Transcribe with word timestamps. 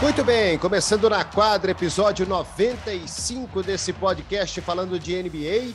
Muito 0.00 0.22
bem, 0.22 0.56
começando 0.56 1.10
na 1.10 1.24
quadra, 1.24 1.72
episódio 1.72 2.24
95 2.24 3.64
desse 3.64 3.92
podcast 3.92 4.60
falando 4.60 4.96
de 4.96 5.20
NBA. 5.20 5.74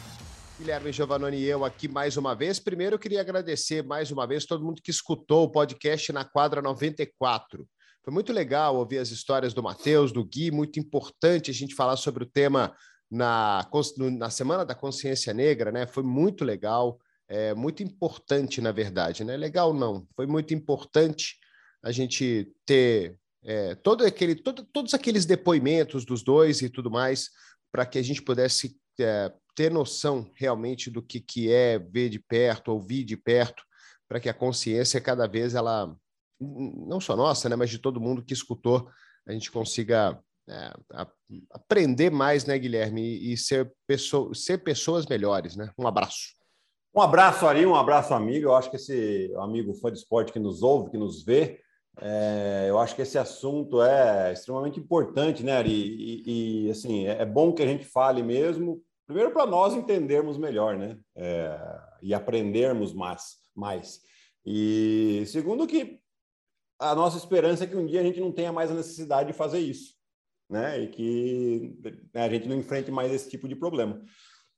Guilherme 0.57 0.93
Giovannoni 0.93 1.39
e 1.39 1.43
eu 1.43 1.65
aqui 1.65 1.89
mais 1.89 2.15
uma 2.15 2.33
vez. 2.33 2.57
Primeiro, 2.57 2.95
eu 2.95 2.99
queria 2.99 3.19
agradecer 3.19 3.83
mais 3.83 4.11
uma 4.11 4.25
vez 4.25 4.45
todo 4.45 4.63
mundo 4.63 4.81
que 4.81 4.91
escutou 4.91 5.43
o 5.43 5.51
podcast 5.51 6.13
na 6.13 6.23
quadra 6.23 6.61
94. 6.61 7.67
Foi 8.01 8.13
muito 8.13 8.31
legal 8.31 8.77
ouvir 8.77 8.99
as 8.99 9.11
histórias 9.11 9.53
do 9.53 9.61
Matheus, 9.61 10.13
do 10.13 10.23
Gui, 10.23 10.51
muito 10.51 10.79
importante 10.79 11.51
a 11.51 11.53
gente 11.53 11.75
falar 11.75 11.97
sobre 11.97 12.23
o 12.23 12.27
tema 12.27 12.73
na, 13.11 13.69
na 14.17 14.29
Semana 14.29 14.63
da 14.63 14.73
Consciência 14.73 15.33
Negra, 15.33 15.69
né? 15.69 15.85
Foi 15.85 16.01
muito 16.01 16.45
legal, 16.45 16.97
é, 17.27 17.53
muito 17.53 17.83
importante, 17.83 18.61
na 18.61 18.71
verdade, 18.71 19.25
né? 19.25 19.35
Legal 19.35 19.73
não, 19.73 20.07
foi 20.15 20.25
muito 20.25 20.53
importante 20.53 21.35
a 21.83 21.91
gente 21.91 22.49
ter 22.65 23.19
é, 23.43 23.75
todo 23.75 24.05
aquele, 24.05 24.35
todo, 24.35 24.63
todos 24.63 24.93
aqueles 24.93 25.25
depoimentos 25.25 26.05
dos 26.05 26.23
dois 26.23 26.61
e 26.61 26.69
tudo 26.69 26.89
mais, 26.89 27.29
para 27.71 27.85
que 27.85 27.99
a 27.99 28.01
gente 28.01 28.21
pudesse 28.21 28.77
é, 28.99 29.31
ter 29.55 29.71
noção 29.71 30.31
realmente 30.35 30.89
do 30.89 31.01
que, 31.01 31.19
que 31.19 31.51
é 31.51 31.77
ver 31.77 32.09
de 32.09 32.19
perto, 32.19 32.71
ouvir 32.71 33.03
de 33.03 33.17
perto, 33.17 33.63
para 34.07 34.19
que 34.19 34.29
a 34.29 34.33
consciência 34.33 35.01
cada 35.01 35.27
vez 35.27 35.55
ela, 35.55 35.95
não 36.39 36.99
só 36.99 37.15
nossa, 37.15 37.49
né, 37.49 37.55
mas 37.55 37.69
de 37.69 37.79
todo 37.79 38.01
mundo 38.01 38.23
que 38.23 38.33
escutou, 38.33 38.89
a 39.25 39.31
gente 39.31 39.51
consiga 39.51 40.19
é, 40.47 40.73
a, 40.91 41.07
aprender 41.51 42.11
mais, 42.11 42.45
né, 42.45 42.57
Guilherme, 42.57 43.01
e, 43.01 43.33
e 43.33 43.37
ser, 43.37 43.73
pessoa, 43.87 44.33
ser 44.33 44.59
pessoas 44.59 45.05
melhores, 45.05 45.55
né? 45.55 45.71
Um 45.77 45.87
abraço. 45.87 46.33
Um 46.95 47.01
abraço, 47.01 47.47
Ari, 47.47 47.65
um 47.65 47.75
abraço, 47.75 48.13
amigo. 48.13 48.47
Eu 48.47 48.55
acho 48.55 48.69
que 48.69 48.75
esse 48.75 49.33
amigo 49.37 49.73
fã 49.73 49.91
de 49.91 49.97
esporte 49.97 50.31
que 50.31 50.39
nos 50.39 50.61
ouve, 50.61 50.91
que 50.91 50.97
nos 50.97 51.23
vê, 51.23 51.59
é, 52.01 52.65
eu 52.69 52.79
acho 52.79 52.95
que 52.95 53.01
esse 53.01 53.17
assunto 53.17 53.81
é 53.81 54.33
extremamente 54.33 54.79
importante, 54.79 55.43
né, 55.43 55.57
Ari? 55.57 55.71
E, 55.71 56.65
e 56.67 56.71
assim, 56.71 57.05
é, 57.05 57.21
é 57.21 57.25
bom 57.25 57.53
que 57.53 57.61
a 57.61 57.67
gente 57.67 57.85
fale 57.85 58.23
mesmo, 58.23 58.81
primeiro 59.05 59.31
para 59.31 59.45
nós 59.45 59.73
entendermos 59.73 60.37
melhor, 60.37 60.77
né? 60.77 60.97
É, 61.15 61.57
e 62.01 62.13
aprendermos 62.13 62.93
mais, 62.93 63.37
mais. 63.55 64.01
E 64.45 65.23
segundo 65.27 65.67
que 65.67 65.99
a 66.79 66.95
nossa 66.95 67.17
esperança 67.17 67.63
é 67.63 67.67
que 67.67 67.77
um 67.77 67.85
dia 67.85 68.01
a 68.01 68.03
gente 68.03 68.19
não 68.19 68.31
tenha 68.31 68.51
mais 68.51 68.71
a 68.71 68.75
necessidade 68.75 69.31
de 69.31 69.37
fazer 69.37 69.59
isso, 69.59 69.93
né? 70.49 70.81
E 70.81 70.87
que 70.87 71.77
né, 72.13 72.25
a 72.25 72.29
gente 72.29 72.47
não 72.47 72.55
enfrente 72.55 72.91
mais 72.91 73.11
esse 73.13 73.29
tipo 73.29 73.47
de 73.47 73.55
problema. 73.55 74.03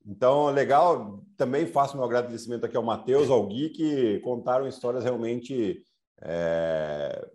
Então, 0.05 0.51
legal. 0.51 1.23
Também 1.35 1.65
faço 1.65 1.97
meu 1.97 2.05
agradecimento 2.05 2.65
aqui 2.65 2.77
ao 2.77 2.83
Matheus, 2.83 3.29
ao 3.29 3.45
Gui, 3.47 3.69
que 3.69 4.19
contaram 4.19 4.67
histórias 4.67 5.03
realmente 5.03 5.83
é, 6.21 7.27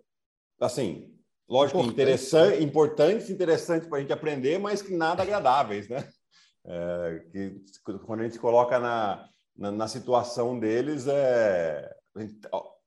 assim, 0.59 1.13
lógico, 1.47 1.79
Importante. 1.79 1.93
interessante, 1.93 2.63
importantes, 2.63 3.29
interessantes 3.29 3.87
para 3.87 3.97
a 3.97 4.01
gente 4.01 4.13
aprender, 4.13 4.57
mas 4.59 4.81
que 4.81 4.93
nada 4.95 5.23
agradáveis, 5.23 5.87
né? 5.87 6.07
É, 6.65 7.23
que 7.31 7.61
quando 8.05 8.21
a 8.21 8.23
gente 8.23 8.33
se 8.33 8.39
coloca 8.39 8.79
na, 8.79 9.27
na, 9.57 9.71
na 9.71 9.87
situação 9.87 10.59
deles, 10.59 11.07
é, 11.07 11.91
a 12.15 12.21
gente, 12.21 12.39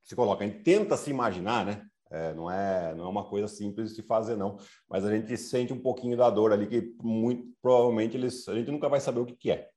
se 0.03 0.15
coloca, 0.15 0.45
a 0.45 0.47
gente 0.47 0.62
tenta 0.62 0.97
se 0.97 1.11
imaginar, 1.11 1.65
né? 1.65 1.87
É, 2.11 2.33
não, 2.33 2.48
é, 2.48 2.95
não 2.95 3.06
é 3.06 3.09
uma 3.09 3.25
coisa 3.25 3.48
simples 3.48 3.91
de 3.91 3.97
se 3.97 4.03
fazer, 4.03 4.37
não. 4.37 4.56
Mas 4.89 5.05
a 5.05 5.11
gente 5.11 5.37
sente 5.37 5.72
um 5.72 5.81
pouquinho 5.81 6.17
da 6.17 6.31
dor 6.31 6.53
ali, 6.53 6.67
que 6.67 6.95
muito 7.03 7.48
provavelmente 7.61 8.17
eles, 8.17 8.47
a 8.48 8.55
gente 8.55 8.70
nunca 8.70 8.89
vai 8.89 9.00
saber 9.00 9.20
o 9.20 9.27
que, 9.27 9.34
que 9.34 9.50
é. 9.50 9.69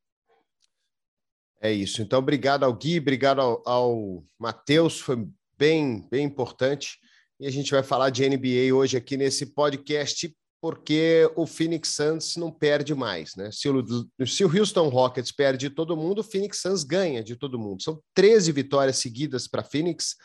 É 1.59 1.71
isso. 1.71 2.01
Então, 2.01 2.19
obrigado 2.19 2.63
ao 2.63 2.73
Gui, 2.73 2.99
obrigado 2.99 3.41
ao, 3.41 3.63
ao 3.67 4.23
Matheus, 4.37 4.99
foi 4.99 5.27
bem, 5.57 6.07
bem 6.09 6.25
importante. 6.25 6.97
E 7.39 7.47
a 7.47 7.51
gente 7.51 7.71
vai 7.71 7.83
falar 7.83 8.09
de 8.09 8.27
NBA 8.27 8.73
hoje 8.73 8.97
aqui 8.97 9.17
nesse 9.17 9.45
podcast, 9.47 10.33
porque 10.59 11.29
o 11.35 11.45
Phoenix 11.45 11.89
Suns 11.89 12.35
não 12.35 12.51
perde 12.51 12.95
mais, 12.95 13.35
né? 13.35 13.51
Se 13.51 13.69
o, 13.69 13.83
se 14.25 14.43
o 14.43 14.57
Houston 14.57 14.89
Rockets 14.89 15.31
perde 15.31 15.69
de 15.69 15.75
todo 15.75 15.95
mundo, 15.95 16.19
o 16.19 16.23
Phoenix 16.23 16.59
Suns 16.59 16.83
ganha 16.83 17.23
de 17.23 17.35
todo 17.35 17.59
mundo. 17.59 17.83
São 17.83 18.01
13 18.13 18.51
vitórias 18.51 18.97
seguidas 18.97 19.47
para 19.47 19.63
Phoenix. 19.63 20.15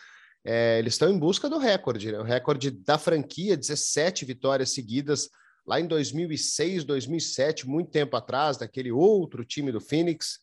É, 0.44 0.78
eles 0.78 0.94
estão 0.94 1.10
em 1.10 1.18
busca 1.18 1.48
do 1.48 1.58
recorde, 1.58 2.10
né? 2.10 2.18
O 2.18 2.24
recorde 2.24 2.70
da 2.70 2.98
franquia, 2.98 3.56
17 3.56 4.24
vitórias 4.24 4.70
seguidas 4.70 5.28
lá 5.66 5.78
em 5.80 5.86
2006, 5.86 6.84
2007, 6.84 7.68
muito 7.68 7.90
tempo 7.90 8.16
atrás, 8.16 8.56
daquele 8.56 8.90
outro 8.90 9.44
time 9.44 9.70
do 9.70 9.80
Phoenix. 9.80 10.40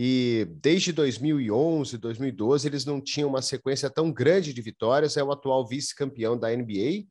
E 0.00 0.46
desde 0.60 0.92
2011, 0.92 1.98
2012, 1.98 2.68
eles 2.68 2.84
não 2.84 3.00
tinham 3.00 3.28
uma 3.28 3.42
sequência 3.42 3.90
tão 3.90 4.12
grande 4.12 4.54
de 4.54 4.62
vitórias. 4.62 5.16
É 5.16 5.24
o 5.24 5.32
atual 5.32 5.66
vice-campeão 5.66 6.38
da 6.38 6.54
NBA. 6.54 7.08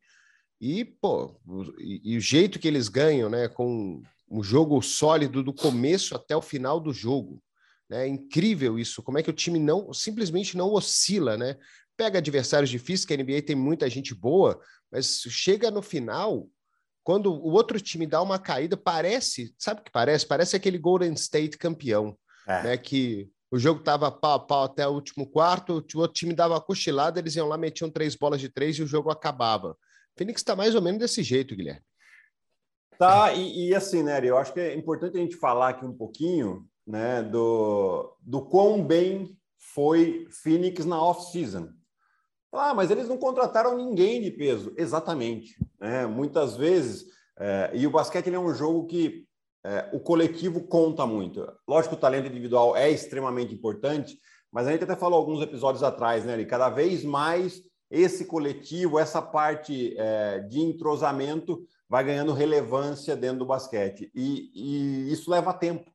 E, 0.61 0.85
pô, 0.85 1.37
e, 1.79 2.13
e, 2.13 2.17
o 2.17 2.21
jeito 2.21 2.57
que 2.57 2.65
eles 2.65 2.87
ganham, 2.87 3.29
né? 3.29 3.49
Com 3.49 4.01
um 4.31 4.41
jogo 4.41 4.81
sólido 4.81 5.43
do 5.43 5.53
começo 5.53 6.15
até 6.15 6.33
o 6.33 6.41
final 6.41 6.79
do 6.79 6.93
jogo. 6.93 7.43
Né? 7.89 8.05
É 8.05 8.07
incrível 8.07 8.79
isso. 8.79 9.03
Como 9.03 9.17
é 9.17 9.23
que 9.23 9.29
o 9.29 9.33
time 9.33 9.59
não 9.59 9.91
simplesmente 9.91 10.55
não 10.55 10.71
oscila, 10.71 11.35
né? 11.35 11.57
Pega 11.97 12.19
adversários 12.19 12.69
difíceis, 12.69 13.03
que 13.03 13.13
a 13.13 13.17
NBA 13.17 13.41
tem 13.41 13.55
muita 13.55 13.89
gente 13.89 14.15
boa, 14.15 14.61
mas 14.89 15.23
chega 15.27 15.69
no 15.69 15.81
final, 15.81 16.47
quando 17.03 17.33
o 17.33 17.51
outro 17.51 17.81
time 17.81 18.07
dá 18.07 18.21
uma 18.21 18.39
caída, 18.39 18.77
parece, 18.77 19.53
sabe 19.59 19.81
o 19.81 19.83
que 19.83 19.91
parece? 19.91 20.25
Parece 20.25 20.55
aquele 20.55 20.77
Golden 20.77 21.11
State 21.15 21.57
campeão 21.57 22.17
é. 22.47 22.63
né? 22.63 22.77
Que 22.77 23.29
o 23.51 23.59
jogo 23.59 23.79
estava 23.79 24.11
pau 24.11 24.33
a 24.33 24.39
pau 24.39 24.63
até 24.63 24.87
o 24.87 24.91
último 24.91 25.29
quarto, 25.29 25.83
o 25.95 25.99
outro 25.99 26.13
time 26.13 26.33
dava 26.33 26.55
uma 26.55 26.61
cochilada, 26.61 27.19
eles 27.19 27.35
iam 27.35 27.47
lá, 27.47 27.57
metiam 27.57 27.89
três 27.89 28.15
bolas 28.15 28.39
de 28.39 28.49
três 28.49 28.77
e 28.77 28.83
o 28.83 28.87
jogo 28.87 29.09
acabava. 29.09 29.77
Phoenix 30.17 30.41
está 30.41 30.55
mais 30.55 30.73
ou 30.73 30.81
menos 30.81 30.99
desse 30.99 31.21
jeito, 31.21 31.55
Guilherme. 31.55 31.81
Tá, 32.97 33.31
e, 33.33 33.67
e, 33.67 33.75
assim, 33.75 34.01
né, 34.01 34.19
eu 34.23 34.37
acho 34.37 34.51
que 34.51 34.59
é 34.59 34.75
importante 34.75 35.17
a 35.17 35.21
gente 35.21 35.35
falar 35.35 35.69
aqui 35.69 35.85
um 35.85 35.93
pouquinho 35.93 36.67
né, 36.85 37.21
do, 37.21 38.17
do 38.21 38.41
quão 38.41 38.83
bem 38.83 39.37
foi 39.59 40.27
Phoenix 40.31 40.83
na 40.85 40.99
off-season. 40.99 41.69
Ah, 42.51 42.73
mas 42.73 42.89
eles 42.89 43.07
não 43.07 43.17
contrataram 43.17 43.77
ninguém 43.77 44.21
de 44.21 44.31
peso. 44.31 44.73
Exatamente. 44.75 45.55
Né? 45.79 46.07
Muitas 46.07 46.57
vezes, 46.57 47.05
é, 47.37 47.71
e 47.73 47.85
o 47.85 47.91
basquete 47.91 48.33
é 48.33 48.39
um 48.39 48.53
jogo 48.53 48.87
que 48.87 49.26
é, 49.67 49.89
o 49.91 49.99
coletivo 49.99 50.61
conta 50.61 51.05
muito. 51.05 51.45
Lógico 51.67 51.95
o 51.95 51.97
talento 51.97 52.29
individual 52.29 52.73
é 52.73 52.89
extremamente 52.89 53.53
importante, 53.53 54.17
mas 54.49 54.65
a 54.65 54.71
gente 54.71 54.85
até 54.85 54.95
falou 54.95 55.19
alguns 55.19 55.41
episódios 55.41 55.83
atrás, 55.83 56.23
né? 56.23 56.39
E 56.39 56.45
cada 56.45 56.69
vez 56.69 57.03
mais 57.03 57.61
esse 57.91 58.23
coletivo, 58.23 58.97
essa 58.97 59.21
parte 59.21 59.93
é, 59.97 60.39
de 60.39 60.61
entrosamento 60.61 61.61
vai 61.89 62.01
ganhando 62.05 62.31
relevância 62.31 63.13
dentro 63.13 63.39
do 63.39 63.45
basquete. 63.45 64.09
E, 64.15 64.51
e 64.55 65.11
isso 65.11 65.29
leva 65.29 65.53
tempo, 65.53 65.91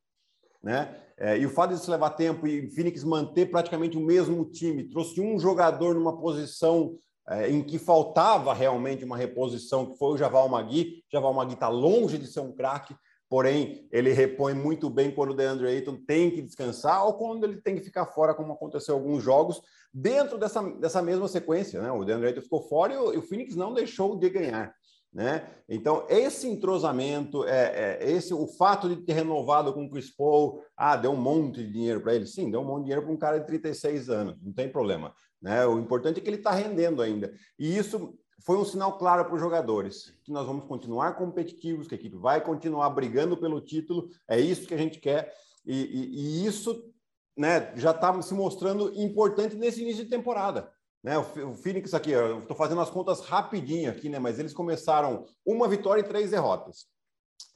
né? 0.61 0.95
É, 1.17 1.39
e 1.39 1.45
o 1.45 1.49
fato 1.49 1.73
disso 1.73 1.89
levar 1.89 2.11
tempo 2.11 2.45
e 2.45 2.69
Phoenix 2.69 3.03
manter 3.03 3.49
praticamente 3.49 3.97
o 3.97 4.01
mesmo 4.01 4.45
time, 4.45 4.87
trouxe 4.87 5.19
um 5.19 5.39
jogador 5.39 5.95
numa 5.95 6.15
posição 6.19 6.95
é, 7.27 7.49
em 7.49 7.63
que 7.63 7.79
faltava 7.79 8.53
realmente 8.53 9.03
uma 9.03 9.17
reposição, 9.17 9.91
que 9.91 9.97
foi 9.97 10.13
o 10.13 10.17
Javal 10.17 10.47
Magui. 10.47 11.03
Javal 11.11 11.33
Magui 11.33 11.55
está 11.55 11.69
longe 11.69 12.19
de 12.19 12.27
ser 12.27 12.41
um 12.41 12.51
craque, 12.51 12.95
porém 13.33 13.87
ele 13.91 14.11
repõe 14.11 14.53
muito 14.53 14.91
bem 14.91 15.09
quando 15.09 15.31
o 15.31 15.33
DeAndre 15.33 15.65
Ayton 15.65 15.97
tem 16.05 16.29
que 16.29 16.39
descansar 16.39 17.03
ou 17.03 17.15
quando 17.15 17.43
ele 17.45 17.59
tem 17.59 17.73
que 17.73 17.81
ficar 17.81 18.05
fora, 18.05 18.35
como 18.35 18.53
aconteceu 18.53 18.93
em 18.93 18.99
alguns 18.99 19.23
jogos, 19.23 19.59
dentro 19.91 20.37
dessa, 20.37 20.61
dessa 20.73 21.01
mesma 21.01 21.27
sequência. 21.27 21.81
Né? 21.81 21.91
O 21.91 22.05
DeAndre 22.05 22.27
Ayton 22.27 22.41
ficou 22.41 22.61
fora 22.61 22.93
e 22.93 22.97
o, 22.97 23.11
e 23.11 23.17
o 23.17 23.23
Phoenix 23.23 23.55
não 23.55 23.73
deixou 23.73 24.15
de 24.19 24.29
ganhar. 24.29 24.75
Né? 25.11 25.49
Então, 25.67 26.05
esse 26.09 26.47
entrosamento, 26.47 27.43
é, 27.45 27.97
é, 28.03 28.11
esse 28.11 28.35
o 28.35 28.45
fato 28.45 28.87
de 28.87 28.97
ter 28.97 29.13
renovado 29.13 29.73
com 29.73 29.85
o 29.85 29.89
Chris 29.89 30.15
Paul, 30.15 30.61
ah, 30.77 30.95
deu 30.95 31.09
um 31.09 31.19
monte 31.19 31.63
de 31.65 31.73
dinheiro 31.73 32.01
para 32.01 32.13
ele. 32.13 32.27
Sim, 32.27 32.51
deu 32.51 32.61
um 32.61 32.65
monte 32.65 32.81
de 32.81 32.83
dinheiro 32.83 33.01
para 33.01 33.15
um 33.15 33.17
cara 33.17 33.39
de 33.39 33.47
36 33.47 34.11
anos, 34.11 34.37
não 34.43 34.53
tem 34.53 34.69
problema. 34.69 35.11
Né? 35.41 35.65
O 35.65 35.79
importante 35.79 36.19
é 36.19 36.21
que 36.21 36.29
ele 36.29 36.37
está 36.37 36.51
rendendo 36.51 37.01
ainda. 37.01 37.33
E 37.57 37.75
isso 37.75 38.15
foi 38.43 38.57
um 38.57 38.65
sinal 38.65 38.97
claro 38.97 39.25
para 39.25 39.35
os 39.35 39.39
jogadores 39.39 40.13
que 40.23 40.31
nós 40.31 40.45
vamos 40.45 40.65
continuar 40.65 41.15
competitivos, 41.15 41.87
que 41.87 41.95
a 41.95 41.97
equipe 41.97 42.17
vai 42.17 42.41
continuar 42.41 42.89
brigando 42.89 43.37
pelo 43.37 43.61
título. 43.61 44.09
É 44.27 44.39
isso 44.39 44.67
que 44.67 44.73
a 44.73 44.77
gente 44.77 44.99
quer 44.99 45.33
e, 45.65 45.75
e, 45.75 46.43
e 46.43 46.45
isso 46.45 46.93
né, 47.37 47.73
já 47.75 47.91
está 47.91 48.21
se 48.21 48.33
mostrando 48.33 48.93
importante 49.01 49.55
nesse 49.55 49.81
início 49.81 50.03
de 50.03 50.09
temporada. 50.09 50.71
Né, 51.01 51.17
o 51.17 51.53
Phoenix 51.53 51.93
aqui, 51.93 52.11
estou 52.11 52.55
fazendo 52.55 52.79
as 52.79 52.89
contas 52.89 53.21
rapidinho 53.21 53.89
aqui, 53.91 54.07
né? 54.07 54.19
Mas 54.19 54.39
eles 54.39 54.53
começaram 54.53 55.25
uma 55.45 55.67
vitória 55.67 55.99
e 55.99 56.07
três 56.07 56.31
derrotas. 56.31 56.85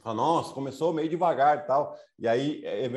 Nossa, 0.04 0.54
começou 0.54 0.94
meio 0.94 1.10
devagar 1.10 1.57
e 1.60 1.62
tal. 1.62 1.98
E 2.19 2.28
aí, 2.28 2.62
é, 2.66 2.86
é, 2.86 2.92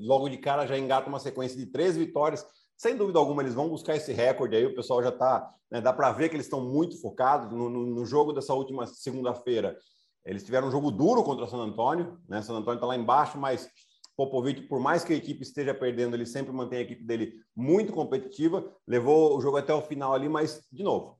logo 0.00 0.28
de 0.28 0.36
cara, 0.38 0.66
já 0.66 0.76
engata 0.78 1.08
uma 1.08 1.18
sequência 1.18 1.56
de 1.56 1.66
três 1.66 1.96
vitórias 1.96 2.46
sem 2.76 2.96
dúvida 2.96 3.18
alguma, 3.18 3.42
eles 3.42 3.54
vão 3.54 3.68
buscar 3.68 3.96
esse 3.96 4.12
recorde 4.12 4.56
aí. 4.56 4.66
O 4.66 4.74
pessoal 4.74 5.02
já 5.02 5.08
está. 5.08 5.50
Né, 5.70 5.80
dá 5.80 5.92
para 5.92 6.12
ver 6.12 6.28
que 6.28 6.36
eles 6.36 6.46
estão 6.46 6.60
muito 6.60 7.00
focados 7.00 7.50
no, 7.50 7.68
no, 7.68 7.86
no 7.86 8.06
jogo 8.06 8.32
dessa 8.32 8.54
última 8.54 8.86
segunda-feira. 8.86 9.76
Eles 10.24 10.44
tiveram 10.44 10.68
um 10.68 10.70
jogo 10.70 10.90
duro 10.90 11.24
contra 11.24 11.44
o 11.44 11.48
San 11.48 11.58
Antônio, 11.58 12.20
né? 12.28 12.42
San 12.42 12.54
Antônio 12.54 12.76
está 12.76 12.86
lá 12.86 12.96
embaixo, 12.96 13.38
mas 13.38 13.68
Popovic, 14.16 14.62
por 14.62 14.80
mais 14.80 15.04
que 15.04 15.12
a 15.12 15.16
equipe 15.16 15.42
esteja 15.42 15.74
perdendo, 15.74 16.14
ele 16.14 16.26
sempre 16.26 16.52
mantém 16.52 16.78
a 16.78 16.82
equipe 16.82 17.04
dele 17.04 17.32
muito 17.54 17.92
competitiva. 17.92 18.64
Levou 18.86 19.36
o 19.36 19.40
jogo 19.40 19.56
até 19.56 19.72
o 19.72 19.82
final 19.82 20.14
ali, 20.14 20.28
mas, 20.28 20.66
de 20.70 20.82
novo, 20.82 21.18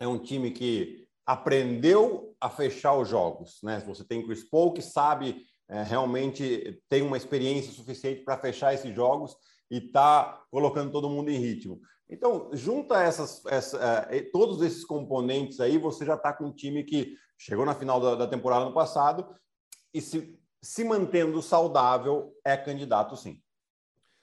é 0.00 0.06
um 0.06 0.18
time 0.18 0.50
que 0.50 1.06
aprendeu 1.26 2.34
a 2.40 2.50
fechar 2.50 2.96
os 2.96 3.08
jogos, 3.08 3.58
né? 3.62 3.82
Você 3.86 4.04
tem 4.04 4.24
Chris 4.24 4.44
Paul 4.44 4.72
que 4.72 4.82
sabe 4.82 5.42
é, 5.68 5.82
realmente 5.82 6.82
tem 6.88 7.02
uma 7.02 7.16
experiência 7.16 7.72
suficiente 7.72 8.22
para 8.22 8.36
fechar 8.36 8.74
esses 8.74 8.94
jogos 8.94 9.34
e 9.70 9.78
está 9.78 10.44
colocando 10.50 10.92
todo 10.92 11.10
mundo 11.10 11.30
em 11.30 11.38
ritmo. 11.38 11.80
Então, 12.08 12.50
junta 12.52 13.02
essas, 13.02 13.44
essa, 13.46 13.78
uh, 13.78 14.32
todos 14.32 14.62
esses 14.62 14.84
componentes 14.84 15.60
aí, 15.60 15.78
você 15.78 16.04
já 16.04 16.14
está 16.14 16.32
com 16.32 16.46
um 16.46 16.52
time 16.52 16.84
que 16.84 17.16
chegou 17.38 17.64
na 17.64 17.74
final 17.74 18.00
da, 18.00 18.14
da 18.14 18.26
temporada 18.26 18.64
no 18.64 18.74
passado 18.74 19.34
e 19.92 20.00
se, 20.00 20.38
se 20.62 20.84
mantendo 20.84 21.40
saudável, 21.42 22.32
é 22.44 22.56
candidato 22.56 23.16
sim. 23.16 23.40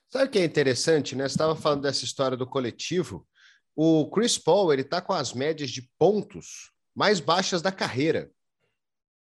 Sabe 0.09 0.25
o 0.25 0.29
que 0.29 0.39
é 0.39 0.43
interessante, 0.43 1.15
né? 1.15 1.23
Você 1.27 1.33
estava 1.33 1.55
falando 1.55 1.83
dessa 1.83 2.03
história 2.03 2.35
do 2.35 2.45
coletivo. 2.45 3.25
O 3.75 4.09
Chris 4.11 4.37
Paul 4.37 4.73
ele 4.73 4.81
está 4.81 5.01
com 5.01 5.13
as 5.13 5.33
médias 5.33 5.69
de 5.69 5.89
pontos 5.97 6.71
mais 6.93 7.21
baixas 7.21 7.61
da 7.61 7.71
carreira. 7.71 8.29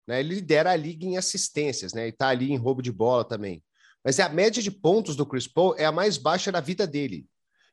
Né? 0.07 0.19
Ele 0.19 0.35
lidera 0.35 0.73
a 0.73 0.77
liga 0.77 1.07
em 1.07 1.17
assistências, 1.17 1.93
né? 1.93 2.07
E 2.07 2.11
está 2.11 2.29
ali 2.29 2.51
em 2.51 2.57
roubo 2.57 2.83
de 2.83 2.91
bola 2.91 3.25
também. 3.25 3.63
Mas 4.05 4.19
é 4.19 4.23
a 4.23 4.29
média 4.29 4.63
de 4.63 4.71
pontos 4.71 5.15
do 5.17 5.27
Chris 5.27 5.47
Paul 5.47 5.75
é 5.77 5.85
a 5.85 5.93
mais 5.93 6.17
baixa 6.17 6.51
da 6.51 6.61
vida 6.61 6.87
dele. 6.87 7.29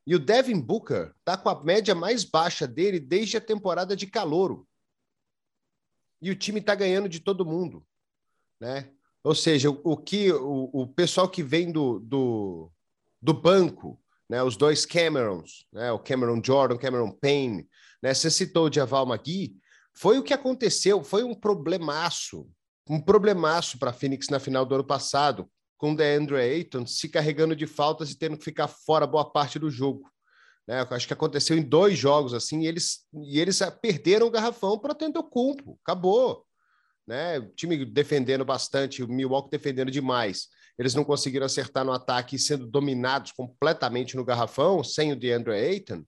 E 0.05 0.15
o 0.15 0.19
Devin 0.19 0.59
Booker 0.59 1.13
está 1.19 1.35
com 1.35 1.49
a 1.49 1.63
média 1.63 1.93
mais 1.93 2.23
baixa 2.23 2.65
dele 2.65 2.99
desde 2.99 3.37
a 3.37 3.41
temporada 3.41 3.95
de 3.95 4.07
calouro. 4.07 4.67
E 6.21 6.31
o 6.31 6.35
time 6.35 6.59
está 6.59 6.73
ganhando 6.73 7.09
de 7.09 7.19
todo 7.19 7.45
mundo, 7.45 7.85
né? 8.59 8.89
Ou 9.23 9.35
seja, 9.35 9.69
o, 9.69 9.79
o 9.83 9.97
que 9.97 10.31
o, 10.31 10.69
o, 10.71 10.87
pessoal 10.87 11.27
que 11.27 11.43
vem 11.43 11.71
do, 11.71 11.99
do, 11.99 12.71
do 13.21 13.33
banco, 13.33 14.01
né? 14.29 14.41
Os 14.41 14.55
dois 14.55 14.85
Camerons, 14.85 15.67
né? 15.71 15.91
O 15.91 15.99
Cameron 15.99 16.41
Jordan, 16.43 16.77
Cameron 16.77 17.11
Payne, 17.11 17.67
né? 18.01 18.13
Você 18.13 18.31
citou 18.31 18.67
o 18.67 18.73
Javal 18.73 19.05
McGee, 19.07 19.57
foi 19.93 20.17
o 20.17 20.23
que 20.23 20.33
aconteceu, 20.33 21.03
foi 21.03 21.23
um 21.23 21.35
problemaço, 21.35 22.49
um 22.89 23.01
problemaço 23.01 23.77
para 23.77 23.91
Phoenix 23.91 24.29
na 24.29 24.39
final 24.39 24.65
do 24.65 24.75
ano 24.75 24.85
passado, 24.85 25.49
com 25.77 25.95
DeAndre 25.95 26.37
Ayton 26.37 26.85
se 26.85 27.07
carregando 27.07 27.55
de 27.55 27.67
faltas 27.67 28.11
e 28.11 28.17
tendo 28.17 28.37
que 28.37 28.43
ficar 28.43 28.67
fora 28.67 29.05
boa 29.05 29.31
parte 29.31 29.59
do 29.59 29.69
jogo. 29.69 30.09
Né? 30.67 30.85
Acho 30.89 31.07
que 31.07 31.13
aconteceu 31.13 31.57
em 31.57 31.61
dois 31.61 31.97
jogos 31.97 32.33
assim, 32.33 32.63
e 32.63 32.67
eles, 32.67 33.05
e 33.13 33.39
eles 33.39 33.59
perderam 33.81 34.27
o 34.27 34.31
garrafão 34.31 34.77
para 34.77 34.93
o 34.93 35.23
Cumpo. 35.23 35.79
Acabou. 35.83 36.45
Né? 37.07 37.39
O 37.39 37.49
time 37.53 37.85
defendendo 37.85 38.43
bastante, 38.43 39.03
o 39.03 39.07
Milwaukee 39.07 39.51
defendendo 39.51 39.91
demais. 39.91 40.47
Eles 40.77 40.93
não 40.93 41.03
conseguiram 41.03 41.45
acertar 41.45 41.85
no 41.85 41.93
ataque, 41.93 42.37
sendo 42.37 42.67
dominados 42.67 43.31
completamente 43.31 44.15
no 44.15 44.25
garrafão, 44.25 44.83
sem 44.83 45.11
o 45.11 45.15
DeAndre 45.15 45.53
Ayton, 45.53 46.03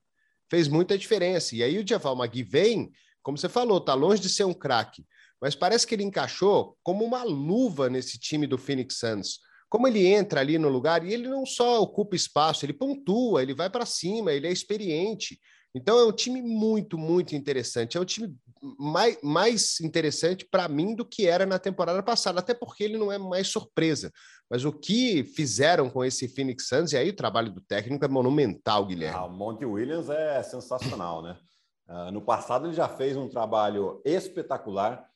fez 0.50 0.68
muita 0.68 0.98
diferença. 0.98 1.56
E 1.56 1.63
aí 1.63 1.80
o 1.80 1.88
Javal 1.88 2.16
Magui 2.16 2.44
vem, 2.44 2.92
como 3.24 3.38
você 3.38 3.48
falou, 3.48 3.80
tá 3.80 3.94
longe 3.94 4.21
de 4.21 4.30
ser 4.30 4.44
um 4.44 4.54
craque, 4.54 5.06
mas 5.42 5.56
parece 5.56 5.88
que 5.88 5.95
ele 5.95 6.04
encaixou 6.04 6.77
como 6.83 7.06
uma 7.06 7.24
luva 7.24 7.89
nesse 7.89 8.19
time 8.19 8.45
do 8.45 8.57
Phoenix 8.57 8.98
Suns 8.98 9.39
como 9.69 9.88
ele 9.88 10.06
entra 10.06 10.39
ali 10.39 10.57
no 10.57 10.68
lugar 10.68 11.06
e 11.06 11.13
ele 11.13 11.27
não 11.27 11.45
só 11.45 11.81
ocupa 11.81 12.16
espaço, 12.16 12.66
ele 12.66 12.74
pontua, 12.74 13.42
ele 13.42 13.54
vai 13.54 13.69
para 13.69 13.86
cima, 13.86 14.33
ele 14.33 14.48
é 14.48 14.51
experiente. 14.51 15.39
Então 15.74 16.00
é 16.00 16.06
um 16.06 16.12
time 16.12 16.42
muito, 16.42 16.98
muito 16.98 17.36
interessante. 17.36 17.95
É 17.95 18.01
um 18.01 18.06
time 18.06 18.36
mais, 18.80 19.18
mais 19.21 19.80
interessante 19.80 20.45
para 20.45 20.68
mim 20.68 20.95
do 20.95 21.06
que 21.06 21.27
era 21.27 21.45
na 21.45 21.60
temporada 21.60 22.01
passada, 22.01 22.39
até 22.39 22.54
porque 22.54 22.83
ele 22.83 22.98
não 22.98 23.12
é 23.12 23.18
mais 23.18 23.48
surpresa. 23.48 24.12
Mas 24.50 24.66
o 24.66 24.71
que 24.71 25.24
fizeram 25.24 25.89
com 25.89 26.04
esse 26.04 26.27
Phoenix 26.27 26.68
Suns, 26.68 26.92
e 26.92 26.98
aí 26.98 27.10
o 27.10 27.16
trabalho 27.16 27.51
do 27.51 27.62
técnico 27.62 28.04
é 28.04 28.07
monumental, 28.07 28.86
Guilherme. 28.86 29.16
Ah, 29.16 29.25
o 29.25 29.31
Monty 29.31 29.66
Williams 29.66 30.10
é 30.10 30.42
sensacional, 30.42 31.21
né? 31.21 31.38
Uh, 31.88 32.12
no 32.12 32.21
passado 32.21 32.68
ele 32.68 32.74
já 32.74 32.88
fez 32.88 33.16
um 33.16 33.27
trabalho 33.27 34.01
espetacular. 34.04 35.09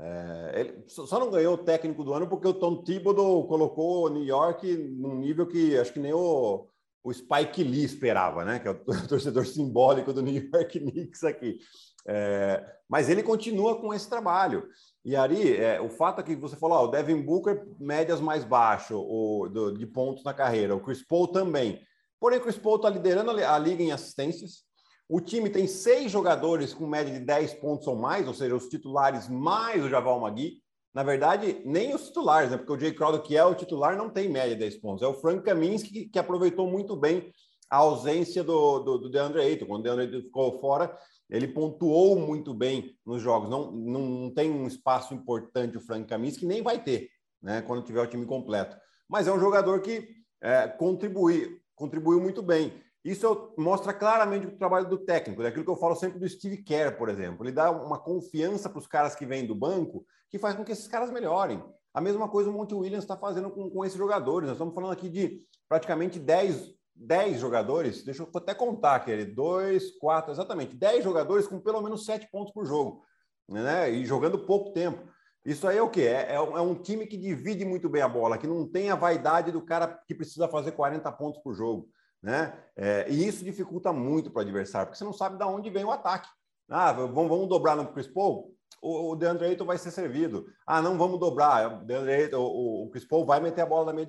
É, 0.00 0.60
ele 0.60 0.84
só 0.86 1.18
não 1.18 1.30
ganhou 1.30 1.54
o 1.54 1.58
técnico 1.58 2.04
do 2.04 2.14
ano 2.14 2.28
porque 2.28 2.46
o 2.46 2.54
Tom 2.54 2.82
Thibodeau 2.82 3.46
colocou 3.48 4.08
New 4.08 4.24
York 4.24 4.76
num 4.76 5.16
nível 5.16 5.46
que 5.46 5.76
acho 5.76 5.92
que 5.92 5.98
nem 5.98 6.12
o, 6.12 6.68
o 7.02 7.12
Spike 7.12 7.64
Lee 7.64 7.84
esperava, 7.84 8.44
né? 8.44 8.60
Que 8.60 8.68
é 8.68 8.70
o 8.70 8.76
torcedor 9.08 9.46
simbólico 9.46 10.12
do 10.12 10.22
New 10.22 10.34
York 10.52 10.78
Knicks 10.78 11.24
aqui. 11.24 11.58
É, 12.06 12.64
mas 12.88 13.10
ele 13.10 13.22
continua 13.22 13.80
com 13.80 13.92
esse 13.92 14.08
trabalho. 14.08 14.68
E 15.04 15.16
aí, 15.16 15.56
é, 15.56 15.80
o 15.80 15.88
fato 15.88 16.20
é 16.20 16.24
que 16.24 16.36
você 16.36 16.56
falou, 16.56 16.78
ó, 16.78 16.84
o 16.84 16.88
Devin 16.88 17.20
Booker, 17.20 17.66
médias 17.78 18.20
mais 18.20 18.44
baixo 18.44 18.98
o, 18.98 19.48
do, 19.48 19.72
de 19.76 19.86
pontos 19.86 20.24
na 20.24 20.32
carreira, 20.32 20.74
o 20.74 20.80
Chris 20.80 21.02
Paul 21.02 21.28
também. 21.28 21.80
Porém, 22.20 22.38
o 22.38 22.42
Chris 22.42 22.58
Paul 22.58 22.76
está 22.76 22.88
liderando 22.88 23.30
a 23.30 23.58
liga 23.58 23.82
em 23.82 23.92
assistências, 23.92 24.64
o 25.08 25.20
time 25.20 25.48
tem 25.48 25.66
seis 25.66 26.12
jogadores 26.12 26.74
com 26.74 26.86
média 26.86 27.12
de 27.12 27.20
10 27.20 27.54
pontos 27.54 27.86
ou 27.86 27.96
mais, 27.96 28.28
ou 28.28 28.34
seja, 28.34 28.54
os 28.54 28.68
titulares 28.68 29.28
mais 29.28 29.82
o 29.82 29.88
Javal 29.88 30.20
Magui. 30.20 30.62
Na 30.94 31.02
verdade, 31.02 31.62
nem 31.64 31.94
os 31.94 32.08
titulares, 32.08 32.50
né? 32.50 32.56
Porque 32.56 32.72
o 32.72 32.78
Jay 32.78 32.92
Crowder, 32.92 33.22
que 33.22 33.36
é 33.36 33.44
o 33.44 33.54
titular, 33.54 33.96
não 33.96 34.10
tem 34.10 34.28
média 34.28 34.54
de 34.54 34.60
10 34.60 34.76
pontos. 34.76 35.02
É 35.02 35.06
o 35.06 35.14
Frank 35.14 35.42
Kaminsky 35.42 36.08
que, 36.08 36.18
aproveitou 36.18 36.68
muito 36.70 36.96
bem 36.96 37.32
a 37.70 37.76
ausência 37.76 38.42
do, 38.42 38.80
do, 38.80 38.98
do 38.98 39.10
DeAndre 39.10 39.40
Ayton. 39.40 39.66
Quando 39.66 39.80
o 39.80 39.82
DeAndre 39.84 40.06
Ayton 40.06 40.22
ficou 40.22 40.60
fora, 40.60 40.94
ele 41.30 41.48
pontuou 41.48 42.18
muito 42.18 42.52
bem 42.52 42.94
nos 43.06 43.22
jogos. 43.22 43.48
Não, 43.48 43.70
não 43.70 44.34
tem 44.34 44.50
um 44.50 44.66
espaço 44.66 45.14
importante 45.14 45.76
o 45.76 45.80
Frank 45.80 46.06
Kaminsky, 46.06 46.46
nem 46.46 46.62
vai 46.62 46.82
ter, 46.82 47.08
né? 47.42 47.62
Quando 47.62 47.84
tiver 47.84 48.02
o 48.02 48.06
time 48.06 48.26
completo. 48.26 48.76
Mas 49.08 49.26
é 49.26 49.32
um 49.32 49.40
jogador 49.40 49.80
que 49.80 50.08
é, 50.42 50.68
contribui, 50.68 51.60
contribuiu 51.74 52.20
muito 52.20 52.42
bem. 52.42 52.72
Isso 53.08 53.54
mostra 53.56 53.94
claramente 53.94 54.46
o 54.46 54.58
trabalho 54.58 54.86
do 54.86 54.98
técnico, 54.98 55.42
daquilo 55.42 55.64
que 55.64 55.70
eu 55.70 55.76
falo 55.76 55.96
sempre 55.96 56.18
do 56.18 56.28
Steve 56.28 56.58
Kerr, 56.58 56.98
por 56.98 57.08
exemplo. 57.08 57.42
Ele 57.42 57.52
dá 57.52 57.70
uma 57.70 57.98
confiança 57.98 58.68
para 58.68 58.78
os 58.78 58.86
caras 58.86 59.14
que 59.14 59.24
vêm 59.24 59.46
do 59.46 59.54
banco 59.54 60.04
que 60.28 60.38
faz 60.38 60.54
com 60.54 60.62
que 60.62 60.72
esses 60.72 60.86
caras 60.86 61.10
melhorem. 61.10 61.64
A 61.94 62.02
mesma 62.02 62.28
coisa 62.28 62.50
o 62.50 62.52
Monte 62.52 62.74
Williams 62.74 63.04
está 63.04 63.16
fazendo 63.16 63.48
com, 63.50 63.70
com 63.70 63.82
esses 63.82 63.96
jogadores. 63.96 64.46
Nós 64.46 64.56
estamos 64.56 64.74
falando 64.74 64.92
aqui 64.92 65.08
de 65.08 65.40
praticamente 65.66 66.18
10, 66.18 66.74
10 66.94 67.40
jogadores. 67.40 68.04
Deixa 68.04 68.22
eu 68.22 68.28
até 68.34 68.52
contar 68.52 68.96
aqui: 68.96 69.24
2, 69.24 69.92
4, 69.92 70.32
exatamente. 70.32 70.76
10 70.76 71.02
jogadores 71.02 71.46
com 71.46 71.58
pelo 71.58 71.80
menos 71.80 72.04
7 72.04 72.28
pontos 72.30 72.52
por 72.52 72.66
jogo. 72.66 73.02
Né? 73.48 73.90
E 73.90 74.04
jogando 74.04 74.44
pouco 74.44 74.74
tempo. 74.74 75.02
Isso 75.46 75.66
aí 75.66 75.78
é 75.78 75.82
o 75.82 75.88
quê? 75.88 76.02
É, 76.02 76.34
é, 76.34 76.40
um 76.42 76.72
é 76.72 76.78
time 76.80 77.06
que 77.06 77.16
divide 77.16 77.64
muito 77.64 77.88
bem 77.88 78.02
a 78.02 78.08
bola, 78.08 78.36
que 78.36 78.46
não 78.46 78.68
tem 78.68 78.90
a 78.90 78.94
vaidade 78.94 79.50
do 79.50 79.62
cara 79.62 79.88
que 80.06 80.14
precisa 80.14 80.46
fazer 80.46 80.72
40 80.72 81.10
pontos 81.12 81.40
por 81.40 81.54
jogo. 81.54 81.88
Né? 82.22 82.52
É, 82.76 83.06
e 83.08 83.26
isso 83.26 83.44
dificulta 83.44 83.92
muito 83.92 84.30
para 84.30 84.40
o 84.40 84.42
adversário, 84.42 84.88
porque 84.88 84.98
você 84.98 85.04
não 85.04 85.12
sabe 85.12 85.38
de 85.38 85.44
onde 85.44 85.70
vem 85.70 85.84
o 85.84 85.90
ataque. 85.90 86.28
Ah, 86.68 86.92
vamos, 86.92 87.28
vamos 87.28 87.48
dobrar 87.48 87.76
no 87.76 87.92
Chris 87.92 88.06
Paul? 88.06 88.54
O, 88.82 89.12
o 89.12 89.16
DeAndre 89.16 89.46
Ayton 89.46 89.64
vai 89.64 89.78
ser 89.78 89.90
servido. 89.90 90.46
Ah, 90.66 90.82
não 90.82 90.98
vamos 90.98 91.18
dobrar. 91.18 91.82
O, 91.82 91.84
DeAndre 91.84 92.12
Ayton, 92.12 92.38
o, 92.38 92.84
o 92.84 92.90
Chris 92.90 93.04
Paul 93.06 93.24
vai 93.24 93.40
meter 93.40 93.62
a 93.62 93.66
bola 93.66 93.86
da 93.86 93.92
meia, 93.92 94.06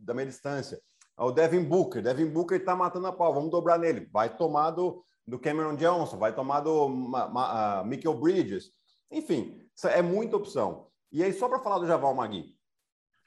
da 0.00 0.14
meia 0.14 0.26
distância. 0.26 0.80
Ah, 1.16 1.26
o 1.26 1.32
Devin 1.32 1.62
Booker. 1.64 2.02
Devin 2.02 2.26
Booker 2.26 2.58
está 2.58 2.74
matando 2.74 3.06
a 3.06 3.12
pau. 3.12 3.32
Vamos 3.32 3.50
dobrar 3.50 3.78
nele. 3.78 4.08
Vai 4.12 4.36
tomar 4.36 4.72
do, 4.72 5.04
do 5.26 5.38
Cameron 5.38 5.76
Johnson, 5.76 6.18
vai 6.18 6.34
tomar 6.34 6.60
do 6.60 6.86
uh, 6.86 7.84
Michael 7.84 8.18
Bridges. 8.18 8.72
Enfim, 9.10 9.60
é 9.84 10.02
muita 10.02 10.36
opção. 10.36 10.88
E 11.10 11.22
aí, 11.22 11.32
só 11.32 11.48
para 11.48 11.60
falar 11.60 11.78
do 11.78 11.86
Javal 11.86 12.14
Magui, 12.14 12.56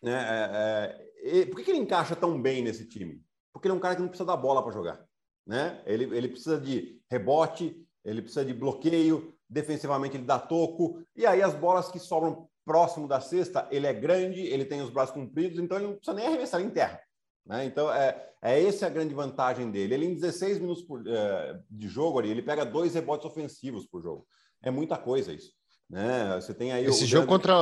né, 0.02 0.14
é, 0.14 1.40
é, 1.42 1.46
por 1.46 1.58
que, 1.58 1.64
que 1.64 1.72
ele 1.72 1.80
encaixa 1.80 2.16
tão 2.16 2.42
bem 2.42 2.62
nesse 2.62 2.88
time? 2.88 3.22
Porque 3.64 3.70
ele 3.70 3.76
é 3.76 3.78
um 3.78 3.82
cara 3.82 3.96
que 3.96 4.02
não 4.02 4.10
precisa 4.10 4.28
da 4.28 4.36
bola 4.36 4.62
para 4.62 4.74
jogar. 4.74 5.06
Né? 5.48 5.82
Ele, 5.86 6.04
ele 6.16 6.28
precisa 6.28 6.60
de 6.60 7.00
rebote, 7.10 7.82
ele 8.04 8.22
precisa 8.22 8.44
de 8.44 8.54
bloqueio, 8.54 9.34
defensivamente 9.50 10.18
ele 10.18 10.26
dá 10.26 10.38
toco, 10.38 11.02
e 11.16 11.26
aí 11.26 11.42
as 11.42 11.54
bolas 11.54 11.90
que 11.90 11.98
sobram 11.98 12.50
próximo 12.66 13.08
da 13.08 13.22
cesta, 13.22 13.68
ele 13.72 13.88
é 13.88 13.94
grande, 13.94 14.42
ele 14.42 14.66
tem 14.66 14.82
os 14.82 14.90
braços 14.90 15.14
compridos, 15.14 15.60
então 15.60 15.78
ele 15.78 15.88
não 15.88 15.96
precisa 15.96 16.16
nem 16.16 16.28
arremessar 16.28 16.62
em 16.62 16.70
terra. 16.70 17.00
Né? 17.46 17.66
Então, 17.66 17.92
é, 17.92 18.32
é 18.42 18.64
essa 18.64 18.88
a 18.88 18.90
grande 18.90 19.14
vantagem 19.14 19.72
dele. 19.72 19.94
Ele, 19.94 20.06
em 20.08 20.16
16 20.16 20.60
minutos 20.60 20.84
por, 20.84 21.06
é, 21.08 21.60
de 21.70 21.88
jogo, 21.88 22.20
ali, 22.20 22.30
ele 22.30 22.42
pega 22.42 22.66
dois 22.66 22.94
rebotes 22.94 23.26
ofensivos 23.26 23.86
por 23.86 24.02
jogo. 24.02 24.28
É 24.62 24.72
muita 24.72 24.98
coisa 24.98 25.32
isso. 25.34 25.52
Né? 25.90 26.36
Você 26.36 26.54
tem 26.54 26.72
aí 26.74 26.86
Esse 26.86 27.06
jogo 27.06 27.28
contra 27.28 27.54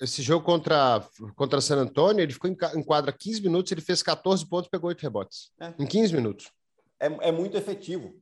esse 0.00 0.22
jogo 0.22 0.44
contra, 0.44 1.06
contra 1.36 1.60
San 1.60 1.76
Antonio, 1.76 2.22
ele 2.22 2.32
ficou 2.32 2.48
em, 2.48 2.56
em 2.74 2.82
quadra 2.82 3.12
15 3.12 3.42
minutos, 3.42 3.70
ele 3.70 3.82
fez 3.82 4.02
14 4.02 4.46
pontos 4.48 4.70
pegou 4.70 4.88
8 4.88 5.02
rebotes. 5.02 5.52
É. 5.60 5.74
Em 5.78 5.86
15 5.86 6.14
minutos. 6.14 6.50
É, 6.98 7.28
é 7.28 7.32
muito 7.32 7.56
efetivo. 7.56 8.18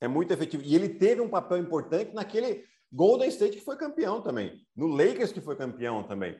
É 0.00 0.08
muito 0.08 0.32
efetivo. 0.32 0.64
E 0.64 0.74
ele 0.74 0.88
teve 0.88 1.20
um 1.20 1.28
papel 1.28 1.58
importante 1.58 2.12
naquele 2.12 2.64
Golden 2.90 3.28
State 3.28 3.58
que 3.58 3.64
foi 3.64 3.76
campeão 3.76 4.20
também. 4.20 4.66
No 4.74 4.88
Lakers 4.88 5.32
que 5.32 5.40
foi 5.40 5.54
campeão 5.54 6.02
também. 6.02 6.36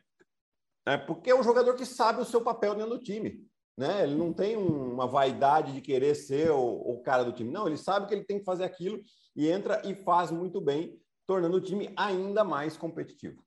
É 0.85 0.97
porque 0.97 1.31
é 1.31 1.35
um 1.35 1.45
jogador 1.45 1.75
que 1.75 1.87
sabe 1.87 2.21
o 2.21 2.25
seu 2.25 2.41
papel 2.41 2.75
dentro 2.75 2.91
do 2.91 2.99
time. 2.99 3.47
Né? 3.79 4.03
Ele 4.03 4.17
não 4.17 4.33
tem 4.33 4.57
uma 4.57 5.07
vaidade 5.07 5.73
de 5.73 5.81
querer 5.81 6.15
ser 6.15 6.51
o, 6.51 6.59
o 6.59 7.03
cara 7.03 7.23
do 7.23 7.33
time. 7.33 7.53
Não, 7.53 7.69
ele 7.69 7.77
sabe 7.77 8.07
que 8.07 8.15
ele 8.15 8.25
tem 8.25 8.39
que 8.39 8.45
fazer 8.45 8.65
aquilo 8.65 9.01
e 9.37 9.49
entra 9.49 9.81
e 9.85 9.95
faz 9.95 10.31
muito 10.31 10.61
bem, 10.61 10.99
tornando 11.27 11.57
o 11.57 11.61
time 11.61 11.93
ainda 11.97 12.43
mais 12.43 12.77
competitivo. 12.77 13.43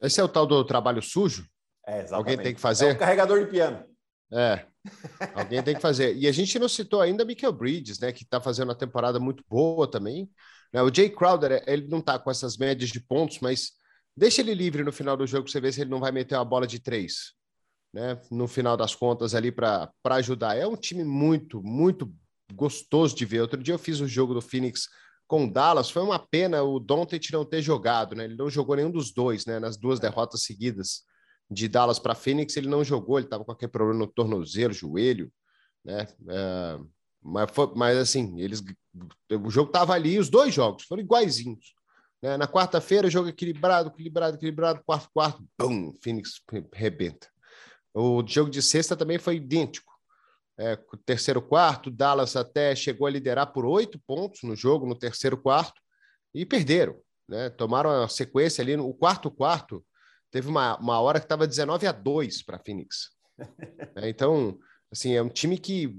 Esse 0.00 0.20
é 0.20 0.24
o 0.24 0.28
tal 0.28 0.46
do 0.46 0.64
trabalho 0.64 1.02
sujo? 1.02 1.46
É, 1.86 2.00
exatamente. 2.00 2.14
Alguém 2.14 2.38
tem 2.38 2.54
que 2.54 2.60
fazer? 2.60 2.86
É 2.88 2.92
o 2.92 2.98
carregador 2.98 3.40
de 3.40 3.50
piano. 3.50 3.84
É, 4.32 4.66
alguém 5.34 5.62
tem 5.62 5.74
que 5.74 5.80
fazer. 5.80 6.16
E 6.16 6.26
a 6.26 6.32
gente 6.32 6.58
não 6.58 6.68
citou 6.68 7.00
ainda 7.00 7.24
Michael 7.24 7.52
Bridges, 7.52 7.98
né, 8.00 8.12
que 8.12 8.24
está 8.24 8.40
fazendo 8.40 8.68
uma 8.68 8.74
temporada 8.74 9.20
muito 9.20 9.44
boa 9.48 9.88
também. 9.88 10.28
Né? 10.72 10.82
O 10.82 10.92
Jay 10.92 11.08
Crowder, 11.08 11.62
ele 11.66 11.86
não 11.88 11.98
está 11.98 12.18
com 12.18 12.30
essas 12.30 12.56
médias 12.56 12.90
de 12.90 13.00
pontos, 13.00 13.38
mas 13.40 13.72
deixa 14.16 14.40
ele 14.40 14.54
livre 14.54 14.82
no 14.82 14.92
final 14.92 15.16
do 15.16 15.26
jogo 15.26 15.48
você 15.48 15.60
ver 15.60 15.72
se 15.72 15.82
ele 15.82 15.90
não 15.90 16.00
vai 16.00 16.10
meter 16.10 16.34
uma 16.34 16.44
bola 16.44 16.66
de 16.66 16.80
três. 16.80 17.32
Né? 17.92 18.20
No 18.30 18.48
final 18.48 18.76
das 18.76 18.94
contas, 18.94 19.34
ali 19.34 19.52
para 19.52 19.92
ajudar. 20.04 20.56
É 20.56 20.66
um 20.66 20.76
time 20.76 21.04
muito, 21.04 21.62
muito 21.62 22.12
gostoso 22.52 23.14
de 23.14 23.24
ver. 23.24 23.40
Outro 23.40 23.62
dia 23.62 23.74
eu 23.74 23.78
fiz 23.78 24.00
o 24.00 24.08
jogo 24.08 24.34
do 24.34 24.42
Phoenix 24.42 24.88
com 25.34 25.46
o 25.46 25.50
Dallas. 25.50 25.90
Foi 25.90 26.00
uma 26.00 26.18
pena 26.20 26.62
o 26.62 26.78
Doncic 26.78 27.32
não 27.32 27.44
ter 27.44 27.60
jogado, 27.60 28.14
né? 28.14 28.24
Ele 28.24 28.36
não 28.36 28.48
jogou 28.48 28.76
nenhum 28.76 28.90
dos 28.90 29.12
dois, 29.12 29.44
né? 29.44 29.58
Nas 29.58 29.76
duas 29.76 29.98
derrotas 29.98 30.44
seguidas 30.44 31.02
de 31.50 31.66
Dallas 31.66 31.98
para 31.98 32.14
Phoenix, 32.14 32.56
ele 32.56 32.68
não 32.68 32.84
jogou. 32.84 33.18
Ele 33.18 33.26
estava 33.26 33.44
com 33.44 33.50
aquele 33.50 33.72
problema 33.72 33.98
no 33.98 34.06
tornozelo, 34.06 34.72
joelho, 34.72 35.32
né? 35.84 36.06
É, 36.28 36.78
mas, 37.20 37.50
foi, 37.50 37.72
mas 37.74 37.98
assim, 37.98 38.40
eles, 38.40 38.62
o 39.28 39.50
jogo 39.50 39.70
estava 39.70 39.92
ali, 39.92 40.20
os 40.20 40.30
dois 40.30 40.54
jogos 40.54 40.84
foram 40.84 41.02
iguaizinhos. 41.02 41.74
Né? 42.22 42.36
Na 42.36 42.46
quarta-feira, 42.46 43.10
jogo 43.10 43.28
equilibrado, 43.28 43.88
equilibrado, 43.88 44.36
equilibrado, 44.36 44.84
quarto, 44.86 45.10
quarto, 45.12 45.44
bum, 45.58 45.92
Phoenix 46.00 46.40
rebenta. 46.72 47.26
O 47.92 48.22
jogo 48.24 48.50
de 48.50 48.62
sexta 48.62 48.96
também 48.96 49.18
foi 49.18 49.34
idêntico. 49.36 49.92
É, 50.58 50.78
terceiro 51.04 51.42
quarto, 51.42 51.90
Dallas 51.90 52.36
até 52.36 52.74
chegou 52.76 53.06
a 53.06 53.10
liderar 53.10 53.52
por 53.52 53.64
oito 53.64 53.98
pontos 54.06 54.42
no 54.42 54.54
jogo, 54.54 54.86
no 54.86 54.94
terceiro 54.94 55.36
quarto, 55.36 55.80
e 56.32 56.46
perderam. 56.46 56.96
Né? 57.28 57.50
Tomaram 57.50 57.90
a 57.90 58.08
sequência 58.08 58.62
ali 58.62 58.76
no 58.76 58.92
quarto 58.94 59.30
quarto. 59.30 59.84
Teve 60.30 60.48
uma, 60.48 60.76
uma 60.78 61.00
hora 61.00 61.18
que 61.18 61.26
estava 61.26 61.46
19 61.46 61.86
a 61.86 61.92
2 61.92 62.42
para 62.42 62.58
Phoenix. 62.58 63.10
é, 63.96 64.08
então, 64.08 64.58
Assim, 64.94 65.12
é 65.14 65.20
um 65.20 65.28
time 65.28 65.58
que 65.58 65.92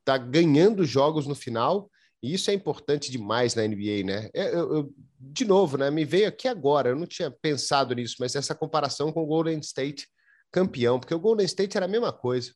está 0.00 0.18
ganhando 0.18 0.84
jogos 0.84 1.24
no 1.24 1.36
final, 1.36 1.88
e 2.20 2.34
isso 2.34 2.50
é 2.50 2.54
importante 2.54 3.08
demais 3.08 3.54
na 3.54 3.62
NBA, 3.62 4.02
né? 4.04 4.28
É, 4.34 4.52
eu, 4.52 4.74
eu, 4.74 4.94
de 5.20 5.44
novo, 5.44 5.78
né? 5.78 5.88
Me 5.88 6.04
veio 6.04 6.26
aqui 6.26 6.48
agora, 6.48 6.88
eu 6.88 6.96
não 6.96 7.06
tinha 7.06 7.30
pensado 7.30 7.94
nisso, 7.94 8.16
mas 8.18 8.34
essa 8.34 8.52
comparação 8.52 9.12
com 9.12 9.22
o 9.22 9.26
Golden 9.26 9.60
State 9.60 10.08
campeão, 10.50 10.98
porque 10.98 11.14
o 11.14 11.20
Golden 11.20 11.46
State 11.46 11.76
era 11.76 11.86
a 11.86 11.88
mesma 11.88 12.12
coisa. 12.12 12.52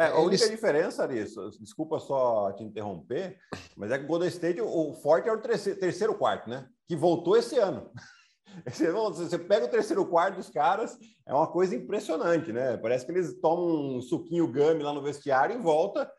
É, 0.00 0.06
a 0.06 0.18
única 0.18 0.44
Eles... 0.44 0.50
diferença 0.50 1.06
disso, 1.06 1.50
desculpa 1.60 2.00
só 2.00 2.50
te 2.52 2.64
interromper, 2.64 3.38
mas 3.76 3.90
é 3.90 3.98
que 3.98 4.04
o 4.04 4.08
Golden 4.08 4.30
State, 4.30 4.58
o 4.58 4.94
forte 4.94 5.28
é 5.28 5.32
o 5.32 5.36
terceiro, 5.36 5.78
terceiro 5.78 6.14
quarto, 6.14 6.48
né? 6.48 6.66
Que 6.88 6.96
voltou 6.96 7.36
esse 7.36 7.58
ano. 7.58 7.90
Você 8.64 9.38
pega 9.38 9.66
o 9.66 9.70
terceiro 9.70 10.06
quarto 10.06 10.36
dos 10.36 10.48
caras, 10.48 10.96
é 11.26 11.34
uma 11.34 11.46
coisa 11.46 11.76
impressionante, 11.76 12.50
né? 12.50 12.78
Parece 12.78 13.04
que 13.04 13.12
eles 13.12 13.38
tomam 13.42 13.98
um 13.98 14.00
suquinho 14.00 14.50
gummy 14.50 14.82
lá 14.82 14.94
no 14.94 15.02
vestiário 15.02 15.54
e 15.54 15.62
volta 15.62 16.10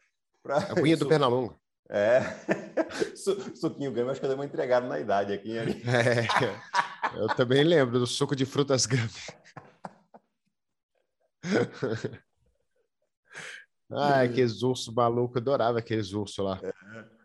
para. 0.44 0.58
A 0.58 0.76
cunha 0.76 0.96
do 0.96 1.08
Pernalonga. 1.10 1.56
É. 1.90 2.22
suquinho 3.18 3.92
gummy, 3.92 4.12
acho 4.12 4.20
que 4.20 4.28
eu 4.28 4.30
dei 4.30 4.38
uma 4.38 4.46
entregada 4.46 4.88
na 4.88 5.00
idade 5.00 5.34
aqui. 5.34 5.58
É, 5.58 5.66
eu 7.18 7.28
também 7.30 7.64
lembro 7.64 7.98
do 7.98 8.06
suco 8.06 8.36
de 8.36 8.46
frutas 8.46 8.86
gummy. 8.86 9.10
Ai, 13.94 14.30
que 14.30 14.42
urso 14.44 14.94
maluco, 14.94 15.38
eu 15.38 15.42
adorava 15.42 15.80
aqueles 15.80 16.14
ursos 16.14 16.44
lá. 16.44 16.60
É. 16.64 17.22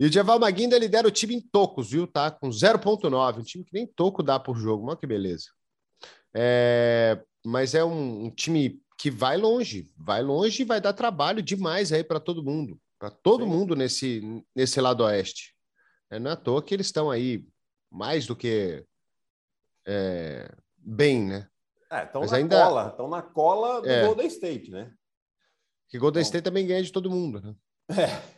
E 0.00 0.06
o 0.06 0.10
Djaval 0.10 0.40
Maguinda 0.40 0.78
lidera 0.78 1.06
o 1.06 1.10
time 1.10 1.36
em 1.36 1.40
tocos, 1.40 1.90
viu? 1.90 2.06
Tá 2.06 2.30
com 2.30 2.48
0,9. 2.48 3.38
Um 3.38 3.42
time 3.42 3.64
que 3.64 3.72
nem 3.72 3.86
toco 3.86 4.22
dá 4.22 4.40
por 4.40 4.56
jogo. 4.56 4.88
Olha 4.88 4.96
que 4.96 5.06
beleza. 5.06 5.46
É, 6.34 7.22
mas 7.44 7.74
é 7.74 7.84
um, 7.84 8.24
um, 8.24 8.30
time 8.30 8.82
que 8.98 9.10
vai 9.10 9.36
longe, 9.36 9.92
vai 9.96 10.22
longe 10.22 10.62
e 10.62 10.64
vai 10.64 10.80
dar 10.80 10.92
trabalho 10.92 11.40
demais 11.40 11.92
aí 11.92 12.02
para 12.02 12.18
todo 12.18 12.42
mundo, 12.42 12.78
para 12.98 13.10
todo 13.10 13.44
Sim. 13.44 13.50
mundo 13.50 13.76
nesse, 13.76 14.44
nesse 14.54 14.80
lado 14.80 15.04
oeste. 15.04 15.54
É, 16.10 16.18
não 16.18 16.30
é 16.30 16.34
à 16.34 16.36
toa 16.36 16.62
que 16.62 16.74
eles 16.74 16.86
estão 16.86 17.10
aí 17.10 17.46
mais 17.90 18.26
do 18.26 18.34
que 18.34 18.84
é, 19.86 20.52
bem, 20.76 21.24
né? 21.24 21.48
Estão 22.02 22.24
é, 22.24 22.26
na 22.26 22.36
ainda... 22.36 22.64
cola, 22.64 22.88
estão 22.88 23.08
na 23.08 23.22
cola 23.22 23.80
do 23.80 23.88
é, 23.88 24.06
Golden 24.06 24.26
State, 24.26 24.70
né? 24.70 24.92
Que 25.88 25.98
Golden 25.98 26.20
então... 26.20 26.28
State 26.28 26.44
também 26.44 26.66
ganha 26.66 26.82
de 26.82 26.92
todo 26.92 27.10
mundo, 27.10 27.40
né? 27.40 27.54
É. 27.90 28.34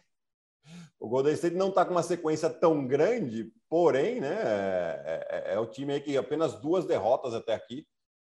O 0.99 1.09
Golden 1.09 1.35
State 1.35 1.55
não 1.55 1.69
está 1.69 1.85
com 1.85 1.93
uma 1.93 2.03
sequência 2.03 2.49
tão 2.49 2.87
grande, 2.87 3.53
porém, 3.69 4.21
né, 4.21 4.35
é, 4.35 5.26
é, 5.31 5.55
é, 5.55 5.59
o 5.59 5.67
time 5.67 6.00
que 6.00 6.17
apenas 6.17 6.59
duas 6.61 6.87
derrotas 6.87 7.35
até 7.35 7.55
aqui. 7.55 7.87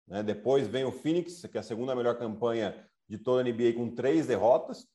Né? 0.08 0.22
Depois 0.22 0.68
vem 0.68 0.86
o 0.86 0.92
Phoenix, 0.92 1.42
que 1.42 1.58
é 1.58 1.60
a 1.60 1.64
segunda 1.64 1.96
melhor 1.96 2.18
campanha 2.18 2.88
de 3.10 3.18
toda 3.18 3.42
a 3.42 3.44
NBA, 3.44 3.74
com 3.74 3.94
três 3.94 4.28
derrotas. 4.28 4.88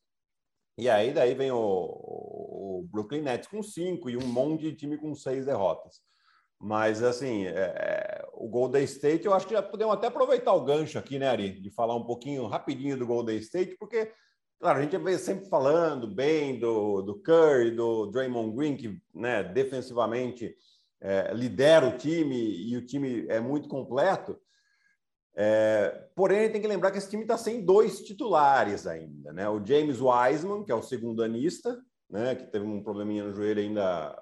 E 0.78 0.88
aí 0.88 1.12
daí 1.12 1.34
vem 1.34 1.50
o, 1.50 1.58
o 1.58 2.88
Brooklyn 2.90 3.22
Nets 3.22 3.48
com 3.48 3.62
cinco 3.62 4.08
e 4.10 4.16
um 4.16 4.26
monte 4.26 4.62
de 4.62 4.76
time 4.76 4.96
com 4.96 5.14
seis 5.14 5.46
derrotas. 5.46 6.00
Mas, 6.58 7.02
assim, 7.02 7.46
é, 7.46 7.50
é, 7.50 8.28
o 8.32 8.48
Golden 8.48 8.84
State, 8.84 9.26
eu 9.26 9.34
acho 9.34 9.46
que 9.46 9.54
já 9.54 9.62
podemos 9.62 9.94
até 9.94 10.06
aproveitar 10.06 10.52
o 10.54 10.64
gancho 10.64 10.98
aqui, 10.98 11.18
né, 11.18 11.28
Ari? 11.28 11.60
De 11.60 11.70
falar 11.70 11.94
um 11.94 12.04
pouquinho 12.04 12.46
rapidinho 12.46 12.96
do 12.96 13.06
Golden 13.06 13.36
State, 13.38 13.76
porque 13.78 14.12
Claro, 14.58 14.78
a 14.78 14.82
gente 14.82 14.96
vem 14.96 15.18
sempre 15.18 15.48
falando 15.50 16.06
bem 16.06 16.58
do, 16.58 17.02
do 17.02 17.20
Curry, 17.20 17.72
do 17.72 18.06
Draymond 18.06 18.56
Green, 18.56 18.76
que 18.76 18.98
né, 19.14 19.44
defensivamente 19.44 20.56
é, 21.00 21.32
lidera 21.34 21.86
o 21.86 21.96
time 21.96 22.36
e 22.36 22.74
o 22.76 22.84
time 22.84 23.26
é 23.28 23.38
muito 23.38 23.68
completo. 23.68 24.40
É, 25.36 26.08
porém, 26.14 26.50
tem 26.50 26.60
que 26.62 26.66
lembrar 26.66 26.90
que 26.90 26.96
esse 26.96 27.10
time 27.10 27.22
está 27.22 27.36
sem 27.36 27.62
dois 27.62 28.00
titulares 28.00 28.86
ainda. 28.86 29.30
Né? 29.30 29.46
O 29.46 29.64
James 29.64 30.00
Wiseman, 30.00 30.64
que 30.64 30.72
é 30.72 30.74
o 30.74 30.82
segundo 30.82 31.22
anista, 31.22 31.78
né, 32.08 32.34
que 32.34 32.46
teve 32.46 32.64
um 32.64 32.82
probleminha 32.82 33.24
no 33.24 33.34
joelho 33.34 33.60
ainda, 33.60 34.16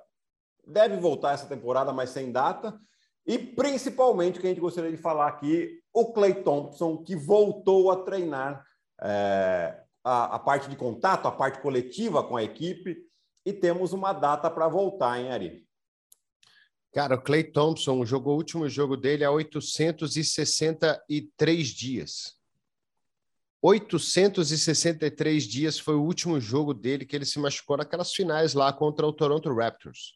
deve 0.67 0.97
voltar 0.97 1.35
essa 1.35 1.47
temporada, 1.47 1.93
mas 1.93 2.11
sem 2.11 2.33
data. 2.33 2.79
E 3.27 3.39
principalmente, 3.39 4.39
que 4.39 4.47
a 4.47 4.51
gente 4.51 4.61
gostaria 4.61 4.91
de 4.91 4.97
falar 4.97 5.29
aqui, 5.29 5.81
o 5.93 6.13
Clay 6.13 6.43
Thompson, 6.43 6.99
que 6.99 7.17
voltou 7.17 7.91
a 7.91 8.05
treinar 8.05 8.65
é, 9.01 9.83
a, 10.03 10.37
a 10.37 10.39
parte 10.39 10.69
de 10.69 10.77
contato, 10.77 11.27
a 11.27 11.33
parte 11.33 11.61
coletiva 11.61 12.23
com 12.23 12.37
a 12.37 12.43
equipe, 12.43 12.99
e 13.47 13.53
temos 13.53 13.93
uma 13.93 14.13
data 14.13 14.51
para 14.51 14.69
voltar, 14.69 15.19
hein, 15.19 15.31
Ari? 15.31 15.65
Cara, 16.93 17.17
o 17.17 17.21
Clay 17.21 17.45
Thompson 17.45 18.05
jogou 18.05 18.35
o 18.35 18.37
último 18.37 18.69
jogo 18.69 18.97
dele 18.97 19.25
há 19.25 19.31
863 19.31 21.69
dias. 21.69 22.35
863 23.61 25.45
dias 25.45 25.79
foi 25.79 25.95
o 25.95 26.03
último 26.03 26.39
jogo 26.39 26.75
dele 26.75 27.07
que 27.07 27.17
ele 27.17 27.25
se 27.25 27.39
machucou 27.39 27.79
naquelas 27.79 28.13
finais 28.13 28.53
lá 28.53 28.71
contra 28.73 29.07
o 29.07 29.13
Toronto 29.13 29.53
Raptors. 29.53 30.15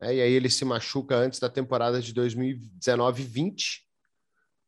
É, 0.00 0.14
e 0.14 0.22
aí 0.22 0.32
ele 0.32 0.48
se 0.48 0.64
machuca 0.64 1.16
antes 1.16 1.40
da 1.40 1.48
temporada 1.48 2.00
de 2.00 2.14
2019-20 2.14 3.80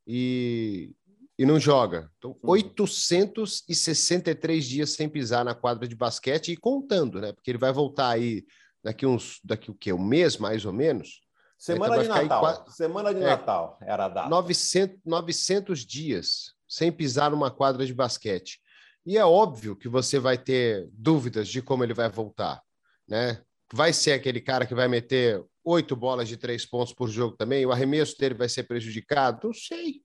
e 0.07 0.93
e 1.41 1.47
não 1.47 1.59
joga. 1.59 2.13
Então, 2.19 2.37
863 2.43 4.63
uhum. 4.63 4.69
dias 4.69 4.91
sem 4.91 5.09
pisar 5.09 5.43
na 5.43 5.55
quadra 5.55 5.89
de 5.89 5.97
basquete 5.97 6.53
e 6.53 6.57
contando, 6.57 7.19
né? 7.19 7.33
Porque 7.33 7.51
ele 7.51 7.57
vai 7.57 7.73
voltar 7.73 8.11
aí 8.11 8.45
daqui 8.85 9.07
uns 9.07 9.41
daqui 9.43 9.71
o 9.71 9.75
quê? 9.75 9.91
Um 9.91 10.05
mês 10.05 10.37
mais 10.37 10.67
ou 10.67 10.73
menos. 10.73 11.23
Semana 11.57 11.97
então 11.97 12.03
de 12.03 12.23
Natal. 12.23 12.41
Quatro... 12.41 12.71
Semana 12.73 13.15
de 13.15 13.23
é, 13.23 13.27
Natal 13.27 13.79
era 13.81 14.05
a 14.05 14.09
data. 14.11 14.29
900, 14.29 14.99
900 15.03 15.87
dias 15.87 16.53
sem 16.69 16.93
pisar 16.93 17.31
numa 17.31 17.51
quadra 17.51 17.87
de 17.87 17.95
basquete. 17.95 18.61
E 19.07 19.17
é 19.17 19.25
óbvio 19.25 19.75
que 19.75 19.89
você 19.89 20.19
vai 20.19 20.37
ter 20.37 20.91
dúvidas 20.93 21.49
de 21.49 21.63
como 21.63 21.83
ele 21.83 21.95
vai 21.95 22.11
voltar, 22.11 22.61
né? 23.09 23.43
Vai 23.73 23.93
ser 23.93 24.13
aquele 24.13 24.41
cara 24.41 24.67
que 24.67 24.75
vai 24.75 24.89
meter 24.89 25.45
oito 25.65 25.95
bolas 25.95 26.29
de 26.29 26.37
três 26.37 26.67
pontos 26.67 26.93
por 26.93 27.09
jogo 27.09 27.37
também? 27.37 27.65
O 27.65 27.73
arremesso 27.73 28.17
dele 28.19 28.35
vai 28.35 28.49
ser 28.49 28.65
prejudicado? 28.65 29.41
Não 29.45 29.55
sei 29.55 30.03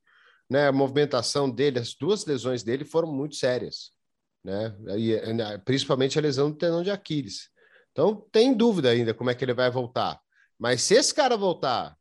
né, 0.50 0.68
a 0.68 0.72
movimentação 0.72 1.50
dele, 1.50 1.80
as 1.80 1.94
duas 1.94 2.26
lesões 2.26 2.64
dele 2.64 2.86
foram 2.86 3.12
muito 3.12 3.36
sérias, 3.36 3.92
né? 4.44 4.76
E, 4.98 5.34
né, 5.34 5.58
principalmente 5.60 6.18
a 6.18 6.22
lesão 6.22 6.52
do 6.52 6.58
tendão 6.58 6.84
de 6.84 6.92
Aquiles. 6.92 7.50
Então, 7.92 8.28
tem 8.32 8.54
dúvida 8.54 8.90
ainda 8.90 9.14
como 9.14 9.30
é 9.30 9.36
que 9.36 9.44
ele 9.44 9.54
vai 9.54 9.72
voltar. 9.72 10.20
Mas 10.60 10.82
se 10.82 10.96
esse 10.96 11.14
cara 11.14 11.36
voltar 11.36 11.98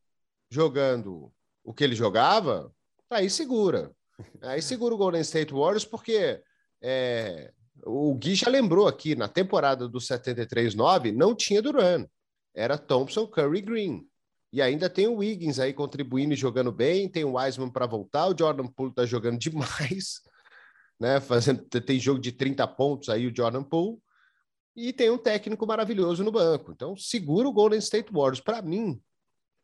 jogando 0.51 1.33
o 1.65 1.73
que 1.73 1.83
ele 1.83 1.95
jogava, 1.95 2.73
aí 3.11 3.31
segura. 3.31 3.93
Aí 4.43 4.61
segura 4.61 4.95
o 4.95 4.99
Golden 4.99 5.21
State 5.23 5.53
Warriors, 5.53 5.85
porque 5.85 6.41
é, 6.83 7.53
o 7.87 8.15
Gui 8.15 8.35
já 8.35 8.51
lembrou 8.51 8.87
aqui, 8.87 9.15
na 9.15 9.29
temporada 9.29 9.89
do 9.89 9.99
73-9, 9.99 11.13
não 11.13 11.35
tinha 11.35 11.63
Duran. 11.63 12.07
Era 12.55 12.79
Thompson, 12.79 13.27
Curry 13.27 13.61
Green. 13.61 14.09
E 14.53 14.63
ainda 14.63 14.89
tem 14.89 15.09
o 15.09 15.17
Wiggins 15.17 15.59
aí 15.59 15.73
contribuindo 15.73 16.33
e 16.33 16.37
jogando 16.37 16.71
bem, 16.71 17.09
tem 17.09 17.25
o 17.25 17.37
Wiseman 17.37 17.71
para 17.71 17.87
voltar, 17.87 18.29
o 18.29 18.39
Jordan 18.39 18.69
Poole 18.69 18.91
está 18.91 19.05
jogando 19.05 19.37
demais, 19.41 20.23
né? 20.99 21.21
Fazendo, 21.21 21.65
tem 21.65 21.99
jogo 21.99 22.21
de 22.21 22.31
30 22.31 22.67
pontos 22.69 23.09
aí 23.09 23.27
o 23.27 23.35
Jordan 23.35 23.65
Poole. 23.65 23.99
E 24.77 24.93
tem 24.93 25.11
um 25.11 25.19
técnico 25.19 25.67
maravilhoso 25.67 26.25
no 26.25 26.33
banco. 26.33 26.73
Então, 26.73 26.97
segura 26.97 27.49
o 27.49 27.53
Golden 27.53 27.79
State 27.79 28.13
Warriors. 28.13 28.41
Para 28.41 28.61
mim, 28.63 29.01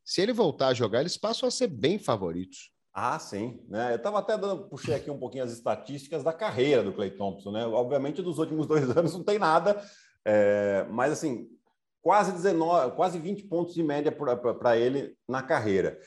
se 0.04 0.20
ele 0.20 0.32
voltar 0.32 0.68
a 0.68 0.74
jogar, 0.74 1.00
eles 1.00 1.16
passam 1.16 1.48
a 1.48 1.52
ser 1.52 1.68
bem 1.68 1.98
favoritos. 1.98 2.72
Ah, 2.92 3.18
sim. 3.18 3.64
Né? 3.68 3.92
Eu 3.92 3.96
estava 3.96 4.18
até 4.18 4.36
dando, 4.36 4.68
puxei 4.68 4.94
aqui 4.94 5.10
um 5.10 5.18
pouquinho 5.18 5.44
as 5.44 5.52
estatísticas 5.52 6.22
da 6.24 6.32
carreira 6.32 6.82
do 6.82 6.92
Clay 6.92 7.10
Thompson. 7.10 7.52
Né? 7.52 7.64
Obviamente, 7.66 8.22
dos 8.22 8.38
últimos 8.38 8.66
dois 8.68 8.96
anos 8.96 9.12
não 9.14 9.22
tem 9.22 9.38
nada, 9.38 9.80
é, 10.24 10.86
mas 10.90 11.12
assim, 11.12 11.48
quase 12.02 12.32
19, 12.32 12.96
quase 12.96 13.18
20 13.18 13.44
pontos 13.44 13.74
de 13.74 13.82
média 13.82 14.12
para 14.12 14.76
ele 14.76 15.14
na 15.28 15.42
carreira. 15.42 15.98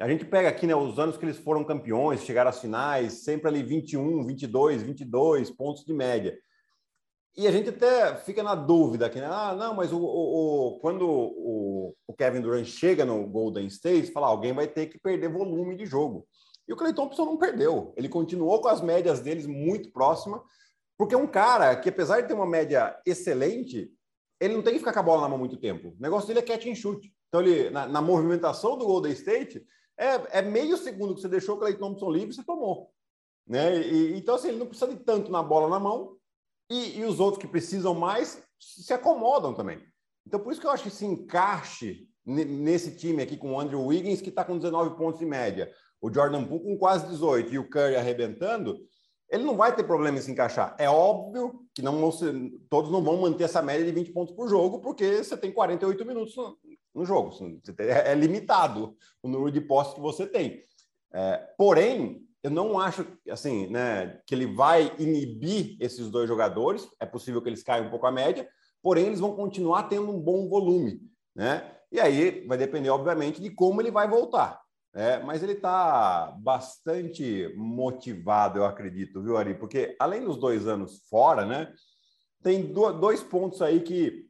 A 0.00 0.08
gente 0.08 0.24
pega 0.24 0.48
aqui 0.48 0.66
né, 0.66 0.74
os 0.74 0.98
anos 0.98 1.16
que 1.16 1.24
eles 1.24 1.38
foram 1.38 1.62
campeões, 1.64 2.24
chegaram 2.24 2.50
às 2.50 2.60
finais, 2.60 3.24
sempre 3.24 3.48
ali 3.48 3.62
21, 3.62 4.24
22, 4.26 4.82
22 4.82 5.50
pontos 5.50 5.84
de 5.84 5.92
média. 5.92 6.36
E 7.36 7.48
a 7.48 7.50
gente 7.50 7.70
até 7.70 8.14
fica 8.16 8.42
na 8.42 8.54
dúvida 8.54 9.06
aqui, 9.06 9.18
né? 9.18 9.28
Ah, 9.28 9.54
não, 9.54 9.74
mas 9.74 9.92
o, 9.92 9.98
o, 9.98 10.68
o 10.68 10.78
quando 10.78 11.08
o, 11.08 11.94
o, 12.06 12.14
Kevin 12.14 12.40
Durant 12.40 12.64
chega 12.64 13.04
no 13.04 13.26
Golden 13.26 13.66
State, 13.66 14.12
fala, 14.12 14.28
alguém 14.28 14.52
vai 14.52 14.68
ter 14.68 14.86
que 14.86 14.98
perder 14.98 15.28
volume 15.28 15.76
de 15.76 15.84
jogo. 15.84 16.26
E 16.66 16.72
o 16.72 16.76
Clay 16.76 16.94
Thompson 16.94 17.24
não 17.24 17.36
perdeu. 17.36 17.92
Ele 17.96 18.08
continuou 18.08 18.60
com 18.60 18.68
as 18.68 18.80
médias 18.80 19.20
deles 19.20 19.46
muito 19.46 19.90
próximas, 19.90 20.40
porque 20.96 21.14
é 21.14 21.18
um 21.18 21.26
cara 21.26 21.74
que, 21.74 21.88
apesar 21.88 22.20
de 22.20 22.28
ter 22.28 22.34
uma 22.34 22.46
média 22.46 22.96
excelente, 23.04 23.90
ele 24.40 24.54
não 24.54 24.62
tem 24.62 24.74
que 24.74 24.78
ficar 24.78 24.92
com 24.92 25.00
a 25.00 25.02
bola 25.02 25.22
na 25.22 25.28
mão 25.28 25.38
muito 25.38 25.56
tempo. 25.56 25.88
O 25.88 26.00
negócio 26.02 26.28
dele 26.28 26.38
é 26.38 26.42
catch 26.42 26.66
and 26.66 26.76
shoot. 26.76 27.12
Então, 27.28 27.40
ele, 27.40 27.68
na, 27.70 27.86
na 27.88 28.00
movimentação 28.00 28.78
do 28.78 28.86
Golden 28.86 29.12
State, 29.12 29.64
é, 29.98 30.38
é, 30.38 30.42
meio 30.42 30.76
segundo 30.76 31.14
que 31.14 31.20
você 31.20 31.28
deixou 31.28 31.56
o 31.56 31.58
Clay 31.58 31.74
Thompson 31.74 32.10
livre, 32.10 32.32
você 32.32 32.44
tomou. 32.44 32.90
Né? 33.44 33.80
E, 33.80 34.16
então, 34.16 34.36
assim, 34.36 34.48
ele 34.48 34.58
não 34.58 34.66
precisa 34.66 34.94
de 34.94 35.02
tanto 35.02 35.32
na 35.32 35.42
bola 35.42 35.68
na 35.68 35.80
mão, 35.80 36.16
e, 36.70 36.98
e 36.98 37.04
os 37.04 37.20
outros 37.20 37.40
que 37.40 37.48
precisam 37.48 37.94
mais 37.94 38.42
se 38.58 38.92
acomodam 38.92 39.54
também. 39.54 39.80
Então, 40.26 40.40
por 40.40 40.52
isso 40.52 40.60
que 40.60 40.66
eu 40.66 40.70
acho 40.70 40.84
que 40.84 40.90
se 40.90 41.04
encaixe 41.04 42.08
nesse 42.24 42.96
time 42.96 43.22
aqui 43.22 43.36
com 43.36 43.52
o 43.52 43.60
Andrew 43.60 43.84
Wiggins, 43.84 44.22
que 44.22 44.30
está 44.30 44.44
com 44.44 44.56
19 44.56 44.96
pontos 44.96 45.20
de 45.20 45.26
média, 45.26 45.70
o 46.00 46.12
Jordan 46.12 46.44
Poole 46.44 46.64
com 46.64 46.78
quase 46.78 47.06
18 47.08 47.52
e 47.52 47.58
o 47.58 47.68
Curry 47.68 47.96
arrebentando, 47.96 48.78
ele 49.30 49.44
não 49.44 49.56
vai 49.56 49.74
ter 49.74 49.84
problema 49.84 50.18
em 50.18 50.20
se 50.20 50.30
encaixar. 50.30 50.74
É 50.78 50.88
óbvio 50.88 51.66
que 51.74 51.82
não 51.82 52.10
todos 52.68 52.90
não 52.90 53.02
vão 53.02 53.20
manter 53.20 53.44
essa 53.44 53.62
média 53.62 53.84
de 53.84 53.92
20 53.92 54.12
pontos 54.12 54.34
por 54.34 54.48
jogo, 54.48 54.80
porque 54.80 55.22
você 55.22 55.36
tem 55.36 55.52
48 55.52 56.04
minutos 56.04 56.36
no, 56.36 56.58
no 56.94 57.04
jogo. 57.04 57.30
É, 57.78 58.12
é 58.12 58.14
limitado 58.14 58.96
o 59.22 59.28
número 59.28 59.50
de 59.50 59.60
postos 59.60 59.94
que 59.94 60.00
você 60.00 60.26
tem. 60.26 60.62
É, 61.12 61.36
porém, 61.56 62.22
eu 62.44 62.50
não 62.50 62.78
acho 62.78 63.06
assim, 63.30 63.66
né, 63.68 64.20
que 64.26 64.34
ele 64.34 64.44
vai 64.44 64.94
inibir 64.98 65.78
esses 65.80 66.10
dois 66.10 66.28
jogadores. 66.28 66.86
É 67.00 67.06
possível 67.06 67.40
que 67.40 67.48
eles 67.48 67.62
caiam 67.62 67.86
um 67.86 67.90
pouco 67.90 68.06
a 68.06 68.12
média, 68.12 68.46
porém 68.82 69.06
eles 69.06 69.18
vão 69.18 69.34
continuar 69.34 69.84
tendo 69.84 70.10
um 70.10 70.20
bom 70.20 70.46
volume, 70.46 71.00
né? 71.34 71.72
E 71.90 71.98
aí 71.98 72.46
vai 72.46 72.58
depender, 72.58 72.90
obviamente, 72.90 73.40
de 73.40 73.48
como 73.48 73.80
ele 73.80 73.90
vai 73.90 74.06
voltar. 74.06 74.60
É, 74.92 75.20
mas 75.22 75.42
ele 75.42 75.52
está 75.52 76.36
bastante 76.38 77.50
motivado, 77.56 78.58
eu 78.58 78.66
acredito, 78.66 79.22
viu, 79.22 79.38
Ari? 79.38 79.54
Porque 79.54 79.96
além 79.98 80.22
dos 80.22 80.36
dois 80.36 80.68
anos 80.68 81.02
fora, 81.08 81.46
né? 81.46 81.72
Tem 82.42 82.70
dois 82.72 83.22
pontos 83.22 83.62
aí 83.62 83.80
que, 83.80 84.26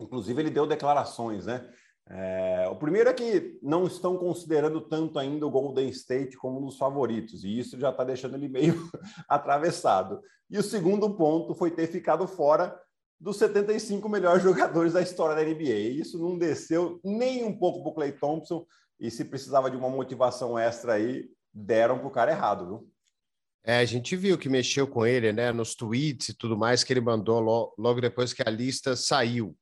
inclusive, 0.00 0.42
ele 0.42 0.50
deu 0.50 0.66
declarações, 0.66 1.46
né? 1.46 1.70
É, 2.06 2.68
o 2.70 2.76
primeiro 2.76 3.08
é 3.08 3.14
que 3.14 3.58
não 3.62 3.86
estão 3.86 4.16
considerando 4.18 4.80
tanto 4.82 5.18
ainda 5.18 5.46
o 5.46 5.50
Golden 5.50 5.88
State 5.88 6.36
como 6.36 6.60
um 6.60 6.66
dos 6.66 6.76
favoritos, 6.76 7.44
e 7.44 7.58
isso 7.58 7.78
já 7.78 7.90
está 7.90 8.04
deixando 8.04 8.36
ele 8.36 8.48
meio 8.48 8.74
atravessado. 9.28 10.20
E 10.50 10.58
o 10.58 10.62
segundo 10.62 11.14
ponto 11.14 11.54
foi 11.54 11.70
ter 11.70 11.86
ficado 11.86 12.26
fora 12.26 12.78
dos 13.18 13.38
75 13.38 14.06
melhores 14.08 14.42
jogadores 14.42 14.92
da 14.92 15.00
história 15.00 15.34
da 15.34 15.50
NBA. 15.50 15.98
Isso 15.98 16.18
não 16.18 16.36
desceu 16.36 17.00
nem 17.02 17.42
um 17.44 17.56
pouco 17.56 17.82
para 17.82 17.90
o 17.90 17.94
Clay 17.94 18.12
Thompson, 18.12 18.66
e 19.00 19.10
se 19.10 19.24
precisava 19.24 19.70
de 19.70 19.76
uma 19.76 19.88
motivação 19.88 20.58
extra 20.58 20.94
aí, 20.94 21.28
deram 21.52 21.98
para 21.98 22.06
o 22.06 22.10
cara 22.10 22.30
errado, 22.30 22.66
viu? 22.66 22.90
É, 23.66 23.78
a 23.78 23.84
gente 23.84 24.14
viu 24.14 24.36
que 24.36 24.48
mexeu 24.48 24.86
com 24.86 25.06
ele, 25.06 25.32
né, 25.32 25.50
nos 25.50 25.74
tweets 25.74 26.28
e 26.28 26.34
tudo 26.34 26.56
mais 26.56 26.84
que 26.84 26.92
ele 26.92 27.00
mandou 27.00 27.40
logo 27.78 28.00
depois 28.00 28.34
que 28.34 28.42
a 28.46 28.50
lista 28.50 28.94
saiu. 28.94 29.56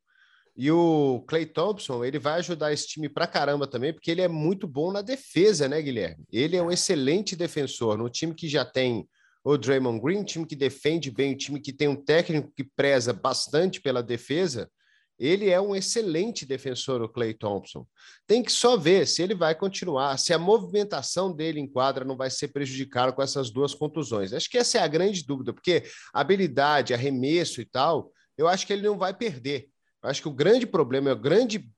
E 0.57 0.71
o 0.71 1.25
Clay 1.27 1.47
Thompson, 1.47 2.05
ele 2.05 2.19
vai 2.19 2.35
ajudar 2.35 2.73
esse 2.73 2.87
time 2.87 3.09
pra 3.09 3.27
caramba 3.27 3.67
também, 3.67 3.93
porque 3.93 4.11
ele 4.11 4.21
é 4.21 4.29
muito 4.29 4.67
bom 4.67 4.93
na 4.93 5.01
defesa, 5.01 5.67
né, 5.69 5.81
Guilherme? 5.81 6.25
Ele 6.31 6.57
é 6.57 6.63
um 6.63 6.71
excelente 6.71 7.35
defensor, 7.35 7.97
no 7.97 8.11
time 8.11 8.35
que 8.35 8.49
já 8.49 8.65
tem 8.65 9.09
o 9.45 9.57
Draymond 9.57 10.01
Green, 10.01 10.23
time 10.23 10.47
que 10.47 10.55
defende 10.55 11.11
bem, 11.11 11.37
time 11.37 11.61
que 11.61 11.73
tem 11.73 11.89
um 11.89 11.97
técnico 11.97 12.53
que 12.55 12.65
preza 12.65 13.13
bastante 13.13 13.81
pela 13.81 14.03
defesa, 14.03 14.71
ele 15.19 15.51
é 15.51 15.61
um 15.61 15.75
excelente 15.75 16.45
defensor, 16.45 17.01
o 17.01 17.09
Clay 17.09 17.33
Thompson. 17.33 17.87
Tem 18.27 18.43
que 18.43 18.51
só 18.51 18.77
ver 18.77 19.07
se 19.07 19.23
ele 19.23 19.35
vai 19.35 19.55
continuar, 19.55 20.19
se 20.19 20.33
a 20.33 20.39
movimentação 20.39 21.33
dele 21.33 21.61
em 21.61 21.67
quadra 21.67 22.05
não 22.05 22.17
vai 22.17 22.31
ser 22.31 22.49
prejudicada 22.49 23.13
com 23.13 23.23
essas 23.23 23.51
duas 23.51 23.75
contusões. 23.75 24.33
Acho 24.33 24.51
que 24.51 24.59
essa 24.59 24.79
é 24.79 24.81
a 24.81 24.89
grande 24.89 25.25
dúvida, 25.25 25.53
porque 25.53 25.85
habilidade, 26.13 26.93
arremesso 26.93 27.61
e 27.61 27.65
tal, 27.65 28.11
eu 28.37 28.49
acho 28.49 28.67
que 28.67 28.73
ele 28.73 28.83
não 28.83 28.99
vai 28.99 29.15
perder. 29.15 29.69
Acho 30.03 30.23
que 30.23 30.29
o 30.29 30.33
grande 30.33 30.67
problema, 30.67 31.13
o 31.13 31.17
grande, 31.17 31.71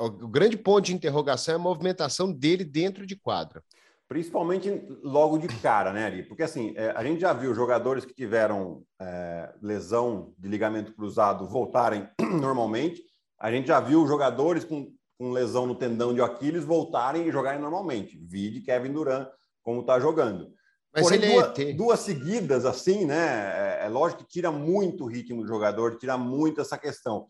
o 0.00 0.28
grande 0.28 0.56
ponto 0.56 0.84
de 0.84 0.94
interrogação 0.94 1.54
é 1.54 1.56
a 1.56 1.60
movimentação 1.60 2.32
dele 2.32 2.64
dentro 2.64 3.06
de 3.06 3.14
quadra. 3.14 3.62
Principalmente 4.08 4.70
logo 5.02 5.38
de 5.38 5.46
cara, 5.46 5.92
né, 5.92 6.06
Ari? 6.06 6.22
Porque 6.22 6.42
assim, 6.42 6.72
é, 6.76 6.90
a 6.96 7.04
gente 7.04 7.20
já 7.20 7.32
viu 7.32 7.54
jogadores 7.54 8.04
que 8.04 8.14
tiveram 8.14 8.82
é, 9.00 9.54
lesão 9.62 10.32
de 10.38 10.48
ligamento 10.48 10.94
cruzado 10.94 11.46
voltarem 11.46 12.08
normalmente. 12.40 13.02
A 13.38 13.52
gente 13.52 13.68
já 13.68 13.78
viu 13.78 14.06
jogadores 14.06 14.64
com, 14.64 14.90
com 15.18 15.30
lesão 15.30 15.66
no 15.66 15.74
tendão 15.74 16.14
de 16.14 16.22
Aquiles 16.22 16.64
voltarem 16.64 17.28
e 17.28 17.30
jogarem 17.30 17.60
normalmente. 17.60 18.18
Vide 18.18 18.62
Kevin 18.62 18.92
Durant, 18.92 19.28
como 19.62 19.82
está 19.82 20.00
jogando. 20.00 20.50
Mas 20.94 21.02
Porém, 21.02 21.22
ele 21.22 21.32
duas, 21.32 21.58
é 21.58 21.72
duas, 21.72 22.00
seguidas 22.00 22.64
assim, 22.64 23.04
né? 23.04 23.78
É, 23.80 23.86
é, 23.86 23.88
lógico 23.88 24.24
que 24.24 24.28
tira 24.28 24.50
muito 24.50 25.04
o 25.04 25.06
ritmo 25.06 25.42
do 25.42 25.48
jogador, 25.48 25.98
tira 25.98 26.16
muito 26.16 26.60
essa 26.60 26.78
questão. 26.78 27.28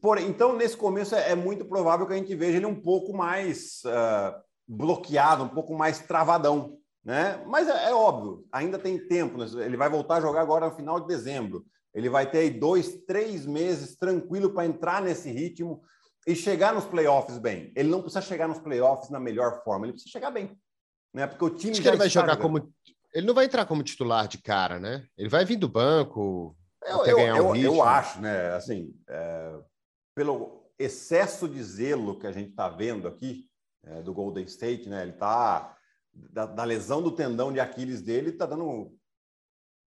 Porém, 0.00 0.28
então, 0.28 0.56
nesse 0.56 0.76
começo, 0.76 1.14
é, 1.14 1.32
é 1.32 1.34
muito 1.34 1.64
provável 1.64 2.06
que 2.06 2.12
a 2.12 2.16
gente 2.16 2.34
veja 2.34 2.56
ele 2.56 2.66
um 2.66 2.80
pouco 2.80 3.12
mais 3.12 3.82
uh, 3.84 4.40
bloqueado, 4.66 5.44
um 5.44 5.48
pouco 5.48 5.74
mais 5.74 5.98
travadão, 5.98 6.78
né? 7.04 7.42
Mas 7.46 7.68
é, 7.68 7.90
é, 7.90 7.94
óbvio, 7.94 8.46
ainda 8.50 8.78
tem 8.78 8.96
tempo. 9.06 9.36
Né? 9.36 9.46
Ele 9.64 9.76
vai 9.76 9.90
voltar 9.90 10.16
a 10.16 10.20
jogar 10.20 10.40
agora 10.40 10.68
no 10.68 10.76
final 10.76 11.00
de 11.00 11.08
dezembro. 11.08 11.64
Ele 11.92 12.08
vai 12.08 12.30
ter 12.30 12.38
aí 12.38 12.50
dois, 12.50 13.04
três 13.06 13.44
meses 13.44 13.96
tranquilo 13.96 14.54
para 14.54 14.64
entrar 14.64 15.02
nesse 15.02 15.30
ritmo 15.30 15.82
e 16.26 16.34
chegar 16.34 16.72
nos 16.72 16.86
playoffs 16.86 17.36
bem. 17.36 17.70
Ele 17.76 17.90
não 17.90 18.00
precisa 18.00 18.22
chegar 18.22 18.48
nos 18.48 18.60
playoffs 18.60 19.10
na 19.10 19.20
melhor 19.20 19.62
forma, 19.62 19.84
ele 19.84 19.92
precisa 19.92 20.12
chegar 20.12 20.30
bem 20.30 20.56
né? 21.12 21.26
Porque 21.26 21.44
o 21.44 21.50
time 21.50 21.72
Acho 21.72 21.82
que 21.82 21.88
ele 21.88 21.96
vai 21.96 22.08
jogar 22.08 22.36
como 22.36 22.72
ele 23.14 23.26
não 23.26 23.34
vai 23.34 23.44
entrar 23.44 23.66
como 23.66 23.82
titular 23.82 24.26
de 24.26 24.38
cara, 24.38 24.78
né? 24.78 25.06
Ele 25.16 25.28
vai 25.28 25.44
vir 25.44 25.56
do 25.56 25.68
banco 25.68 26.56
eu, 26.82 27.04
ganhar 27.04 27.34
um 27.42 27.54
eu, 27.54 27.74
eu 27.74 27.82
acho, 27.82 28.20
né? 28.20 28.54
Assim, 28.54 28.94
é, 29.08 29.60
pelo 30.14 30.64
excesso 30.78 31.48
de 31.48 31.62
zelo 31.62 32.18
que 32.18 32.26
a 32.26 32.32
gente 32.32 32.50
está 32.50 32.68
vendo 32.68 33.06
aqui 33.06 33.48
é, 33.84 34.02
do 34.02 34.14
Golden 34.14 34.44
State, 34.44 34.88
né? 34.88 35.02
Ele 35.02 35.12
está 35.12 35.76
da, 36.12 36.46
da, 36.46 36.64
lesão 36.64 37.02
do 37.02 37.12
tendão 37.12 37.52
de 37.52 37.60
Aquiles 37.60 38.00
dele, 38.00 38.30
está 38.30 38.46
dando 38.46 38.96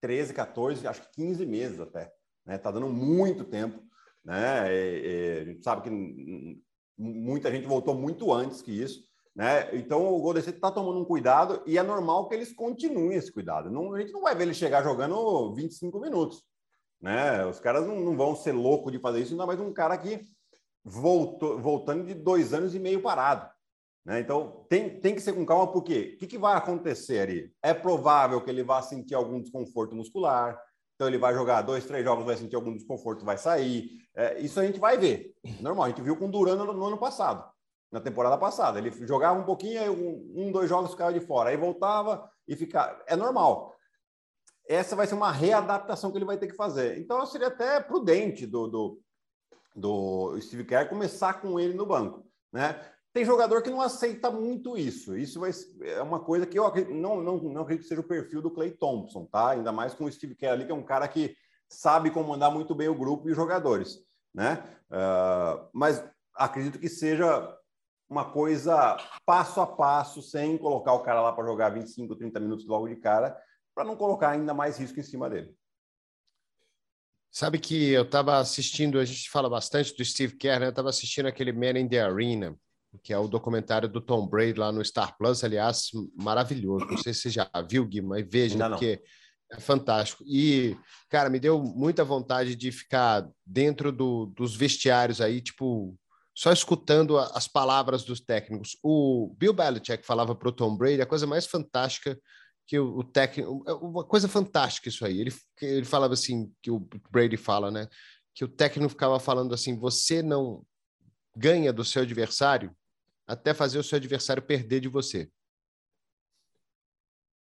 13, 0.01 0.33
14, 0.33 0.87
acho 0.87 1.01
que 1.03 1.23
15 1.23 1.45
meses 1.45 1.79
até, 1.79 2.11
né? 2.45 2.55
Está 2.55 2.71
dando 2.71 2.89
muito 2.89 3.45
tempo, 3.45 3.81
né? 4.23 4.71
E, 4.73 5.07
e, 5.07 5.39
a 5.39 5.45
gente 5.45 5.63
sabe 5.63 5.81
que 5.83 6.61
muita 6.97 7.49
gente 7.49 7.67
voltou 7.67 7.95
muito 7.95 8.31
antes 8.33 8.61
que 8.61 8.71
isso. 8.71 9.01
Né? 9.35 9.75
Então 9.75 10.13
o 10.13 10.21
Golden 10.21 10.41
State 10.41 10.57
está 10.57 10.71
tomando 10.71 10.99
um 10.99 11.05
cuidado 11.05 11.61
e 11.65 11.77
é 11.77 11.83
normal 11.83 12.27
que 12.27 12.35
eles 12.35 12.53
continuem 12.53 13.17
esse 13.17 13.31
cuidado. 13.31 13.71
Não, 13.71 13.93
a 13.93 13.99
gente 13.99 14.13
não 14.13 14.21
vai 14.21 14.35
ver 14.35 14.43
ele 14.43 14.53
chegar 14.53 14.83
jogando 14.83 15.53
25 15.55 15.99
minutos. 15.99 16.43
Né? 17.01 17.45
Os 17.45 17.59
caras 17.59 17.87
não, 17.87 17.99
não 17.99 18.15
vão 18.15 18.35
ser 18.35 18.51
loucos 18.51 18.91
de 18.91 18.99
fazer 18.99 19.21
isso, 19.21 19.33
ainda 19.33 19.45
mais 19.45 19.59
um 19.59 19.73
cara 19.73 19.97
que 19.97 20.21
voltou, 20.83 21.59
voltando 21.59 22.05
de 22.05 22.13
dois 22.13 22.53
anos 22.53 22.75
e 22.75 22.79
meio 22.79 23.01
parado. 23.01 23.49
Né? 24.05 24.19
Então 24.19 24.65
tem, 24.69 25.01
tem 25.01 25.15
que 25.15 25.21
ser 25.21 25.33
com 25.33 25.45
calma, 25.45 25.71
porque 25.71 26.13
o 26.15 26.17
que, 26.19 26.27
que 26.27 26.37
vai 26.37 26.55
acontecer 26.55 27.19
ali? 27.19 27.51
É 27.61 27.73
provável 27.73 28.39
que 28.41 28.51
ele 28.51 28.63
vá 28.63 28.81
sentir 28.81 29.15
algum 29.15 29.41
desconforto 29.41 29.95
muscular, 29.95 30.59
então 30.93 31.07
ele 31.07 31.17
vai 31.17 31.33
jogar 31.33 31.63
dois, 31.63 31.85
três 31.85 32.03
jogos, 32.03 32.23
vai 32.23 32.37
sentir 32.37 32.55
algum 32.55 32.73
desconforto, 32.73 33.25
vai 33.25 33.37
sair. 33.37 33.89
É, 34.15 34.39
isso 34.39 34.59
a 34.59 34.65
gente 34.65 34.79
vai 34.79 34.95
ver. 34.95 35.33
Normal, 35.59 35.85
a 35.85 35.89
gente 35.89 36.03
viu 36.03 36.15
com 36.15 36.27
o 36.27 36.31
Duran 36.31 36.55
no, 36.55 36.71
no 36.71 36.85
ano 36.85 36.99
passado 36.99 37.52
na 37.93 38.01
temporada 38.01 38.35
passada. 38.39 38.79
Ele 38.79 38.89
jogava 39.05 39.39
um 39.39 39.45
pouquinho, 39.45 39.79
aí 39.79 39.87
um, 39.87 40.51
dois 40.51 40.67
jogos 40.67 40.91
ficava 40.91 41.13
de 41.13 41.19
fora, 41.19 41.51
aí 41.51 41.57
voltava 41.57 42.27
e 42.47 42.55
ficava. 42.55 42.99
É 43.05 43.15
normal. 43.15 43.71
Essa 44.67 44.95
vai 44.95 45.05
ser 45.05 45.13
uma 45.13 45.31
readaptação 45.31 46.11
que 46.11 46.17
ele 46.17 46.25
vai 46.25 46.37
ter 46.37 46.47
que 46.47 46.55
fazer. 46.55 46.97
Então, 46.97 47.23
seria 47.27 47.49
até 47.49 47.79
prudente 47.79 48.47
do, 48.47 48.67
do, 48.67 49.01
do 49.75 50.41
Steve 50.41 50.65
Kerr 50.65 50.89
começar 50.89 51.39
com 51.39 51.59
ele 51.59 51.75
no 51.75 51.85
banco. 51.85 52.25
Né? 52.51 52.81
Tem 53.13 53.23
jogador 53.23 53.61
que 53.61 53.69
não 53.69 53.81
aceita 53.81 54.31
muito 54.31 54.75
isso. 54.75 55.15
Isso 55.15 55.39
vai, 55.39 55.51
é 55.81 56.01
uma 56.01 56.19
coisa 56.19 56.47
que 56.47 56.57
eu 56.57 56.73
não, 56.89 57.21
não, 57.21 57.37
não 57.37 57.61
acredito 57.61 57.83
que 57.83 57.89
seja 57.89 58.01
o 58.01 58.07
perfil 58.07 58.41
do 58.41 58.49
Clay 58.49 58.71
Thompson, 58.71 59.25
tá? 59.25 59.49
Ainda 59.49 59.71
mais 59.71 59.93
com 59.93 60.05
o 60.05 60.11
Steve 60.11 60.33
Kerr 60.33 60.53
ali, 60.53 60.65
que 60.65 60.71
é 60.71 60.75
um 60.75 60.81
cara 60.81 61.07
que 61.07 61.35
sabe 61.69 62.09
comandar 62.09 62.51
muito 62.51 62.73
bem 62.73 62.87
o 62.87 62.97
grupo 62.97 63.27
e 63.27 63.31
os 63.31 63.37
jogadores, 63.37 63.99
né? 64.33 64.63
Uh, 64.89 65.69
mas 65.71 66.03
acredito 66.35 66.79
que 66.79 66.89
seja 66.89 67.55
uma 68.13 68.31
coisa 68.31 68.95
passo 69.25 69.59
a 69.59 69.65
passo, 69.65 70.21
sem 70.21 70.55
colocar 70.55 70.93
o 70.93 71.01
cara 71.01 71.19
lá 71.19 71.33
para 71.33 71.45
jogar 71.45 71.69
25, 71.69 72.15
30 72.15 72.39
minutos 72.39 72.67
logo 72.67 72.87
de 72.87 72.95
cara, 72.95 73.35
para 73.73 73.83
não 73.83 73.95
colocar 73.95 74.29
ainda 74.29 74.53
mais 74.53 74.77
risco 74.77 74.99
em 74.99 75.03
cima 75.03 75.27
dele. 75.27 75.51
Sabe 77.31 77.57
que 77.57 77.89
eu 77.89 78.03
estava 78.03 78.37
assistindo, 78.37 78.99
a 78.99 79.05
gente 79.05 79.27
fala 79.31 79.49
bastante 79.49 79.95
do 79.97 80.05
Steve 80.05 80.37
Kerr, 80.37 80.59
né? 80.59 80.67
Eu 80.67 80.69
estava 80.69 80.89
assistindo 80.89 81.25
aquele 81.25 81.51
Man 81.51 81.79
in 81.79 81.89
the 81.89 81.99
Arena, 81.99 82.55
que 83.01 83.11
é 83.11 83.17
o 83.17 83.27
documentário 83.27 83.89
do 83.89 83.99
Tom 83.99 84.27
Brady 84.27 84.59
lá 84.59 84.71
no 84.71 84.85
Star 84.85 85.17
Plus, 85.17 85.43
aliás, 85.43 85.89
maravilhoso. 86.15 86.85
Não 86.85 86.97
sei 86.99 87.15
se 87.15 87.21
você 87.21 87.29
já 87.31 87.49
viu, 87.67 87.87
Gui, 87.87 88.03
mas 88.03 88.23
veja, 88.29 88.55
não, 88.55 88.69
porque 88.69 89.01
é 89.51 89.59
fantástico. 89.59 90.23
E, 90.27 90.77
cara, 91.09 91.31
me 91.31 91.39
deu 91.39 91.59
muita 91.59 92.03
vontade 92.03 92.55
de 92.55 92.71
ficar 92.71 93.27
dentro 93.43 93.91
do, 93.91 94.27
dos 94.27 94.55
vestiários 94.55 95.19
aí, 95.19 95.41
tipo, 95.41 95.97
só 96.35 96.51
escutando 96.51 97.17
as 97.17 97.47
palavras 97.47 98.03
dos 98.03 98.19
técnicos. 98.19 98.77
O 98.81 99.35
Bill 99.37 99.53
Belichick 99.53 100.05
falava 100.05 100.35
para 100.35 100.49
o 100.49 100.51
Tom 100.51 100.75
Brady 100.75 101.01
a 101.01 101.05
coisa 101.05 101.27
mais 101.27 101.45
fantástica 101.45 102.19
que 102.65 102.79
o, 102.79 102.97
o 102.97 103.03
técnico. 103.03 103.63
É 103.67 103.73
uma 103.73 104.03
coisa 104.03 104.27
fantástica 104.27 104.89
isso 104.89 105.05
aí. 105.05 105.19
Ele, 105.19 105.33
ele 105.61 105.85
falava 105.85 106.13
assim, 106.13 106.51
que 106.61 106.71
o 106.71 106.79
Brady 107.11 107.37
fala, 107.37 107.69
né? 107.69 107.87
Que 108.33 108.43
o 108.43 108.47
técnico 108.47 108.89
ficava 108.89 109.19
falando 109.19 109.53
assim: 109.53 109.77
você 109.77 110.21
não 110.23 110.65
ganha 111.35 111.71
do 111.71 111.83
seu 111.83 112.01
adversário 112.01 112.75
até 113.27 113.53
fazer 113.53 113.77
o 113.77 113.83
seu 113.83 113.97
adversário 113.97 114.41
perder 114.41 114.79
de 114.79 114.87
você. 114.87 115.29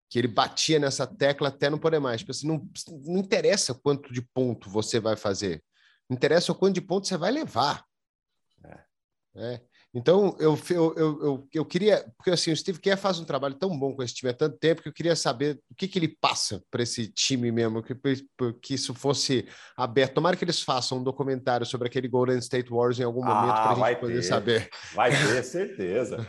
Que 0.09 0.19
ele 0.19 0.27
batia 0.27 0.79
nessa 0.79 1.07
tecla 1.07 1.49
até 1.49 1.69
não 1.69 1.79
poder 1.79 1.99
mais. 1.99 2.23
Assim, 2.29 2.47
não, 2.47 2.69
não 3.05 3.17
interessa 3.17 3.73
quanto 3.73 4.13
de 4.13 4.21
ponto 4.21 4.69
você 4.69 4.99
vai 4.99 5.15
fazer, 5.15 5.63
interessa 6.09 6.51
o 6.51 6.55
quanto 6.55 6.75
de 6.75 6.81
ponto 6.81 7.07
você 7.07 7.17
vai 7.17 7.31
levar. 7.31 7.83
É. 9.35 9.59
Então, 9.93 10.35
eu, 10.39 10.59
eu, 10.69 10.95
eu, 10.97 11.47
eu, 11.53 11.65
queria, 11.65 12.05
porque 12.17 12.29
assim, 12.29 12.51
o 12.51 12.57
Steve 12.57 12.79
Kerr 12.79 12.97
faz 12.97 13.17
um 13.17 13.23
trabalho 13.23 13.55
tão 13.55 13.77
bom 13.79 13.95
com 13.95 14.03
esse 14.03 14.13
time 14.13 14.29
há 14.29 14.33
tanto 14.33 14.57
tempo 14.57 14.81
que 14.81 14.89
eu 14.89 14.93
queria 14.93 15.15
saber 15.15 15.57
o 15.71 15.75
que, 15.75 15.87
que 15.87 15.97
ele 15.97 16.09
passa 16.09 16.61
para 16.69 16.83
esse 16.83 17.07
time 17.07 17.49
mesmo, 17.49 17.81
que, 17.81 17.95
que 18.61 18.73
isso 18.73 18.93
fosse 18.93 19.47
aberto. 19.77 20.15
Tomara 20.15 20.35
que 20.35 20.43
eles 20.43 20.61
façam 20.61 20.97
um 20.97 21.03
documentário 21.03 21.65
sobre 21.65 21.87
aquele 21.87 22.09
Golden 22.09 22.37
State 22.39 22.69
Warriors 22.69 22.99
em 22.99 23.03
algum 23.03 23.23
momento 23.23 23.53
ah, 23.53 23.73
para 23.73 23.85
a 23.85 23.89
gente 23.89 23.99
poder 24.01 24.15
ter. 24.15 24.23
saber. 24.23 24.69
Vai 24.93 25.11
ter, 25.11 25.43
certeza. 25.43 26.27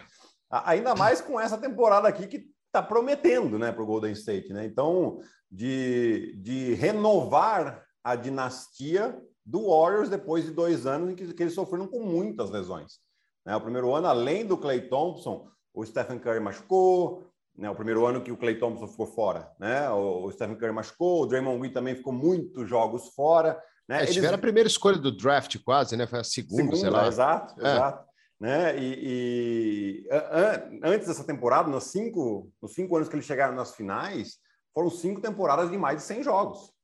Ainda 0.49 0.95
mais 0.95 1.21
com 1.21 1.41
essa 1.41 1.59
temporada 1.59 2.07
aqui 2.07 2.29
que 2.29 2.47
está 2.67 2.81
prometendo 2.81 3.59
né, 3.59 3.73
para 3.73 3.83
o 3.83 3.87
Golden 3.87 4.13
State. 4.13 4.53
Né? 4.53 4.65
Então, 4.65 5.19
de, 5.51 6.37
de 6.41 6.75
renovar 6.75 7.85
a 8.05 8.15
dinastia 8.15 9.19
do 9.47 9.69
Warriors 9.69 10.11
depois 10.11 10.45
de 10.45 10.51
dois 10.51 10.87
anos 10.87 11.11
em 11.11 11.15
que, 11.15 11.33
que 11.33 11.43
eles 11.45 11.55
sofreram 11.55 11.87
com 11.87 12.01
muitas 12.01 12.51
lesões. 12.51 12.99
Né? 13.45 13.55
O 13.55 13.61
primeiro 13.61 13.95
ano, 13.95 14.09
além 14.09 14.45
do 14.45 14.59
Clay 14.59 14.89
Thompson, 14.89 15.49
o 15.73 15.87
Stephen 15.87 16.19
Curry 16.19 16.41
machucou, 16.41 17.25
né? 17.57 17.71
o 17.71 17.75
primeiro 17.75 18.05
ano 18.05 18.21
que 18.21 18.33
o 18.33 18.37
Clay 18.37 18.59
Thompson 18.59 18.89
ficou 18.89 19.07
fora, 19.07 19.49
né? 19.61 19.89
o 19.91 20.29
Stephen 20.33 20.57
Curry 20.57 20.73
machucou, 20.73 21.23
o 21.23 21.27
Draymond 21.27 21.61
Green 21.61 21.73
também 21.73 21.95
ficou 21.95 22.13
muitos 22.13 22.69
jogos 22.69 23.15
fora. 23.15 23.63
Né? 23.89 24.01
É, 24.01 24.03
Eles 24.03 24.15
tiveram 24.15 24.35
a 24.35 24.41
primeira 24.41 24.67
escolha 24.67 24.99
do 24.99 25.17
draft 25.17 25.57
quase, 25.65 25.97
né? 25.97 26.09
Foi 26.09 26.19
a 26.19 26.25
segunda, 26.25 26.57
segunda 26.57 26.77
sei 26.77 26.91
lá. 26.91 27.07
Exato, 27.07 27.55
é. 27.65 27.73
exato. 27.73 28.07
Né? 28.41 28.79
E, 28.79 30.05
e 30.11 30.81
antes 30.83 31.07
dessa 31.07 31.23
temporada, 31.23 31.71
nos 31.71 31.85
cinco, 31.85 32.51
nos 32.61 32.75
cinco 32.75 32.97
anos 32.97 33.09
que 33.09 33.15
eles 33.15 33.25
chegaram 33.25 33.55
nas 33.55 33.77
finais, 33.77 34.39
foram 34.75 34.91
cinco 34.91 35.21
temporadas 35.21 35.71
de 35.71 35.79
mais 35.79 35.99
de 35.99 36.03
100 36.03 36.25
jogos. 36.25 36.76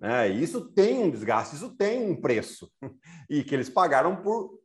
Né? 0.00 0.28
Isso 0.28 0.62
tem 0.72 1.04
um 1.04 1.10
desgaste, 1.10 1.56
isso 1.56 1.76
tem 1.76 2.10
um 2.10 2.20
preço. 2.20 2.70
E 3.28 3.44
que 3.44 3.54
eles 3.54 3.68
pagaram 3.68 4.16
por 4.16 4.58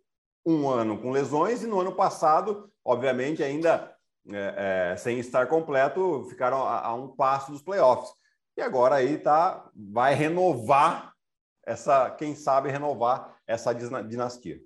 um 0.44 0.68
ano 0.68 1.00
com 1.00 1.12
lesões 1.12 1.62
e 1.62 1.68
no 1.68 1.80
ano 1.80 1.96
passado, 1.96 2.72
obviamente, 2.84 3.44
ainda 3.44 3.96
é, 4.32 4.92
é, 4.94 4.98
sem 4.98 5.20
estar 5.20 5.48
completo, 5.48 6.26
ficaram 6.30 6.64
a, 6.64 6.88
a, 6.88 6.94
um 6.96 7.10
passo 7.16 7.52
dos 7.52 7.62
playoffs. 7.62 8.12
E 8.58 8.62
agora 8.62 8.96
aí 8.96 9.18
tá, 9.18 9.70
vai 9.76 10.16
renovar 10.16 11.14
essa, 11.66 12.10
quem 12.12 12.36
sabe 12.36 12.72
renovar 12.72 13.38
essa 13.46 13.74
dinastia. 13.74 14.60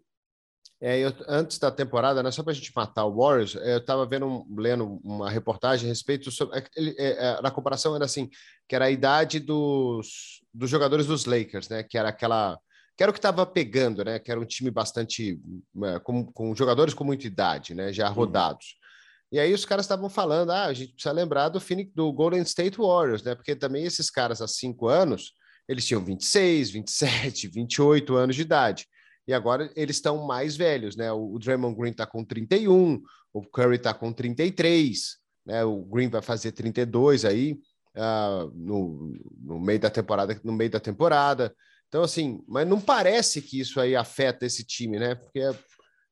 É, 0.81 0.97
eu, 0.99 1.13
antes 1.27 1.59
da 1.59 1.69
temporada, 1.69 2.23
né, 2.23 2.31
só 2.31 2.41
para 2.41 2.51
a 2.51 2.55
gente 2.55 2.71
matar 2.73 3.05
o 3.05 3.17
Warriors, 3.17 3.55
eu 3.55 3.79
estava 3.79 4.05
vendo, 4.05 4.45
lendo 4.57 4.99
uma 5.03 5.29
reportagem 5.29 5.87
a 5.87 5.89
respeito 5.89 6.31
sobre. 6.31 6.57
É, 6.57 6.63
ele, 6.75 6.95
é, 6.97 7.09
é, 7.09 7.41
na 7.41 7.51
comparação 7.51 7.95
era 7.95 8.05
assim, 8.05 8.29
que 8.67 8.75
era 8.75 8.85
a 8.85 8.91
idade 8.91 9.39
dos, 9.39 10.41
dos 10.53 10.69
jogadores 10.69 11.05
dos 11.05 11.25
Lakers, 11.25 11.67
né? 11.67 11.83
Que 11.83 11.97
era 11.97 12.09
aquela 12.09 12.57
que 12.95 13.03
era 13.03 13.11
o 13.11 13.13
que 13.13 13.19
estava 13.19 13.45
pegando, 13.45 14.03
né? 14.03 14.19
Que 14.19 14.29
era 14.29 14.39
um 14.39 14.45
time 14.45 14.69
bastante 14.69 15.39
é, 15.83 15.99
com, 15.99 16.25
com, 16.25 16.53
jogadores 16.53 16.93
com 16.93 17.05
muita 17.05 17.27
idade, 17.27 17.73
né? 17.73 17.93
Já 17.93 18.09
rodados. 18.09 18.65
Uhum. 18.65 19.37
E 19.37 19.39
aí 19.39 19.53
os 19.53 19.63
caras 19.63 19.85
estavam 19.85 20.09
falando, 20.09 20.51
ah, 20.51 20.65
a 20.65 20.73
gente 20.73 20.93
precisa 20.93 21.13
lembrar 21.13 21.49
do 21.49 21.61
Phoenix, 21.61 21.93
do 21.93 22.11
Golden 22.11 22.41
State 22.41 22.77
Warriors, 22.77 23.23
né? 23.23 23.35
Porque 23.35 23.55
também 23.55 23.85
esses 23.85 24.09
caras 24.09 24.41
há 24.41 24.47
cinco 24.47 24.87
anos, 24.87 25.33
eles 25.67 25.85
tinham 25.85 26.03
26, 26.03 26.71
27, 26.71 27.47
28 27.47 28.15
anos 28.15 28.35
de 28.35 28.41
idade. 28.41 28.85
E 29.29 29.33
agora 29.33 29.71
eles 29.75 29.97
estão 29.97 30.25
mais 30.25 30.57
velhos, 30.57 30.95
né? 30.95 31.11
O, 31.11 31.37
Draymond 31.37 31.77
Green 31.77 31.91
está 31.91 32.03
com 32.03 32.25
31, 32.25 32.99
o 33.31 33.43
Curry 33.43 33.75
está 33.75 33.93
com 33.93 34.11
33, 34.11 35.17
né? 35.45 35.63
O 35.63 35.83
Green 35.83 36.09
vai 36.09 36.23
fazer 36.23 36.51
32 36.51 37.25
aí 37.25 37.59
uh, 37.95 38.51
no, 38.55 39.13
no 39.39 39.59
meio 39.59 39.79
da 39.79 39.91
temporada, 39.91 40.41
no 40.43 40.51
meio 40.51 40.71
da 40.71 40.79
temporada. 40.79 41.55
Então, 41.87 42.01
assim, 42.01 42.43
mas 42.47 42.67
não 42.67 42.81
parece 42.81 43.39
que 43.39 43.59
isso 43.59 43.79
aí 43.79 43.95
afeta 43.95 44.47
esse 44.47 44.63
time, 44.63 44.97
né? 44.97 45.13
Porque 45.13 45.41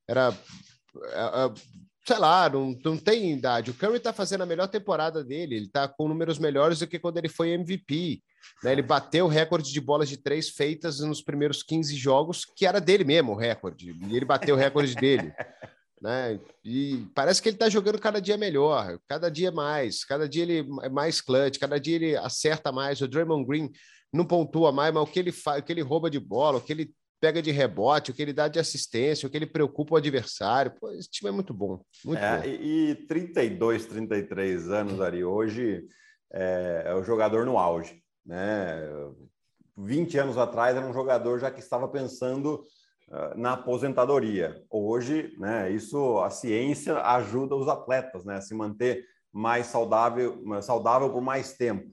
era, 0.08 0.38
é, 1.08 1.19
é, 1.19 1.53
sei 2.08 2.20
lá, 2.20 2.50
não, 2.50 2.74
não 2.86 2.98
tem 2.98 3.34
idade. 3.34 3.70
O 3.70 3.74
Curry 3.74 4.00
tá 4.00 4.13
fazendo 4.13 4.41
a 4.41 4.46
melhor 4.46 4.67
temporada 4.67 5.22
dele, 5.26 5.56
ele 5.56 5.67
tá 5.67 5.89
com 5.89 6.08
números 6.08 6.39
melhores 6.39 6.80
do 6.80 6.88
que 6.88 6.98
quando 6.98 7.17
ele 7.17 7.28
foi 7.28 7.50
MVP. 7.50 8.24
Né? 8.63 8.72
Ele 8.72 8.82
bateu 8.82 9.26
o 9.26 9.28
recorde 9.28 9.74
de 9.74 9.82
bolas 9.82 10.08
de 10.08 10.15
três 10.15 10.48
feitas 10.50 11.02
nos 11.02 11.22
primeiros 11.22 11.62
15 11.62 11.93
jogos, 11.98 12.46
que 12.46 12.65
era 12.65 12.80
dele 12.80 13.04
mesmo 13.04 13.34
o 13.34 13.36
recorde, 13.36 13.93
e 14.08 14.15
ele 14.15 14.24
bateu 14.24 14.56
o 14.56 14.58
recorde 14.58 14.96
dele. 14.96 15.34
Né? 16.00 16.39
E 16.63 17.08
parece 17.15 17.41
que 17.41 17.50
ele 17.50 17.56
está 17.56 17.67
jogando 17.70 17.98
cada 17.98 18.22
dia 18.22 18.38
melhor, 18.38 19.00
cada 19.08 19.32
dia 19.32 19.52
mais, 19.52 20.06
cada 20.06 20.30
dia 20.30 20.43
ele 20.43 20.60
é 20.84 20.89
mais 20.89 21.20
clutch, 21.20 21.58
cada 21.58 21.80
dia 21.80 21.96
ele 21.96 22.15
acerta 22.15 22.72
mais. 22.72 23.02
O 23.02 23.08
Draymond 23.08 23.48
Green 23.48 23.72
não 24.13 24.24
pontua 24.24 24.72
mais, 24.72 24.93
mas 24.93 25.02
o 25.02 25.08
que 25.08 25.17
ele 25.17 25.32
faz, 25.32 25.60
o 25.60 25.65
que 25.65 25.74
ele 25.74 25.82
rouba 25.82 26.08
de 26.08 26.20
bola, 26.20 26.60
o 26.60 26.62
que 26.62 26.72
ele 26.72 26.93
pega 27.19 27.41
de 27.41 27.51
rebote, 27.51 28.12
o 28.12 28.13
que 28.13 28.21
ele 28.21 28.34
dá 28.34 28.47
de 28.47 28.60
assistência, 28.60 29.27
o 29.27 29.30
que 29.30 29.38
ele 29.38 29.47
preocupa 29.47 29.95
o 29.95 29.97
adversário. 29.97 30.73
Pô, 30.80 30.91
esse 30.91 31.10
time 31.10 31.30
é 31.30 31.34
muito 31.34 31.53
bom. 31.53 31.82
Muito 32.06 32.23
é, 32.23 32.39
bom. 32.39 32.45
E, 32.45 32.91
e 32.91 32.95
32, 33.08 33.86
33 33.86 34.69
anos, 34.69 35.01
Ari, 35.01 35.23
hoje 35.23 35.86
é, 36.32 36.84
é, 36.86 36.93
o 36.93 37.03
jogador 37.03 37.45
no 37.45 37.58
auge. 37.58 38.01
Né? 38.25 38.82
20 39.77 40.17
anos 40.17 40.38
atrás 40.38 40.75
era 40.75 40.86
um 40.86 40.93
jogador 40.93 41.39
já 41.39 41.51
que 41.51 41.60
estava 41.60 41.88
pensando 41.88 42.63
uh, 43.10 43.38
na 43.38 43.53
aposentadoria. 43.53 44.63
Hoje, 44.69 45.36
né, 45.38 45.71
isso 45.71 46.19
a 46.19 46.30
ciência 46.30 46.97
ajuda 47.01 47.56
os 47.56 47.67
atletas 47.67 48.25
né, 48.25 48.38
a 48.38 48.41
se 48.41 48.56
manter 48.56 49.06
mais 49.32 49.67
saudável, 49.67 50.43
saudável 50.62 51.12
por 51.12 51.21
mais 51.21 51.53
tempo. 51.53 51.89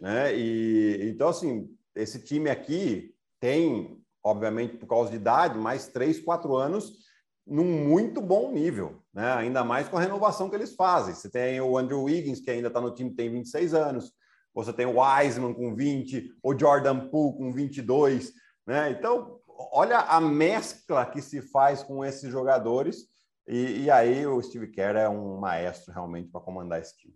Né? 0.00 0.36
E 0.36 1.10
então 1.10 1.28
assim, 1.28 1.68
esse 1.94 2.22
time 2.24 2.50
aqui 2.50 3.14
tem, 3.40 3.97
obviamente, 4.28 4.76
por 4.76 4.86
causa 4.86 5.10
de 5.10 5.16
idade, 5.16 5.58
mais 5.58 5.88
três, 5.88 6.20
quatro 6.20 6.56
anos 6.56 7.08
num 7.48 7.64
muito 7.64 8.20
bom 8.20 8.52
nível, 8.52 9.02
né? 9.12 9.32
Ainda 9.32 9.64
mais 9.64 9.88
com 9.88 9.96
a 9.96 10.00
renovação 10.00 10.50
que 10.50 10.56
eles 10.56 10.74
fazem. 10.74 11.14
Você 11.14 11.30
tem 11.30 11.60
o 11.60 11.78
Andrew 11.78 12.02
Wiggins, 12.02 12.40
que 12.40 12.50
ainda 12.50 12.68
está 12.68 12.80
no 12.80 12.94
time, 12.94 13.14
tem 13.14 13.30
26 13.30 13.72
anos. 13.72 14.12
Você 14.54 14.72
tem 14.72 14.84
o 14.84 15.00
Wiseman 15.00 15.54
com 15.54 15.74
20, 15.74 16.30
o 16.42 16.58
Jordan 16.58 17.08
Poole 17.08 17.38
com 17.38 17.52
22, 17.52 18.32
né? 18.66 18.90
Então, 18.90 19.40
olha 19.72 19.98
a 19.98 20.20
mescla 20.20 21.06
que 21.06 21.22
se 21.22 21.40
faz 21.40 21.82
com 21.82 22.04
esses 22.04 22.30
jogadores. 22.30 23.06
E, 23.46 23.84
e 23.84 23.90
aí 23.90 24.26
o 24.26 24.42
Steve 24.42 24.68
Kerr 24.68 24.96
é 24.96 25.08
um 25.08 25.38
maestro 25.38 25.92
realmente 25.92 26.28
para 26.28 26.42
comandar 26.42 26.80
esse 26.80 26.96
time. 26.98 27.14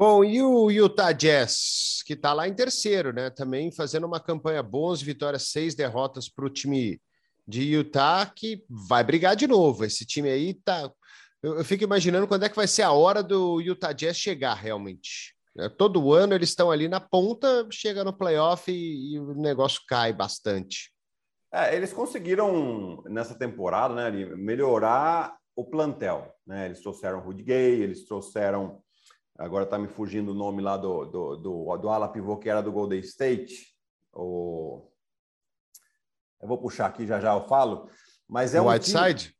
Bom, 0.00 0.24
e 0.24 0.40
o 0.40 0.70
Utah 0.70 1.12
Jazz, 1.12 2.02
que 2.06 2.14
está 2.14 2.32
lá 2.32 2.48
em 2.48 2.54
terceiro, 2.54 3.12
né? 3.12 3.28
Também 3.28 3.70
fazendo 3.70 4.06
uma 4.06 4.18
campanha 4.18 4.62
boa, 4.62 4.96
vitórias, 4.96 5.48
seis 5.48 5.74
derrotas 5.74 6.26
para 6.26 6.46
o 6.46 6.48
time 6.48 6.98
de 7.46 7.64
Utah, 7.64 8.24
que 8.34 8.64
vai 8.66 9.04
brigar 9.04 9.36
de 9.36 9.46
novo. 9.46 9.84
Esse 9.84 10.06
time 10.06 10.30
aí 10.30 10.54
tá. 10.54 10.90
Eu, 11.42 11.58
eu, 11.58 11.64
fico 11.66 11.84
imaginando 11.84 12.26
quando 12.26 12.44
é 12.44 12.48
que 12.48 12.56
vai 12.56 12.66
ser 12.66 12.80
a 12.80 12.92
hora 12.92 13.22
do 13.22 13.60
Utah 13.60 13.92
Jazz 13.92 14.16
chegar 14.16 14.54
realmente. 14.54 15.36
É, 15.58 15.68
todo 15.68 16.14
ano 16.14 16.34
eles 16.34 16.48
estão 16.48 16.70
ali 16.70 16.88
na 16.88 16.98
ponta, 16.98 17.68
chega 17.70 18.02
no 18.02 18.16
playoff 18.16 18.72
e, 18.72 19.12
e 19.12 19.18
o 19.18 19.34
negócio 19.34 19.82
cai 19.86 20.14
bastante. 20.14 20.90
É, 21.52 21.76
eles 21.76 21.92
conseguiram 21.92 23.02
nessa 23.04 23.34
temporada, 23.34 23.94
né, 23.94 24.10
melhorar 24.34 25.36
o 25.54 25.62
plantel. 25.62 26.34
Né? 26.46 26.64
Eles 26.64 26.80
trouxeram 26.80 27.20
Rudy 27.20 27.42
Gay, 27.42 27.82
eles 27.82 28.06
trouxeram 28.06 28.80
agora 29.40 29.64
está 29.64 29.78
me 29.78 29.88
fugindo 29.88 30.32
o 30.32 30.34
nome 30.34 30.60
lá 30.60 30.76
do, 30.76 31.06
do, 31.06 31.36
do, 31.36 31.76
do 31.78 31.88
ala 31.88 32.08
pivô 32.08 32.36
que 32.36 32.48
era 32.48 32.60
do 32.60 32.70
Golden 32.70 33.00
State. 33.00 33.74
O... 34.12 34.86
Eu 36.40 36.46
vou 36.46 36.58
puxar 36.58 36.86
aqui, 36.86 37.06
já 37.06 37.18
já 37.18 37.34
eu 37.34 37.46
falo. 37.48 37.88
Mas 38.28 38.54
é 38.54 38.60
o 38.60 38.64
um 38.64 38.68
Whiteside? 38.68 39.24
Time... 39.24 39.34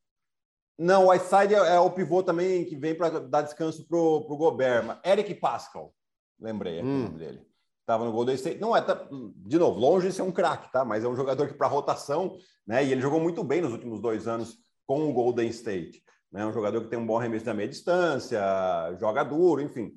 Não, 0.79 1.07
o 1.07 1.11
Whiteside 1.11 1.55
é, 1.55 1.75
é, 1.75 1.79
o 1.79 1.91
pivô 1.91 2.23
também 2.23 2.65
que 2.65 2.77
vem 2.77 2.95
para 2.95 3.21
dar 3.21 3.43
descanso 3.43 3.87
para 3.87 3.99
o 3.99 4.37
Gobert. 4.37 4.99
Eric 5.05 5.35
Pascal, 5.35 5.95
lembrei 6.41 6.83
hum. 6.83 6.85
o 6.85 7.03
nome 7.05 7.19
dele. 7.19 7.47
estava 7.81 8.05
no 8.05 8.13
Golden 8.13 8.35
State. 8.35 8.59
Não 8.59 8.75
é, 8.75 8.81
tá, 8.81 9.07
de 9.37 9.59
novo, 9.59 9.79
longe 9.79 10.09
de 10.09 10.15
ser 10.15 10.23
um 10.23 10.33
craque, 10.33 10.73
tá? 10.73 10.85
Mas 10.85 11.05
é 11.05 11.09
um 11.09 11.17
jogador 11.17 11.47
que 11.47 11.55
para 11.55 11.67
rotação, 11.67 12.39
né? 12.67 12.83
E 12.83 12.93
ele 12.93 13.03
jogou 13.03 13.21
muito 13.21 13.45
bem 13.45 13.61
nos 13.61 13.73
últimos 13.73 14.01
dois 14.01 14.27
anos 14.27 14.57
com 14.87 15.09
o 15.09 15.13
Golden 15.13 15.49
State. 15.49 16.03
Né? 16.33 16.47
Um 16.47 16.53
jogador 16.53 16.81
que 16.83 16.89
tem 16.89 16.99
um 16.99 17.07
bom 17.07 17.19
arremesso 17.19 17.45
da 17.45 17.55
meia 17.55 17.69
distância, 17.69 18.41
joga 18.99 19.25
duro, 19.25 19.61
enfim. 19.61 19.93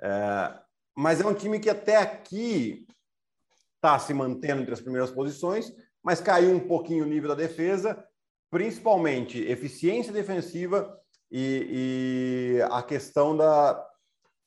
É, 0.00 0.58
mas 0.96 1.20
é 1.20 1.26
um 1.26 1.34
time 1.34 1.58
que 1.58 1.68
até 1.70 1.96
aqui 1.96 2.86
está 3.76 3.98
se 3.98 4.14
mantendo 4.14 4.62
entre 4.62 4.72
as 4.72 4.80
primeiras 4.80 5.10
posições, 5.10 5.72
mas 6.02 6.20
caiu 6.20 6.50
um 6.54 6.60
pouquinho 6.60 7.04
o 7.04 7.08
nível 7.08 7.28
da 7.28 7.34
defesa, 7.34 8.02
principalmente 8.50 9.38
eficiência 9.38 10.12
defensiva 10.12 10.98
e, 11.30 12.56
e 12.58 12.62
a 12.70 12.82
questão 12.82 13.36
da, 13.36 13.86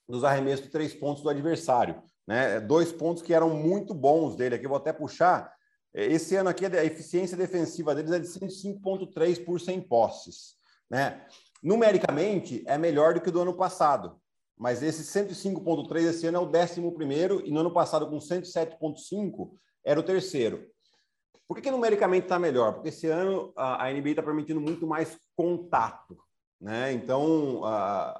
dos 0.07 0.23
arremessos 0.23 0.65
de 0.65 0.71
três 0.71 0.93
pontos 0.93 1.21
do 1.21 1.29
adversário. 1.29 2.01
Né? 2.25 2.59
Dois 2.59 2.91
pontos 2.91 3.21
que 3.21 3.33
eram 3.33 3.49
muito 3.55 3.93
bons 3.93 4.35
dele. 4.35 4.55
Aqui 4.55 4.67
vou 4.67 4.77
até 4.77 4.91
puxar. 4.91 5.53
Esse 5.93 6.35
ano 6.35 6.49
aqui 6.49 6.65
a 6.65 6.85
eficiência 6.85 7.37
defensiva 7.37 7.95
deles 7.95 8.11
é 8.11 8.19
de 8.19 8.27
105,3 8.27 9.43
por 9.43 9.59
100 9.59 9.81
posses. 9.81 10.56
Né? 10.89 11.25
Numericamente 11.61 12.63
é 12.67 12.77
melhor 12.77 13.13
do 13.13 13.21
que 13.21 13.31
do 13.31 13.41
ano 13.41 13.53
passado, 13.53 14.19
mas 14.57 14.81
esse 14.81 15.03
105,3 15.03 16.09
esse 16.09 16.27
ano 16.27 16.37
é 16.37 16.41
o 16.41 16.45
décimo 16.45 16.93
primeiro 16.93 17.45
e 17.45 17.51
no 17.51 17.59
ano 17.59 17.71
passado 17.71 18.09
com 18.09 18.17
107,5 18.17 19.51
era 19.83 19.99
o 19.99 20.03
terceiro. 20.03 20.65
Por 21.47 21.55
que, 21.55 21.63
que 21.63 21.71
numericamente 21.71 22.25
está 22.25 22.37
melhor? 22.37 22.73
Porque 22.73 22.89
esse 22.89 23.07
ano 23.07 23.53
a, 23.55 23.89
NBA 23.91 24.09
está 24.09 24.23
permitindo 24.23 24.59
muito 24.59 24.85
mais 24.85 25.17
contato. 25.35 26.17
Né? 26.59 26.91
Então, 26.91 27.61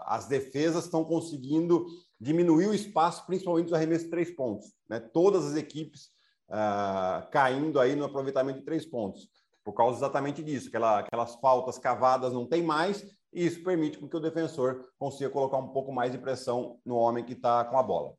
as 0.06 0.28
defesas 0.28 0.86
estão 0.86 1.04
conseguindo 1.04 1.86
diminuir 2.20 2.68
o 2.68 2.74
espaço, 2.74 3.26
principalmente 3.26 3.66
dos 3.66 3.74
arremessos 3.74 4.06
de 4.06 4.12
três 4.12 4.32
pontos. 4.32 4.68
Né? 4.90 5.00
Todas 5.00 5.46
as 5.46 5.56
equipes 5.56 6.12
uh, 6.50 7.30
caindo 7.32 7.80
aí 7.80 7.96
no 7.96 8.06
aproveitamento 8.06 8.60
de 8.60 8.66
três 8.66 8.86
pontos, 8.86 9.30
por 9.68 9.74
causa 9.74 9.98
exatamente 9.98 10.42
disso. 10.42 10.70
Aquela, 10.70 11.00
aquelas 11.00 11.36
faltas 11.36 11.78
cavadas 11.78 12.32
não 12.32 12.48
tem 12.48 12.64
mais, 12.64 13.04
e 13.34 13.46
isso 13.46 13.62
permite 13.62 13.98
que 13.98 14.16
o 14.16 14.20
defensor 14.22 14.88
consiga 14.98 15.30
colocar 15.30 15.58
um 15.58 15.68
pouco 15.68 15.92
mais 15.92 16.10
de 16.10 16.18
pressão 16.18 16.80
no 16.86 16.96
homem 16.96 17.26
que 17.26 17.34
está 17.34 17.66
com 17.66 17.78
a 17.78 17.84
bola. 17.84 18.14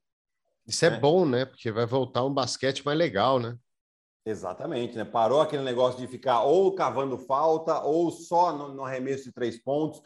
Isso 0.66 0.84
é, 0.84 0.88
é 0.88 1.00
bom, 1.00 1.24
né? 1.24 1.46
Porque 1.46 1.72
vai 1.72 1.86
voltar 1.86 2.22
um 2.22 2.34
basquete 2.34 2.84
mais 2.84 2.98
legal, 2.98 3.40
né? 3.40 3.56
Exatamente, 4.26 4.94
né? 4.98 5.06
Parou 5.06 5.40
aquele 5.40 5.62
negócio 5.62 5.98
de 5.98 6.06
ficar 6.06 6.42
ou 6.42 6.74
cavando 6.74 7.16
falta 7.16 7.80
ou 7.80 8.10
só 8.10 8.54
no, 8.54 8.74
no 8.74 8.84
arremesso 8.84 9.24
de 9.24 9.32
três 9.32 9.56
pontos. 9.56 10.02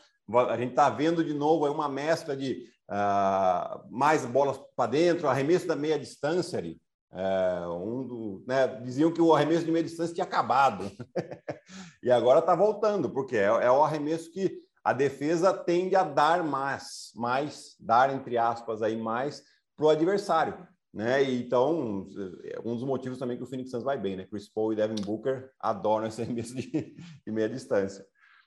A 0.49 0.57
gente 0.57 0.71
está 0.71 0.89
vendo 0.91 1.25
de 1.25 1.35
novo 1.35 1.69
uma 1.69 1.89
mescla 1.89 2.37
de 2.37 2.71
uh, 2.89 3.85
mais 3.91 4.25
bolas 4.25 4.61
para 4.77 4.93
dentro, 4.93 5.27
arremesso 5.27 5.67
da 5.67 5.75
meia 5.75 5.99
distância 5.99 6.57
ali. 6.57 6.81
Uh, 7.13 7.73
um 7.75 8.07
do, 8.07 8.45
né? 8.47 8.67
Diziam 8.81 9.13
que 9.13 9.21
o 9.21 9.35
arremesso 9.35 9.67
de 9.67 9.71
meia 9.71 9.85
distância 9.85 10.15
tinha 10.15 10.25
acabado. 10.25 10.91
e 12.03 12.11
agora 12.11 12.39
está 12.39 12.55
voltando, 12.55 13.11
porque 13.11 13.37
é, 13.37 13.45
é, 13.45 13.71
o 13.71 13.85
arremesso 13.85 14.31
que 14.31 14.63
a 14.83 14.95
defesa 14.95 15.53
tende 15.53 15.95
a 15.95 16.05
dar 16.05 16.43
mais, 16.43 17.13
mais, 17.15 17.77
dar 17.79 18.13
entre 18.15 18.39
aspas 18.39 18.83
aí 18.83 18.97
mais 18.97 19.43
para 19.77 19.87
o 19.87 19.91
adversário. 19.91 20.67
Né? 20.93 21.23
E, 21.25 21.43
então, 21.43 22.09
é 22.45 22.59
um 22.65 22.75
dos 22.75 22.85
motivos 22.85 23.19
também 23.19 23.37
que 23.37 23.43
o 23.43 23.47
Phoenix 23.47 23.71
Suns 23.71 23.85
vai 23.85 23.99
bem, 23.99 24.17
né? 24.17 24.27
Chris 24.27 24.49
Paul 24.49 24.73
e 24.73 24.77
Devin 24.77 25.03
Booker 25.03 25.51
adoram 25.61 26.07
esse 26.07 26.23
arremesso 26.23 26.55
de, 26.55 26.71
de 26.71 27.33
meia 27.33 27.49
distância. 27.49 28.07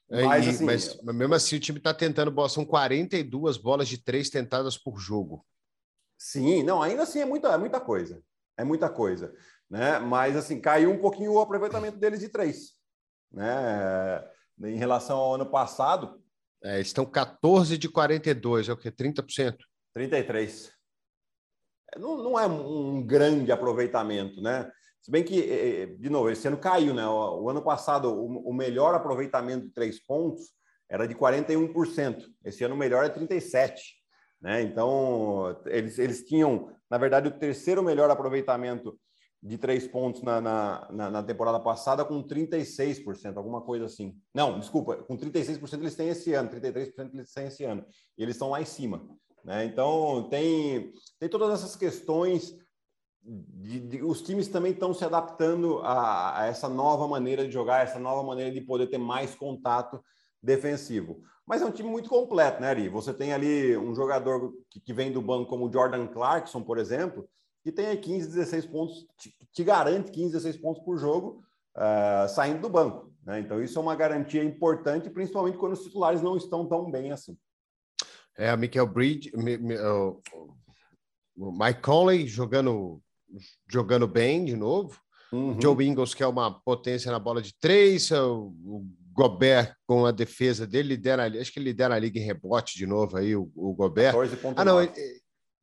É, 0.09 0.23
mas, 0.23 0.47
assim, 0.47 0.65
mas, 0.65 1.01
mesmo 1.03 1.33
assim, 1.33 1.55
o 1.55 1.59
time 1.59 1.79
está 1.79 1.93
tentando, 1.93 2.49
são 2.49 2.65
42 2.65 3.57
bolas 3.57 3.87
de 3.87 3.97
três 3.97 4.29
tentadas 4.29 4.77
por 4.77 4.97
jogo. 4.99 5.45
Sim, 6.17 6.63
não, 6.63 6.81
ainda 6.81 7.03
assim 7.03 7.19
é 7.19 7.25
muita, 7.25 7.49
é 7.49 7.57
muita 7.57 7.79
coisa. 7.79 8.21
É 8.57 8.63
muita 8.63 8.89
coisa. 8.89 9.33
Né? 9.69 9.99
Mas 9.99 10.35
assim, 10.35 10.59
caiu 10.59 10.91
um 10.91 10.99
pouquinho 10.99 11.33
o 11.33 11.39
aproveitamento 11.39 11.97
deles 11.97 12.19
de 12.19 12.29
três. 12.29 12.73
Né? 13.31 14.23
Em 14.63 14.77
relação 14.77 15.17
ao 15.17 15.35
ano 15.35 15.45
passado. 15.45 16.21
É, 16.63 16.79
estão 16.79 17.05
14 17.05 17.77
de 17.77 17.89
42, 17.89 18.69
é 18.69 18.73
o 18.73 18.77
que? 18.77 18.91
30%? 18.91 19.57
33 19.93 20.75
não, 21.97 22.17
não 22.17 22.39
é 22.39 22.45
um 22.45 23.01
grande 23.05 23.51
aproveitamento, 23.51 24.41
né? 24.41 24.69
Se 25.01 25.11
bem 25.11 25.23
que, 25.23 25.39
eh, 25.39 25.81
eh, 25.81 25.85
de 25.85 26.09
novo, 26.09 26.29
esse 26.29 26.47
ano 26.47 26.57
caiu, 26.57 26.93
né? 26.93 27.05
O, 27.07 27.49
ano 27.49 27.61
passado, 27.61 28.11
o, 28.11 28.53
melhor 28.53 28.95
aproveitamento 28.95 29.67
de 29.67 29.71
três 29.71 30.03
pontos 30.03 30.51
era 30.89 31.07
de 31.07 31.13
41%. 31.13 32.25
Esse 32.43 32.63
ano 32.63 32.75
o 32.75 32.77
melhor 32.77 33.05
é 33.05 33.09
37%. 33.09 33.75
Né? 34.41 34.63
Então, 34.63 35.61
eles, 35.67 35.99
eles 35.99 36.23
tinham, 36.23 36.74
na 36.89 36.97
verdade, 36.97 37.27
o 37.27 37.37
terceiro 37.37 37.83
melhor 37.83 38.09
aproveitamento 38.09 38.97
de 39.41 39.57
três 39.57 39.87
pontos 39.87 40.23
na, 40.23 40.41
na, 40.41 41.11
na, 41.11 41.23
temporada 41.23 41.59
passada 41.59 42.03
com 42.03 42.23
36%, 42.23 43.37
alguma 43.37 43.61
coisa 43.61 43.85
assim. 43.85 44.17
Não, 44.33 44.59
desculpa, 44.59 44.95
com 45.03 45.15
36% 45.15 45.73
eles 45.79 45.95
têm 45.95 46.09
esse 46.09 46.33
ano, 46.33 46.49
33% 46.49 47.13
eles 47.13 47.31
têm 47.31 47.45
esse 47.45 47.63
ano. 47.63 47.85
E 48.17 48.23
eles 48.23 48.35
estão 48.35 48.49
lá 48.49 48.59
em 48.59 48.65
cima. 48.65 49.07
Né? 49.43 49.65
Então, 49.65 50.27
tem, 50.29 50.91
tem 51.19 51.29
todas 51.29 51.51
essas 51.51 51.75
questões. 51.75 52.57
De, 53.21 53.79
de, 53.79 54.03
os 54.03 54.21
times 54.21 54.47
também 54.47 54.71
estão 54.71 54.93
se 54.93 55.05
adaptando 55.05 55.79
a, 55.79 56.41
a, 56.41 56.45
essa 56.47 56.67
nova 56.67 57.07
maneira 57.07 57.45
de 57.45 57.51
jogar, 57.51 57.83
essa 57.83 57.99
nova 57.99 58.23
maneira 58.23 58.51
de 58.51 58.61
poder 58.61 58.87
ter 58.87 58.97
mais 58.97 59.35
contato 59.35 60.03
defensivo. 60.41 61.21
Mas 61.47 61.61
é 61.61 61.65
um 61.65 61.71
time 61.71 61.89
muito 61.89 62.09
completo, 62.09 62.59
né, 62.59 62.69
Ari? 62.69 62.89
Você 62.89 63.13
tem 63.13 63.31
ali 63.31 63.77
um 63.77 63.93
jogador 63.93 64.53
que, 64.69 64.79
que 64.79 64.93
vem 64.93 65.11
do 65.11 65.21
banco, 65.21 65.49
como 65.49 65.67
o 65.67 65.71
Jordan 65.71 66.07
Clarkson, 66.07 66.61
por 66.63 66.77
exemplo, 66.79 67.29
que 67.63 67.71
tem 67.71 67.87
aí 67.87 67.97
15, 67.97 68.27
16 68.27 68.65
pontos, 68.65 69.05
te, 69.17 69.35
te 69.51 69.63
garante 69.63 70.11
15, 70.11 70.31
16 70.31 70.57
pontos 70.57 70.83
por 70.83 70.97
jogo 70.97 71.43
uh, 71.75 72.27
saindo 72.29 72.61
do 72.61 72.69
banco. 72.69 73.13
Né? 73.23 73.39
Então, 73.39 73.61
isso 73.61 73.77
é 73.77 73.81
uma 73.81 73.95
garantia 73.95 74.43
importante, 74.43 75.09
principalmente 75.09 75.57
quando 75.57 75.73
os 75.73 75.83
titulares 75.83 76.21
não 76.21 76.35
estão 76.35 76.67
tão 76.67 76.89
bem 76.89 77.11
assim. 77.11 77.37
É, 78.37 78.49
a 78.49 78.57
Michael 78.57 78.87
Bridge, 78.87 79.31
o 81.37 81.51
Mike 81.51 81.81
Conley 81.81 82.27
jogando, 82.27 83.01
jogando 83.67 84.07
bem 84.07 84.45
de 84.45 84.55
novo. 84.55 84.99
Uhum. 85.31 85.59
Joe 85.59 85.85
Ingles, 85.85 86.13
que 86.13 86.23
é 86.23 86.27
uma 86.27 86.51
potência 86.61 87.11
na 87.11 87.19
bola 87.19 87.41
de 87.41 87.57
três. 87.57 88.11
O 88.11 88.85
Gobert, 89.15 89.73
com 89.87 90.05
a 90.05 90.11
defesa 90.11 90.67
dele, 90.67 90.89
lidera, 90.89 91.27
acho 91.39 91.51
que 91.51 91.57
ele 91.57 91.69
lidera 91.69 91.95
a 91.95 91.99
liga 91.99 92.19
em 92.19 92.23
rebote 92.23 92.77
de 92.77 92.85
novo 92.85 93.17
aí, 93.17 93.33
o, 93.33 93.49
o 93.55 93.73
Gobert. 93.73 94.13
Ah, 94.57 94.65
não, 94.65 94.81
ele, 94.81 94.91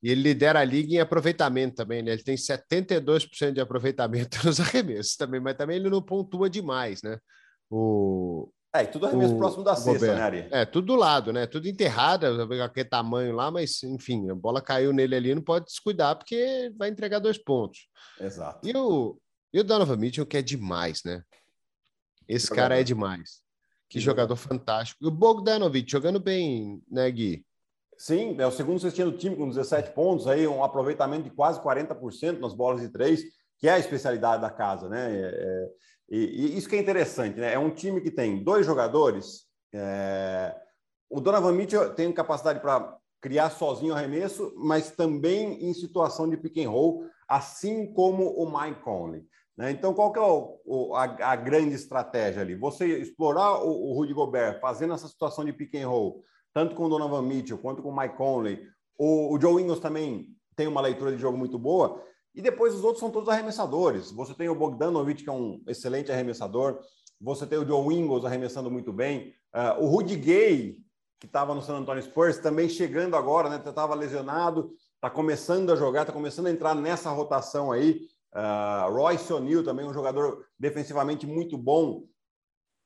ele 0.03 0.23
lidera 0.23 0.61
a 0.61 0.65
liga 0.65 0.95
em 0.95 1.01
aproveitamento 1.01 1.77
também, 1.77 2.03
né? 2.03 2.13
Ele 2.13 2.23
tem 2.23 2.35
72% 2.35 3.53
de 3.53 3.61
aproveitamento 3.61 4.39
nos 4.47 4.59
arremessos 4.59 5.17
também, 5.17 5.39
mas 5.39 5.55
também 5.55 5.77
ele 5.77 5.91
não 5.91 6.01
pontua 6.01 6.49
demais, 6.49 7.03
né? 7.03 7.19
O, 7.71 8.51
é, 8.75 8.85
e 8.85 8.87
tudo 8.87 9.07
arremesso 9.07 9.35
o, 9.35 9.39
próximo 9.39 9.63
da 9.63 9.77
cesta, 9.77 10.15
né, 10.15 10.23
Ari? 10.23 10.49
É, 10.51 10.65
tudo 10.65 10.87
do 10.87 10.97
lado, 10.97 11.31
né? 11.31 11.47
Tudo 11.47 11.69
enterrado, 11.69 12.25
aquele 12.63 12.89
tamanho 12.89 13.35
lá, 13.35 13.51
mas 13.51 13.83
enfim, 13.83 14.31
a 14.31 14.35
bola 14.35 14.63
caiu 14.63 14.95
nele 14.95 15.15
ali, 15.15 15.35
não 15.35 15.43
pode 15.43 15.67
descuidar, 15.67 16.17
porque 16.17 16.73
vai 16.79 16.89
entregar 16.89 17.19
dois 17.19 17.37
pontos. 17.37 17.87
Exato. 18.19 18.67
E 18.67 18.75
o, 18.75 19.21
e 19.53 19.61
o 19.61 19.65
Donovan 19.65 19.97
Mitchell, 19.97 20.25
que 20.25 20.39
é 20.39 20.43
demais, 20.43 21.03
né? 21.05 21.23
Esse 22.27 22.49
cara 22.49 22.81
é 22.81 22.83
demais. 22.83 23.42
Que, 23.93 24.01
jogador, 24.01 24.37
fantástico. 24.37 25.05
E 25.05 25.07
o 25.07 25.11
Bogdanovic 25.11 25.91
jogando 25.91 26.19
bem, 26.19 26.83
né, 26.91 27.11
Gui? 27.11 27.45
Sim, 27.99 28.35
é 28.41 28.47
o 28.47 28.51
segundo 28.51 28.81
cestinha 28.81 29.07
do 29.07 29.19
time 29.19 29.37
com 29.37 29.47
17 29.47 29.91
pontos, 29.91 30.27
aí 30.27 30.49
um 30.49 30.65
aproveitamento 30.65 31.25
de 31.25 31.31
quase 31.31 31.61
40% 31.61 32.39
nas 32.39 32.55
bolas 32.55 32.81
de 32.81 32.89
três, 32.89 33.23
que 33.59 33.69
é 33.69 33.73
a 33.73 33.79
especialidade 33.79 34.41
da 34.41 34.49
casa, 34.49 34.89
né? 34.89 35.15
É, 35.15 35.27
é 35.27 35.69
e, 36.09 36.19
e, 36.19 36.57
isso 36.57 36.71
que 36.71 36.77
é 36.77 36.79
interessante, 36.79 37.39
né? 37.39 37.53
É 37.53 37.59
um 37.59 37.69
time 37.69 38.01
que 38.01 38.11
tem 38.11 38.43
dois 38.43 38.65
jogadores. 38.65 39.43
É... 39.75 40.57
O 41.11 41.21
Donovan 41.21 41.53
Mitchell 41.53 41.95
tem 41.95 42.11
capacidade 42.13 42.61
para 42.61 42.97
criar 43.21 43.51
sozinho 43.51 43.93
o 43.93 43.97
arremesso, 43.97 44.55
mas 44.57 44.91
também 44.91 45.69
em 45.69 45.75
situação 45.75 46.29
de 46.31 46.39
pick 46.39 46.65
and 46.65 46.71
roll, 46.71 47.05
assim 47.29 47.93
como 47.93 48.25
o 48.31 48.51
Mike 48.51 48.81
Conley. 48.81 49.23
Né? 49.57 49.71
Então, 49.71 49.93
qual 49.93 50.13
que 50.13 50.19
é 50.19 50.23
o, 50.23 50.61
o, 50.65 50.95
a, 50.95 51.05
a, 51.05 51.37
grande 51.37 51.75
estratégia 51.75 52.43
ali? 52.43 52.55
Você 52.55 52.87
explorar 52.99 53.63
o, 53.63 53.91
o 53.91 53.95
Rudy 53.95 54.15
Gobert 54.15 54.61
fazendo 54.61 54.95
essa 54.95 55.09
situação 55.09 55.45
de 55.45 55.53
pick 55.53 55.75
and 55.75 55.89
roll, 55.89 56.23
tanto 56.55 56.75
com 56.75 56.85
o 56.85 56.89
Donovan 56.89 57.23
Mitchell 57.23 57.59
quanto 57.59 57.83
com 57.83 57.91
o 57.91 57.97
Mike 57.97 58.17
Conley. 58.17 58.61
O, 58.99 59.35
o 59.35 59.41
Joe 59.41 59.63
Ingles 59.63 59.81
também 59.81 60.29
tem 60.57 60.67
uma 60.67 60.81
leitura 60.81 61.13
de 61.13 61.19
jogo 61.19 61.37
muito 61.37 61.59
boa. 61.59 62.03
E 62.35 62.41
depois 62.41 62.75
os 62.75 62.83
outros 62.83 63.01
são 63.01 63.11
todos 63.11 63.29
arremessadores. 63.29 64.11
Você 64.11 64.35
tem 64.35 64.49
o 64.49 64.55
Bogdanovic, 64.55 65.23
que 65.23 65.29
é 65.29 65.33
um 65.33 65.63
excelente 65.67 66.11
arremessador. 66.11 66.79
Você 67.21 67.47
tem 67.47 67.59
o 67.59 67.67
Joe 67.67 67.95
Ingles 67.95 68.25
arremessando 68.25 68.71
muito 68.71 68.93
bem. 68.93 69.35
Uh, 69.55 69.85
o 69.85 69.87
Rudy 69.87 70.17
Gay, 70.17 70.79
que 71.21 71.27
estava 71.27 71.55
no 71.55 71.61
San 71.61 71.77
Antonio 71.77 72.03
Spurs, 72.03 72.39
também 72.39 72.69
chegando 72.69 73.17
agora, 73.17 73.51
né? 73.51 73.63
Estava 73.65 73.95
lesionado, 73.95 74.73
está 74.95 75.11
começando 75.11 75.71
a 75.71 75.77
jogar, 75.77 76.03
está 76.03 76.13
começando 76.13 76.47
a 76.47 76.51
entrar 76.51 76.75
nessa 76.75 77.11
rotação 77.11 77.71
aí. 77.71 78.01
Uh, 78.35 78.91
Royce 78.91 79.33
O'Neal 79.33 79.63
também 79.63 79.87
um 79.87 79.93
jogador 79.93 80.47
defensivamente 80.59 81.27
muito 81.27 81.59
bom. 81.59 82.05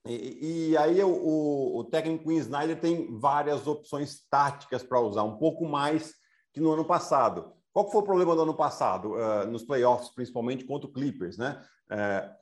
E, 0.07 0.71
e 0.71 0.77
aí 0.77 1.03
o, 1.03 1.09
o, 1.09 1.79
o 1.79 1.85
técnico 1.85 2.25
Queen 2.25 2.39
Snyder 2.39 2.81
tem 2.81 3.17
várias 3.19 3.67
opções 3.67 4.27
táticas 4.29 4.83
para 4.83 5.01
usar, 5.01 5.23
um 5.23 5.39
pouco 5.39 5.65
mais 5.67 6.15
que 6.53 6.61
no 6.61 6.73
ano 6.73 6.85
passado. 6.85 7.53
Qual 7.73 7.91
foi 7.91 8.01
o 8.01 8.05
problema 8.05 8.35
do 8.35 8.43
ano 8.43 8.55
passado, 8.55 9.15
uh, 9.15 9.47
nos 9.47 9.63
playoffs, 9.63 10.15
principalmente 10.15 10.65
contra 10.65 10.89
o 10.89 10.93
Clippers, 10.93 11.37
né? 11.37 11.63
Uh, 11.91 12.35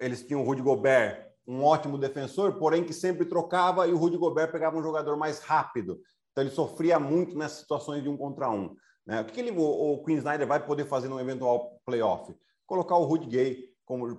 eles 0.00 0.26
tinham 0.26 0.42
o 0.42 0.44
Rudy 0.44 0.62
Gobert, 0.62 1.30
um 1.46 1.62
ótimo 1.62 1.98
defensor, 1.98 2.58
porém 2.58 2.84
que 2.84 2.92
sempre 2.92 3.24
trocava 3.24 3.86
e 3.86 3.92
o 3.92 3.96
Rudy 3.96 4.16
Gobert 4.16 4.50
pegava 4.50 4.76
um 4.76 4.82
jogador 4.82 5.16
mais 5.16 5.40
rápido. 5.40 6.00
Então 6.32 6.44
ele 6.44 6.50
sofria 6.50 6.98
muito 6.98 7.36
nessas 7.36 7.58
situações 7.58 8.02
de 8.02 8.08
um 8.08 8.16
contra 8.16 8.50
um. 8.50 8.74
Né? 9.06 9.20
O 9.20 9.24
que, 9.24 9.32
que 9.32 9.40
ele, 9.40 9.50
o, 9.50 9.94
o 9.94 10.04
Queen 10.04 10.18
Snyder 10.18 10.46
vai 10.46 10.64
poder 10.64 10.84
fazer 10.86 11.08
num 11.08 11.20
eventual 11.20 11.80
playoff? 11.84 12.34
Colocar 12.70 12.96
o 12.96 13.04
Rudy 13.04 13.26
Gay 13.26 13.64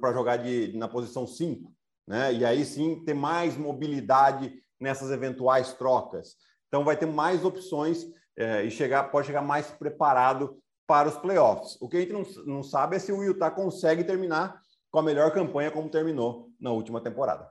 para 0.01 0.11
jogar 0.11 0.35
de, 0.35 0.75
na 0.75 0.85
posição 0.85 1.25
5, 1.25 1.73
né? 2.05 2.33
E 2.33 2.43
aí 2.43 2.65
sim 2.65 3.01
ter 3.05 3.13
mais 3.13 3.55
mobilidade 3.55 4.61
nessas 4.77 5.09
eventuais 5.09 5.71
trocas. 5.71 6.35
Então 6.67 6.83
vai 6.83 6.97
ter 6.97 7.05
mais 7.05 7.45
opções 7.45 8.05
é, 8.35 8.65
e 8.65 8.69
chegar, 8.69 9.05
pode 9.05 9.27
chegar 9.27 9.41
mais 9.41 9.67
preparado 9.67 10.61
para 10.85 11.07
os 11.07 11.15
playoffs. 11.15 11.77
O 11.79 11.87
que 11.87 11.95
a 11.95 11.99
gente 12.01 12.11
não, 12.11 12.23
não 12.45 12.61
sabe 12.61 12.97
é 12.97 12.99
se 12.99 13.13
o 13.13 13.23
Utah 13.23 13.49
consegue 13.49 14.03
terminar 14.03 14.61
com 14.91 14.99
a 14.99 15.03
melhor 15.03 15.31
campanha 15.31 15.71
como 15.71 15.87
terminou 15.87 16.49
na 16.59 16.71
última 16.71 16.99
temporada. 16.99 17.49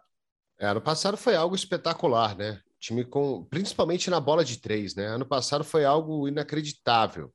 É, 0.58 0.66
ano 0.66 0.82
passado 0.82 1.16
foi 1.16 1.34
algo 1.34 1.54
espetacular, 1.54 2.36
né? 2.36 2.60
Time 2.78 3.06
com, 3.06 3.46
principalmente 3.46 4.10
na 4.10 4.20
bola 4.20 4.44
de 4.44 4.58
três, 4.58 4.94
né? 4.94 5.06
Ano 5.06 5.24
passado 5.24 5.64
foi 5.64 5.86
algo 5.86 6.28
inacreditável. 6.28 7.32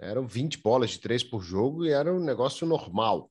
Eram 0.00 0.26
20 0.26 0.58
bolas 0.58 0.90
de 0.90 1.00
três 1.00 1.22
por 1.22 1.42
jogo 1.42 1.84
e 1.84 1.90
era 1.90 2.12
um 2.12 2.20
negócio 2.20 2.66
normal. 2.66 3.30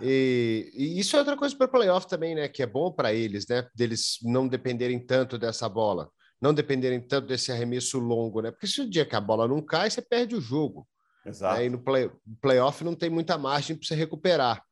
E, 0.00 0.70
e, 0.74 0.98
isso 0.98 1.16
é 1.16 1.18
outra 1.18 1.36
coisa 1.36 1.56
para 1.56 1.68
playoff 1.68 2.06
também, 2.06 2.34
né? 2.34 2.48
Que 2.48 2.62
é 2.62 2.66
bom 2.66 2.92
para 2.92 3.12
eles, 3.12 3.46
né? 3.48 3.66
Deles 3.74 4.18
não 4.22 4.46
dependerem 4.46 4.98
tanto 4.98 5.38
dessa 5.38 5.68
bola, 5.68 6.10
não 6.40 6.52
dependerem 6.52 7.00
tanto 7.00 7.28
desse 7.28 7.50
arremesso 7.50 7.98
longo, 7.98 8.42
né? 8.42 8.50
Porque 8.50 8.66
se 8.66 8.80
o 8.80 8.88
dia 8.88 9.06
que 9.06 9.16
a 9.16 9.20
bola 9.20 9.48
não 9.48 9.62
cai, 9.62 9.90
você 9.90 10.02
perde 10.02 10.34
o 10.34 10.40
jogo. 10.40 10.86
Exato. 11.24 11.58
Né? 11.58 11.66
E 11.66 11.70
no 11.70 11.82
play, 11.82 12.10
playoff 12.40 12.84
não 12.84 12.94
tem 12.94 13.10
muita 13.10 13.36
margem 13.38 13.76
para 13.76 13.86
você 13.86 13.94
recuperar. 13.94 14.62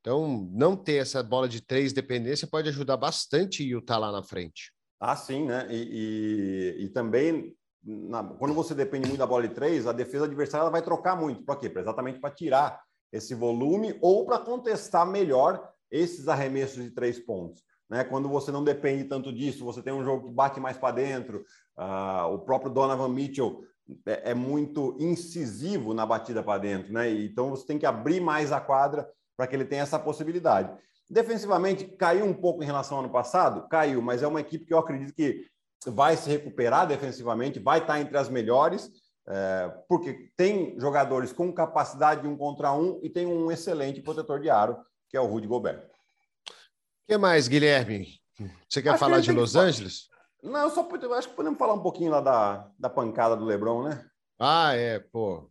Então, 0.00 0.48
não 0.52 0.74
ter 0.74 0.94
essa 0.94 1.22
bola 1.22 1.48
de 1.48 1.60
três 1.60 1.92
dependência 1.92 2.48
pode 2.48 2.68
ajudar 2.70 2.96
bastante 2.96 3.62
o 3.62 3.66
Utah 3.66 3.98
lá 3.98 4.10
na 4.10 4.22
frente. 4.22 4.72
Ah, 4.98 5.14
sim, 5.14 5.46
né? 5.46 5.66
E, 5.70 6.76
e, 6.78 6.84
e 6.84 6.88
também, 6.88 7.54
na, 7.82 8.22
quando 8.22 8.54
você 8.54 8.74
depende 8.74 9.08
muito 9.08 9.18
da 9.18 9.26
bola 9.26 9.48
de 9.48 9.54
três, 9.54 9.86
a 9.86 9.92
defesa 9.92 10.24
adversária 10.24 10.70
vai 10.70 10.82
trocar 10.82 11.16
muito. 11.16 11.42
Para 11.44 11.56
quê? 11.56 11.68
Pra 11.68 11.82
exatamente 11.82 12.20
para 12.20 12.30
tirar 12.30 12.80
esse 13.12 13.34
volume 13.34 13.98
ou 14.00 14.24
para 14.24 14.38
contestar 14.38 15.06
melhor 15.06 15.68
esses 15.90 16.28
arremessos 16.28 16.82
de 16.82 16.90
três 16.90 17.18
pontos. 17.18 17.62
Né? 17.88 18.04
Quando 18.04 18.28
você 18.28 18.52
não 18.52 18.62
depende 18.62 19.04
tanto 19.04 19.32
disso, 19.32 19.64
você 19.64 19.82
tem 19.82 19.92
um 19.92 20.04
jogo 20.04 20.28
que 20.28 20.34
bate 20.34 20.60
mais 20.60 20.76
para 20.76 20.94
dentro. 20.94 21.44
Uh, 21.76 22.34
o 22.34 22.38
próprio 22.38 22.70
Donovan 22.70 23.08
Mitchell 23.08 23.64
é, 24.06 24.30
é 24.30 24.34
muito 24.34 24.96
incisivo 25.00 25.92
na 25.92 26.06
batida 26.06 26.42
para 26.42 26.60
dentro, 26.60 26.92
né? 26.92 27.10
Então 27.10 27.50
você 27.50 27.66
tem 27.66 27.78
que 27.78 27.86
abrir 27.86 28.20
mais 28.20 28.52
a 28.52 28.60
quadra 28.60 29.08
para 29.36 29.46
que 29.46 29.56
ele 29.56 29.64
tenha 29.64 29.82
essa 29.82 29.98
possibilidade. 29.98 30.72
Defensivamente, 31.08 31.84
caiu 31.84 32.24
um 32.24 32.34
pouco 32.34 32.62
em 32.62 32.66
relação 32.66 32.98
ao 32.98 33.02
ano 33.02 33.12
passado? 33.12 33.66
Caiu, 33.68 34.00
mas 34.00 34.22
é 34.22 34.28
uma 34.28 34.40
equipe 34.40 34.64
que 34.64 34.72
eu 34.72 34.78
acredito 34.78 35.12
que 35.12 35.46
vai 35.86 36.16
se 36.16 36.28
recuperar 36.28 36.86
defensivamente, 36.86 37.58
vai 37.58 37.78
estar 37.78 38.00
entre 38.00 38.16
as 38.16 38.28
melhores, 38.28 38.90
é, 39.28 39.72
porque 39.88 40.30
tem 40.36 40.78
jogadores 40.78 41.32
com 41.32 41.52
capacidade 41.52 42.22
de 42.22 42.28
um 42.28 42.36
contra 42.36 42.72
um 42.72 43.00
e 43.02 43.08
tem 43.08 43.26
um 43.26 43.50
excelente 43.50 44.02
protetor 44.02 44.40
de 44.40 44.50
aro, 44.50 44.76
que 45.08 45.16
é 45.16 45.20
o 45.20 45.26
Rudy 45.26 45.46
Gobert. 45.46 45.78
O 45.78 47.12
que 47.12 47.16
mais, 47.16 47.48
Guilherme? 47.48 48.20
Você 48.68 48.82
quer 48.82 48.90
acho 48.90 48.98
falar 48.98 49.16
que 49.16 49.22
de 49.22 49.32
Los 49.32 49.56
Angeles? 49.56 50.08
Não, 50.42 50.70
só 50.70 50.88
acho 51.14 51.28
que 51.28 51.34
podemos 51.34 51.58
falar 51.58 51.74
um 51.74 51.82
pouquinho 51.82 52.10
lá 52.10 52.20
da, 52.20 52.70
da 52.78 52.88
pancada 52.88 53.36
do 53.36 53.44
Lebron, 53.44 53.82
né? 53.82 54.04
Ah, 54.38 54.74
é, 54.74 54.98
pô. 54.98 55.49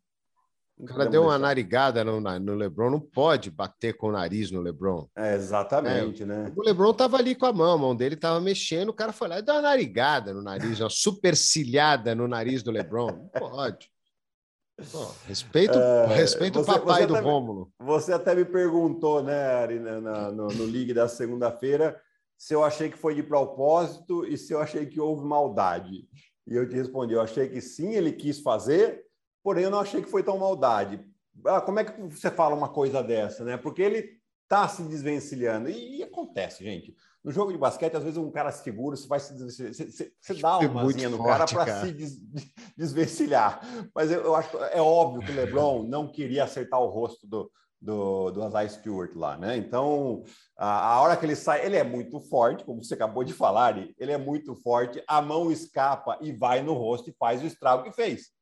O 0.80 0.86
cara 0.86 1.08
deu 1.08 1.24
uma 1.24 1.32
deixar. 1.32 1.40
narigada 1.40 2.04
no, 2.06 2.22
no 2.22 2.56
Lebron, 2.56 2.90
não 2.90 3.02
pode 3.02 3.52
bater 3.52 3.98
com 3.98 4.08
o 4.08 4.12
nariz 4.14 4.50
no 4.50 4.62
Lebron. 4.62 5.10
É, 5.14 5.36
exatamente, 5.36 6.24
é, 6.24 6.26
né? 6.26 6.54
O 6.56 6.62
Lebron 6.64 6.94
tava 6.94 7.18
ali 7.18 7.36
com 7.36 7.46
a 7.46 7.52
mão, 7.52 7.74
a 7.74 7.78
mão 7.78 7.94
dele 7.94 8.16
tava 8.16 8.40
mexendo, 8.40 8.88
o 8.88 8.94
cara 8.94 9.12
foi 9.12 9.28
lá 9.28 9.40
e 9.40 9.42
deu 9.42 9.56
uma 9.56 9.62
narigada 9.62 10.34
no 10.34 10.42
nariz, 10.42 10.80
uma 10.80 10.90
supercilhada 10.90 12.16
no 12.16 12.30
nariz 12.30 12.64
do 12.64 12.72
Lebron. 12.72 13.08
Não 13.08 13.28
pode. 13.28 13.92
Pô, 14.90 15.12
respeito 15.28 15.78
é, 15.78 16.06
respeito 16.08 16.64
você, 16.64 16.72
o 16.72 16.74
papai 16.74 17.06
do 17.06 17.16
Rômulo. 17.16 17.70
Você 17.80 18.14
até 18.14 18.34
me 18.34 18.46
perguntou, 18.46 19.22
né, 19.22 19.38
Ari, 19.56 19.80
no, 19.80 20.32
no, 20.32 20.48
no 20.48 20.64
League 20.64 20.94
da 20.94 21.10
segunda-feira, 21.10 22.00
se 22.38 22.54
eu 22.54 22.64
achei 22.64 22.90
que 22.90 22.98
foi 22.98 23.14
de 23.14 23.22
propósito 23.22 24.26
e 24.26 24.38
se 24.38 24.54
eu 24.54 24.62
achei 24.62 24.86
que 24.86 25.02
houve 25.02 25.26
maldade. 25.26 26.08
E 26.48 26.56
eu 26.56 26.68
te 26.68 26.74
respondi, 26.74 27.14
eu 27.14 27.22
achei 27.22 27.50
que 27.50 27.60
sim, 27.60 27.96
ele 27.96 28.14
quis 28.14 28.40
fazer, 28.40 29.04
porém 29.50 29.64
eu 29.64 29.72
não 29.72 29.80
achei 29.80 30.00
que 30.00 30.12
foi 30.12 30.22
tão 30.22 30.38
maldade. 30.38 31.04
Ah, 31.44 31.60
como 31.60 31.80
é 31.80 31.84
que 31.84 32.00
você 32.04 32.30
fala 32.30 32.54
uma 32.54 32.70
coisa 32.70 33.02
dessa, 33.02 33.44
né? 33.44 33.58
Porque 33.58 33.82
ele 33.82 34.08
está 34.44 34.68
se 34.68 34.84
desvencilhando. 34.84 35.72
E, 35.72 35.98
e, 35.98 36.04
acontece, 36.04 36.64
gente. 36.64 36.96
No 37.24 37.32
jogo 37.32 37.52
de 37.52 37.58
basquete, 37.58 37.98
às 37.98 38.04
vezes 38.04 38.20
um 38.20 38.30
cara 38.30 38.52
se 38.52 38.64
segura, 38.64 38.96
você 38.96 39.08
vai 39.08 39.20
se 39.20 39.34
desvencilhar. 39.34 39.74
Você, 39.74 40.14
você, 40.22 40.34
dá 40.36 40.60
uma 40.60 40.84
no 40.84 41.18
forte, 41.18 41.24
cara 41.24 41.48
para 41.48 41.82
se 41.82 41.92
des, 41.92 42.20
desvencilhar. 42.78 43.60
Mas 43.96 44.12
eu, 44.12 44.22
eu, 44.22 44.36
acho 44.36 44.56
é 44.56 44.80
óbvio 44.80 45.26
que 45.26 45.32
o 45.32 45.36
LeBron 45.36 45.82
não 45.82 46.08
queria 46.08 46.44
acertar 46.44 46.80
o 46.80 46.88
rosto 46.88 47.26
do, 47.26 47.52
do, 47.82 48.30
do 48.30 48.48
Isaiah 48.48 48.70
Stewart 48.70 49.16
lá, 49.16 49.36
né? 49.36 49.58
Então, 49.58 50.26
a, 50.56 50.94
a, 50.94 51.02
hora 51.02 51.18
que 51.18 51.26
ele 51.26 51.36
sai, 51.36 51.66
ele 51.66 51.76
é 51.76 51.84
muito 51.84 52.20
forte, 52.20 52.64
como 52.64 52.84
você 52.84 52.94
acabou 52.94 53.24
de 53.24 53.34
falar, 53.34 53.80
ele 53.98 54.12
é 54.12 54.18
muito 54.18 54.54
forte, 54.54 55.04
a 55.08 55.24
mão 55.24 55.52
escapa 55.52 56.20
e 56.22 56.32
vai 56.32 56.62
no 56.62 56.74
rosto 56.74 57.10
e 57.10 57.16
faz 57.18 57.42
o 57.42 57.48
estrago 57.48 57.82
que 57.84 57.92
fez. 57.92 58.38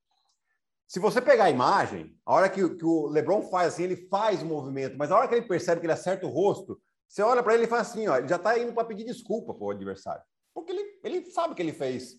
Se 0.88 1.00
você 1.00 1.21
pegar 1.21 1.45
a 1.45 1.50
imagem, 1.50 2.17
a 2.26 2.34
hora 2.34 2.50
que, 2.50 2.67
que 2.76 2.86
o 2.86 3.08
LeBron 3.08 3.41
faz 3.43 3.73
assim, 3.73 3.84
ele 3.84 4.08
faz 4.08 4.41
o 4.41 4.45
movimento, 4.45 4.97
mas 4.97 5.12
a 5.12 5.17
hora 5.17 5.28
que 5.28 5.36
ele 5.36 5.45
percebe 5.45 5.82
que 5.82 5.86
ele 5.86 5.93
acerta 5.93 6.26
o 6.26 6.30
rosto, 6.30 6.80
você 7.08 7.21
olha 7.21 7.43
para 7.43 7.54
ele 7.54 7.65
e 7.65 7.67
faz 7.67 7.89
assim, 7.89 8.08
ó, 8.08 8.17
ele 8.17 8.28
já 8.28 8.38
está 8.38 8.58
indo 8.58 8.73
para 8.73 8.86
pedir 8.86 9.04
desculpa 9.04 9.54
para 9.54 9.65
o 9.65 9.71
adversário. 9.71 10.23
Porque 10.54 10.71
ele, 10.71 11.00
ele 11.04 11.26
sabe 11.26 11.56
que 11.56 11.62
ele 11.62 11.73
fez 11.73 12.15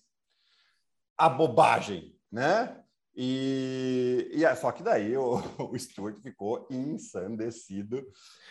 a 1.16 1.28
bobagem, 1.30 2.14
né? 2.30 2.78
E, 3.20 4.30
e 4.32 4.56
só 4.56 4.70
que 4.70 4.80
daí 4.80 5.16
o, 5.16 5.42
o 5.58 5.76
Stuart 5.76 6.20
ficou 6.22 6.68
ensandecido. 6.70 7.96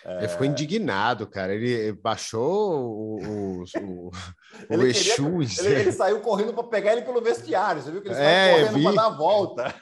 Ele 0.03 0.25
é... 0.25 0.27
ficou 0.27 0.45
indignado, 0.45 1.25
cara. 1.25 1.56
Ele 1.56 1.93
baixou 1.93 2.91
o, 2.91 3.19
o, 3.21 3.63
o, 3.82 4.12
ele 4.69 4.84
o 4.84 4.88
Exu. 4.88 5.41
Ele, 5.63 5.80
ele, 5.80 5.91
saiu 5.93 6.19
correndo 6.21 6.53
para 6.53 6.65
pegar 6.65 6.91
ele 6.91 7.03
pelo 7.03 7.21
vestiário. 7.21 7.82
Você 7.82 7.91
viu 7.91 8.01
que 8.01 8.10
ele 8.10 8.15
saiu 8.15 8.27
é, 8.27 8.65
correndo 8.65 8.84
para 8.84 8.95
dar 8.95 9.06
a 9.06 9.17
volta. 9.17 9.75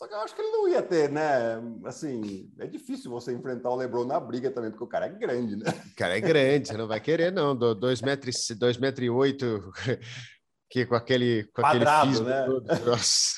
Só 0.00 0.08
que 0.08 0.14
eu 0.14 0.20
acho 0.20 0.34
que 0.34 0.40
ele 0.40 0.50
não 0.50 0.66
ia 0.66 0.80
ter, 0.80 1.10
né? 1.10 1.60
Assim, 1.84 2.50
é 2.58 2.66
difícil 2.66 3.10
você 3.10 3.34
enfrentar 3.34 3.68
o 3.68 3.76
LeBron 3.76 4.06
na 4.06 4.18
briga 4.18 4.50
também, 4.50 4.70
porque 4.70 4.84
o 4.84 4.86
cara 4.86 5.04
é 5.04 5.10
grande, 5.10 5.56
né? 5.56 5.66
O 5.92 5.94
cara 5.94 6.16
é 6.16 6.20
grande, 6.22 6.68
você 6.68 6.76
não 6.78 6.88
vai 6.88 6.98
querer, 7.00 7.30
não. 7.30 7.54
Dois 7.54 8.00
metros, 8.00 8.48
dois 8.56 8.78
metros 8.78 9.04
e 9.06 9.10
oito, 9.10 9.70
que 10.70 10.86
com 10.86 10.94
aquele, 10.94 11.44
com 11.52 11.60
Quadrado, 11.60 12.12
aquele 12.12 12.24
né? 12.24 12.46
Todo. 12.46 12.86
Nossa. 12.86 13.34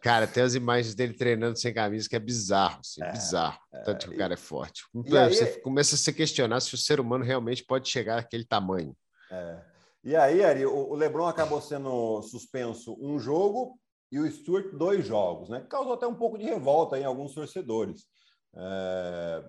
Cara, 0.00 0.28
tem 0.28 0.44
as 0.44 0.54
imagens 0.54 0.94
dele 0.94 1.14
treinando 1.14 1.58
sem 1.58 1.74
camisa 1.74 2.08
que 2.08 2.14
é 2.14 2.20
bizarro, 2.20 2.78
assim, 2.78 3.02
é, 3.02 3.10
bizarro. 3.10 3.58
É, 3.74 3.82
Tanto 3.82 4.08
que 4.08 4.14
o 4.14 4.18
cara 4.18 4.34
é 4.34 4.36
forte. 4.36 4.84
Você 4.94 5.44
aí, 5.46 5.60
começa 5.62 5.96
a 5.96 5.98
se 5.98 6.12
questionar 6.12 6.60
se 6.60 6.72
o 6.76 6.78
ser 6.78 7.00
humano 7.00 7.24
realmente 7.24 7.64
pode 7.64 7.88
chegar 7.88 8.20
àquele 8.20 8.44
tamanho. 8.44 8.96
É. 9.32 9.60
E 10.04 10.14
aí, 10.14 10.44
Ari, 10.44 10.64
o 10.64 10.94
LeBron 10.94 11.26
acabou 11.26 11.60
sendo 11.60 12.22
suspenso 12.22 12.96
um 13.00 13.18
jogo 13.18 13.76
e 14.10 14.18
o 14.18 14.30
Stuart 14.30 14.72
dois 14.72 15.06
jogos, 15.06 15.48
né? 15.48 15.64
Causou 15.68 15.92
até 15.92 16.06
um 16.06 16.14
pouco 16.14 16.36
de 16.36 16.44
revolta 16.44 16.98
em 16.98 17.04
alguns 17.04 17.34
torcedores. 17.34 18.06
É... 18.54 19.44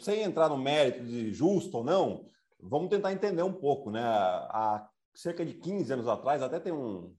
Sem 0.00 0.22
entrar 0.22 0.48
no 0.48 0.56
mérito 0.56 1.04
de 1.04 1.32
justo 1.32 1.78
ou 1.78 1.84
não, 1.84 2.26
vamos 2.60 2.88
tentar 2.88 3.12
entender 3.12 3.42
um 3.42 3.52
pouco, 3.52 3.90
né? 3.90 4.02
Há 4.02 4.88
cerca 5.14 5.44
de 5.44 5.54
15 5.54 5.92
anos 5.92 6.08
atrás, 6.08 6.42
até 6.42 6.58
tem 6.58 6.72
um, 6.72 7.14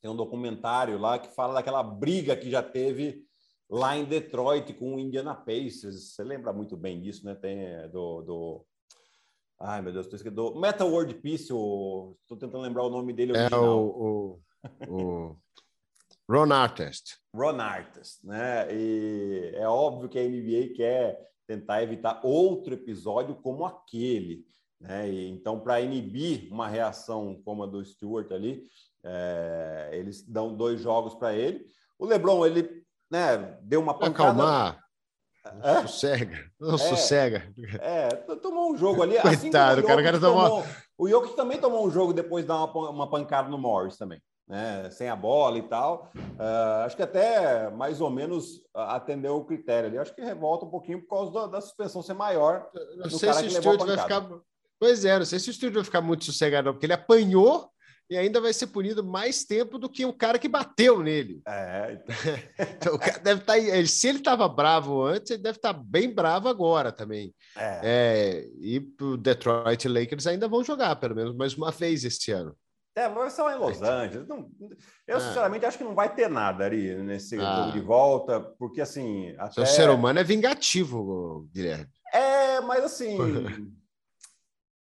tem 0.00 0.10
um 0.10 0.16
documentário 0.16 0.98
lá 0.98 1.18
que 1.18 1.34
fala 1.34 1.54
daquela 1.54 1.82
briga 1.82 2.36
que 2.36 2.50
já 2.50 2.62
teve 2.62 3.24
lá 3.68 3.96
em 3.96 4.04
Detroit 4.04 4.72
com 4.74 4.94
o 4.94 4.98
Indiana 4.98 5.34
Pacers. 5.34 6.12
Você 6.12 6.24
lembra 6.24 6.52
muito 6.52 6.76
bem 6.76 7.00
disso, 7.00 7.24
né? 7.24 7.34
Tem 7.34 7.58
é, 7.58 7.88
do, 7.88 8.22
do 8.22 8.66
Ai, 9.60 9.82
meu 9.82 9.92
Deus, 9.92 10.06
estou 10.06 10.16
esquecendo. 10.16 10.54
Metal 10.60 10.88
World 10.88 11.14
Peace, 11.14 11.42
estou 11.42 12.16
tentando 12.30 12.60
lembrar 12.60 12.84
o 12.84 12.90
nome 12.90 13.12
dele. 13.12 13.32
Original. 13.32 13.64
É 13.64 13.68
o, 13.68 14.40
o, 14.88 15.30
o 15.30 15.36
Ron 16.30 16.52
Artest. 16.52 17.16
Ron 17.34 17.58
Artest, 17.60 18.22
né? 18.24 18.68
E 18.70 19.52
é 19.54 19.66
óbvio 19.66 20.08
que 20.08 20.18
a 20.18 20.22
NBA 20.22 20.74
quer 20.76 21.18
tentar 21.46 21.82
evitar 21.82 22.20
outro 22.22 22.74
episódio 22.74 23.34
como 23.36 23.64
aquele. 23.64 24.44
Né? 24.78 25.08
E, 25.10 25.28
então, 25.30 25.58
para 25.58 25.80
inibir 25.80 26.52
uma 26.52 26.68
reação 26.68 27.40
como 27.44 27.62
a 27.62 27.66
do 27.66 27.82
Stewart 27.82 28.30
ali, 28.30 28.64
é, 29.02 29.90
eles 29.92 30.22
dão 30.22 30.54
dois 30.54 30.80
jogos 30.80 31.14
para 31.14 31.32
ele. 31.34 31.64
O 31.98 32.04
LeBron, 32.04 32.44
ele 32.44 32.84
né, 33.10 33.58
deu 33.62 33.80
uma 33.80 33.94
pancada. 33.94 34.30
Acalmar. 34.30 34.84
É? 35.62 35.80
Sossega, 35.80 36.50
não 36.60 36.74
é, 36.74 36.78
sossega. 36.78 37.54
É, 37.80 38.08
tomou 38.36 38.70
um 38.70 38.76
jogo 38.76 39.02
ali. 39.02 39.16
Assim 39.16 39.50
Coitado, 39.50 39.80
assim 39.80 39.86
cara, 39.88 40.00
o 40.00 40.04
cara 40.04 40.20
tomou... 40.20 40.48
tomou... 40.48 40.64
O 40.98 41.08
Jokic 41.08 41.36
também 41.36 41.58
tomou 41.58 41.86
um 41.86 41.90
jogo 41.90 42.12
depois 42.12 42.44
de 42.44 42.48
dar 42.48 42.64
uma, 42.64 42.90
uma 42.90 43.08
pancada 43.08 43.48
no 43.48 43.56
Morris 43.56 43.96
também. 43.96 44.20
Né, 44.48 44.88
sem 44.90 45.08
a 45.08 45.16
bola 45.16 45.58
e 45.58 45.62
tal. 45.62 46.10
Uh, 46.16 46.84
acho 46.86 46.96
que 46.96 47.02
até 47.02 47.70
mais 47.70 48.00
ou 48.00 48.10
menos 48.10 48.62
atendeu 48.74 49.36
o 49.36 49.44
critério 49.44 49.88
ali. 49.88 49.98
Acho 49.98 50.14
que 50.14 50.22
revolta 50.22 50.64
um 50.64 50.70
pouquinho 50.70 51.02
por 51.02 51.08
causa 51.08 51.32
da, 51.32 51.46
da 51.46 51.60
suspensão 51.60 52.02
ser 52.02 52.14
maior. 52.14 52.68
Não 52.96 53.10
sei 53.10 53.32
se 53.32 53.46
o 53.46 53.50
Stewart 53.50 53.84
vai 53.84 53.98
ficar. 53.98 54.28
Pois 54.80 55.04
é, 55.04 55.18
não 55.18 55.26
sei 55.26 55.38
se 55.38 55.50
o 55.50 55.52
Stewart 55.52 55.74
vai 55.74 55.84
ficar 55.84 56.00
muito 56.00 56.24
sossegado, 56.24 56.72
porque 56.72 56.86
ele 56.86 56.92
apanhou 56.92 57.68
e 58.10 58.16
ainda 58.16 58.40
vai 58.40 58.54
ser 58.54 58.68
punido 58.68 59.04
mais 59.04 59.44
tempo 59.44 59.78
do 59.78 59.88
que 59.88 60.06
o 60.06 60.14
cara 60.14 60.38
que 60.38 60.48
bateu 60.48 61.02
nele. 61.02 61.42
É. 61.46 62.00
então, 62.58 62.94
o 62.96 62.98
cara 62.98 63.18
deve 63.18 63.40
estar. 63.42 63.54
Tá, 63.54 63.86
se 63.86 64.08
ele 64.08 64.18
estava 64.18 64.48
bravo 64.48 65.02
antes, 65.02 65.30
ele 65.30 65.42
deve 65.42 65.58
estar 65.58 65.74
tá 65.74 65.80
bem 65.84 66.14
bravo 66.14 66.48
agora 66.48 66.90
também. 66.90 67.34
É. 67.54 67.80
é 67.82 68.48
e 68.58 68.78
o 69.00 69.16
Detroit 69.16 69.86
Lakers 69.86 70.26
ainda 70.26 70.48
vão 70.48 70.64
jogar, 70.64 70.96
pelo 70.96 71.14
menos 71.14 71.34
mais 71.34 71.54
uma 71.54 71.70
vez 71.70 72.02
esse 72.04 72.30
ano. 72.30 72.56
É, 72.98 73.08
vai 73.08 73.30
ser 73.30 73.42
lá 73.42 73.54
em 73.54 73.58
Los 73.60 73.80
Angeles. 73.80 74.26
Não, 74.26 74.50
eu, 75.06 75.18
é. 75.18 75.20
sinceramente, 75.20 75.64
acho 75.64 75.78
que 75.78 75.84
não 75.84 75.94
vai 75.94 76.12
ter 76.12 76.28
nada 76.28 76.64
ali 76.64 76.96
nesse 76.96 77.38
ah. 77.38 77.66
jogo 77.66 77.72
de 77.72 77.80
volta, 77.80 78.40
porque 78.40 78.80
assim. 78.80 79.36
Até... 79.38 79.60
O 79.60 79.66
ser 79.66 79.88
humano 79.88 80.18
é 80.18 80.24
vingativo, 80.24 81.48
Guilherme. 81.54 81.86
É, 82.12 82.60
mas 82.60 82.82
assim. 82.82 83.16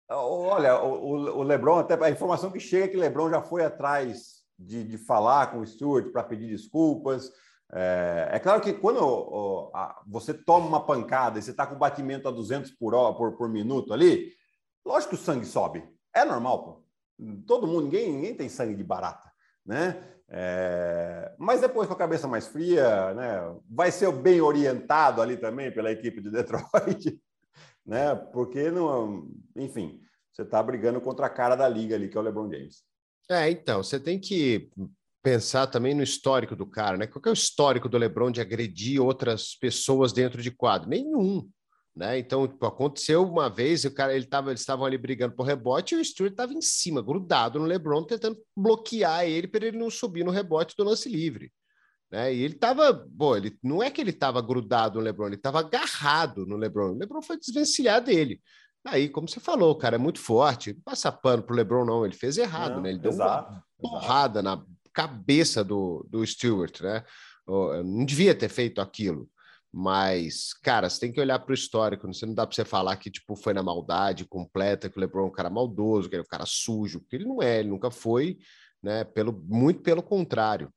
Olha, 0.10 0.82
o, 0.82 1.40
o 1.40 1.44
LeBron, 1.44 1.78
até 1.78 1.94
a 2.04 2.10
informação 2.10 2.50
que 2.50 2.60
chega 2.60 2.86
é 2.86 2.88
que 2.88 2.98
o 2.98 3.00
LeBron 3.00 3.30
já 3.30 3.42
foi 3.42 3.64
atrás 3.64 4.42
de, 4.58 4.84
de 4.84 4.98
falar 4.98 5.52
com 5.52 5.60
o 5.60 5.68
Stewart 5.68 6.12
para 6.12 6.24
pedir 6.24 6.48
desculpas. 6.48 7.32
É, 7.72 8.30
é, 8.32 8.40
claro 8.40 8.62
que 8.62 8.74
quando 8.74 9.00
ó, 9.00 9.70
a, 9.76 10.02
você 10.08 10.34
toma 10.34 10.66
uma 10.66 10.84
pancada 10.84 11.38
e 11.38 11.42
você 11.44 11.52
está 11.52 11.68
com 11.68 11.78
batimento 11.78 12.28
a 12.28 12.32
200 12.32 12.72
por, 12.72 12.96
hora, 12.96 13.14
por, 13.14 13.38
por 13.38 13.48
minuto 13.48 13.94
ali, 13.94 14.32
lógico 14.84 15.16
que 15.16 15.22
o 15.22 15.24
sangue 15.24 15.46
sobe. 15.46 15.84
É 16.16 16.26
normal, 16.26 16.64
pô. 16.64 16.87
Todo 17.46 17.68
mundo, 17.68 17.84
ninguém, 17.84 18.12
ninguém 18.12 18.36
tem 18.36 18.50
sangue 18.50 18.76
de 18.76 18.84
barata, 18.84 19.32
né? 19.66 20.04
É, 20.30 21.34
mas 21.38 21.62
depois 21.62 21.88
com 21.88 21.94
a 21.94 21.98
cabeça 21.98 22.28
mais 22.28 22.48
fria, 22.48 23.14
né? 23.14 23.56
Vai 23.70 23.92
ser 23.92 24.12
bem 24.12 24.42
orientado 24.42 25.22
ali 25.22 25.38
também 25.38 25.72
pela 25.72 25.92
equipe 25.92 26.22
de 26.22 26.30
Detroit 26.30 27.20
né? 27.86 28.14
Porque 28.34 28.70
não, 28.70 29.30
enfim, 29.56 30.02
você 30.32 30.42
está 30.42 30.62
brigando 30.62 31.00
contra 31.00 31.26
a 31.26 31.30
cara 31.30 31.56
da 31.56 31.68
liga 31.68 31.96
ali, 31.96 32.10
que 32.10 32.18
é 32.18 32.20
o 32.20 32.24
LeBron 32.24 32.52
James. 32.52 32.84
É, 33.30 33.50
então, 33.50 33.82
você 33.82 34.00
tem 34.00 34.20
que 34.20 34.70
pensar 35.24 35.68
também 35.68 35.94
no 35.94 36.04
histórico 36.04 36.56
do 36.56 36.66
cara, 36.66 36.98
né? 36.98 37.08
Qual 37.08 37.22
é 37.26 37.30
o 37.30 37.34
histórico 37.34 37.90
do 37.90 37.98
LeBron 37.98 38.32
de 38.32 38.42
agredir 38.42 39.02
outras 39.02 39.56
pessoas 39.56 40.14
dentro 40.14 40.42
de 40.42 40.52
quadro? 40.52 40.90
Nenhum. 40.90 41.50
Né? 41.98 42.20
Então, 42.20 42.48
tipo, 42.48 42.64
aconteceu 42.64 43.24
uma 43.24 43.50
vez, 43.50 43.84
o 43.84 43.92
cara, 43.92 44.16
ele 44.16 44.28
tava, 44.28 44.52
eles 44.52 44.60
estavam 44.60 44.86
ali 44.86 45.00
brigando 45.00 45.36
por 45.36 45.48
rebote 45.48 45.96
e 45.96 45.98
o 45.98 46.06
Stewart 46.06 46.32
estava 46.32 46.54
em 46.54 46.62
cima, 46.62 47.02
grudado 47.02 47.58
no 47.58 47.66
LeBron, 47.66 48.04
tentando 48.04 48.38
bloquear 48.56 49.26
ele 49.26 49.48
para 49.48 49.66
ele 49.66 49.80
não 49.80 49.90
subir 49.90 50.24
no 50.24 50.30
rebote 50.30 50.76
do 50.78 50.84
lance 50.84 51.10
livre. 51.10 51.52
Né? 52.12 52.36
E 52.36 52.44
ele 52.44 52.54
estava, 52.54 52.94
bom, 52.94 53.36
ele 53.36 53.58
não 53.64 53.82
é 53.82 53.90
que 53.90 54.00
ele 54.00 54.12
estava 54.12 54.40
grudado 54.44 55.00
no 55.00 55.06
LeBron, 55.06 55.26
ele 55.26 55.38
estava 55.38 55.60
agarrado 55.60 56.46
no 56.46 56.56
LeBron. 56.56 56.92
O 56.92 56.98
LeBron 57.00 57.22
foi 57.24 57.36
desvencilhar 57.36 58.00
dele. 58.00 58.44
Aí, 58.86 59.10
como 59.10 59.28
você 59.28 59.40
falou, 59.40 59.72
o 59.72 59.78
cara 59.78 59.96
é 59.96 60.00
muito 60.00 60.20
forte. 60.20 60.74
Não 60.74 60.82
passa 60.82 61.12
pano 61.12 61.42
pro 61.42 61.56
LeBron, 61.56 61.84
não. 61.84 62.06
Ele 62.06 62.14
fez 62.14 62.38
errado, 62.38 62.76
não, 62.76 62.82
né? 62.84 62.92
Ele 62.92 63.08
exato, 63.08 63.52
deu 63.52 63.60
uma 63.60 63.64
porrada 63.80 64.40
exato. 64.40 64.62
na 64.62 64.66
cabeça 64.94 65.64
do, 65.64 66.06
do 66.08 66.26
Stewart, 66.26 66.80
né? 66.80 67.04
Não 67.48 68.06
devia 68.06 68.36
ter 68.36 68.50
feito 68.50 68.80
aquilo. 68.80 69.28
Mas, 69.80 70.56
cara, 70.56 70.90
você 70.90 71.00
tem 71.00 71.12
que 71.12 71.22
olhar 71.22 71.38
para 71.38 71.52
o 71.52 71.54
histórico. 71.54 72.08
Você 72.08 72.26
não 72.26 72.34
dá 72.34 72.48
para 72.48 72.56
você 72.56 72.66
falar 72.66 72.98
que 72.98 73.12
tipo 73.12 73.36
foi 73.36 73.54
na 73.54 73.62
maldade 73.62 74.26
completa, 74.26 74.90
que 74.90 74.98
o 74.98 75.00
LeBron 75.00 75.26
é 75.26 75.28
um 75.28 75.32
cara 75.32 75.52
maldoso, 75.52 76.10
que 76.10 76.16
ele 76.16 76.22
é 76.22 76.26
um 76.26 76.28
cara 76.28 76.48
sujo, 76.48 77.00
porque 77.00 77.16
ele 77.16 77.26
não 77.26 77.44
é, 77.44 77.60
ele 77.60 77.70
nunca 77.70 77.92
foi, 77.92 78.40
né? 78.82 79.04
Pelo 79.04 79.32
muito 79.32 79.84
pelo 79.84 80.02
contrário. 80.02 80.74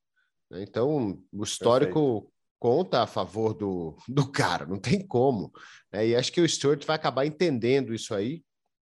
Né? 0.51 0.61
Então, 0.61 1.19
o 1.33 1.43
histórico 1.43 2.21
Perfeito. 2.21 2.33
conta 2.59 3.01
a 3.01 3.07
favor 3.07 3.55
do, 3.55 3.97
do 4.07 4.31
cara, 4.31 4.67
não 4.67 4.77
tem 4.77 5.03
como. 5.03 5.51
Né? 5.91 6.09
E 6.09 6.15
acho 6.15 6.31
que 6.31 6.39
o 6.39 6.47
Stuart 6.47 6.85
vai 6.85 6.95
acabar 6.95 7.25
entendendo 7.25 7.95
isso 7.95 8.13
aí 8.13 8.43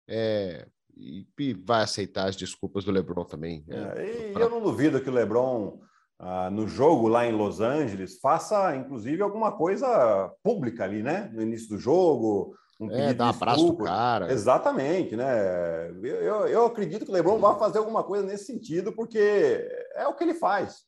é, 0.06 0.68
e, 0.94 1.26
e, 1.38 1.54
vai 1.54 1.84
aceitar 1.84 2.28
as 2.28 2.36
desculpas 2.36 2.84
do 2.84 2.92
LeBron 2.92 3.24
também. 3.24 3.64
Né? 3.66 3.94
É, 3.96 4.28
e 4.28 4.32
pra... 4.34 4.42
eu 4.42 4.50
não 4.50 4.60
duvido 4.60 5.00
que 5.00 5.08
o 5.08 5.12
LeBron, 5.14 5.80
ah, 6.24 6.48
no 6.50 6.68
jogo 6.68 7.08
lá 7.08 7.26
em 7.26 7.32
Los 7.32 7.60
Angeles, 7.60 8.20
faça 8.20 8.76
inclusive 8.76 9.20
alguma 9.20 9.50
coisa 9.50 10.32
pública 10.40 10.84
ali, 10.84 11.02
né? 11.02 11.28
No 11.34 11.42
início 11.42 11.70
do 11.70 11.78
jogo. 11.78 12.54
Um 12.78 12.88
é, 12.92 13.12
dar 13.12 13.26
um 13.26 13.30
abraço 13.30 13.74
pro 13.74 13.84
cara. 13.84 14.32
Exatamente, 14.32 15.16
né? 15.16 15.90
Eu, 16.00 16.46
eu, 16.46 16.66
acredito 16.66 17.04
que 17.04 17.10
o 17.10 17.14
LeBron 17.14 17.40
vai 17.40 17.58
fazer 17.58 17.78
alguma 17.78 18.04
coisa 18.04 18.24
nesse 18.24 18.44
sentido, 18.44 18.92
porque 18.92 19.68
é 19.96 20.06
o 20.06 20.14
que 20.14 20.22
ele 20.22 20.34
faz. 20.34 20.84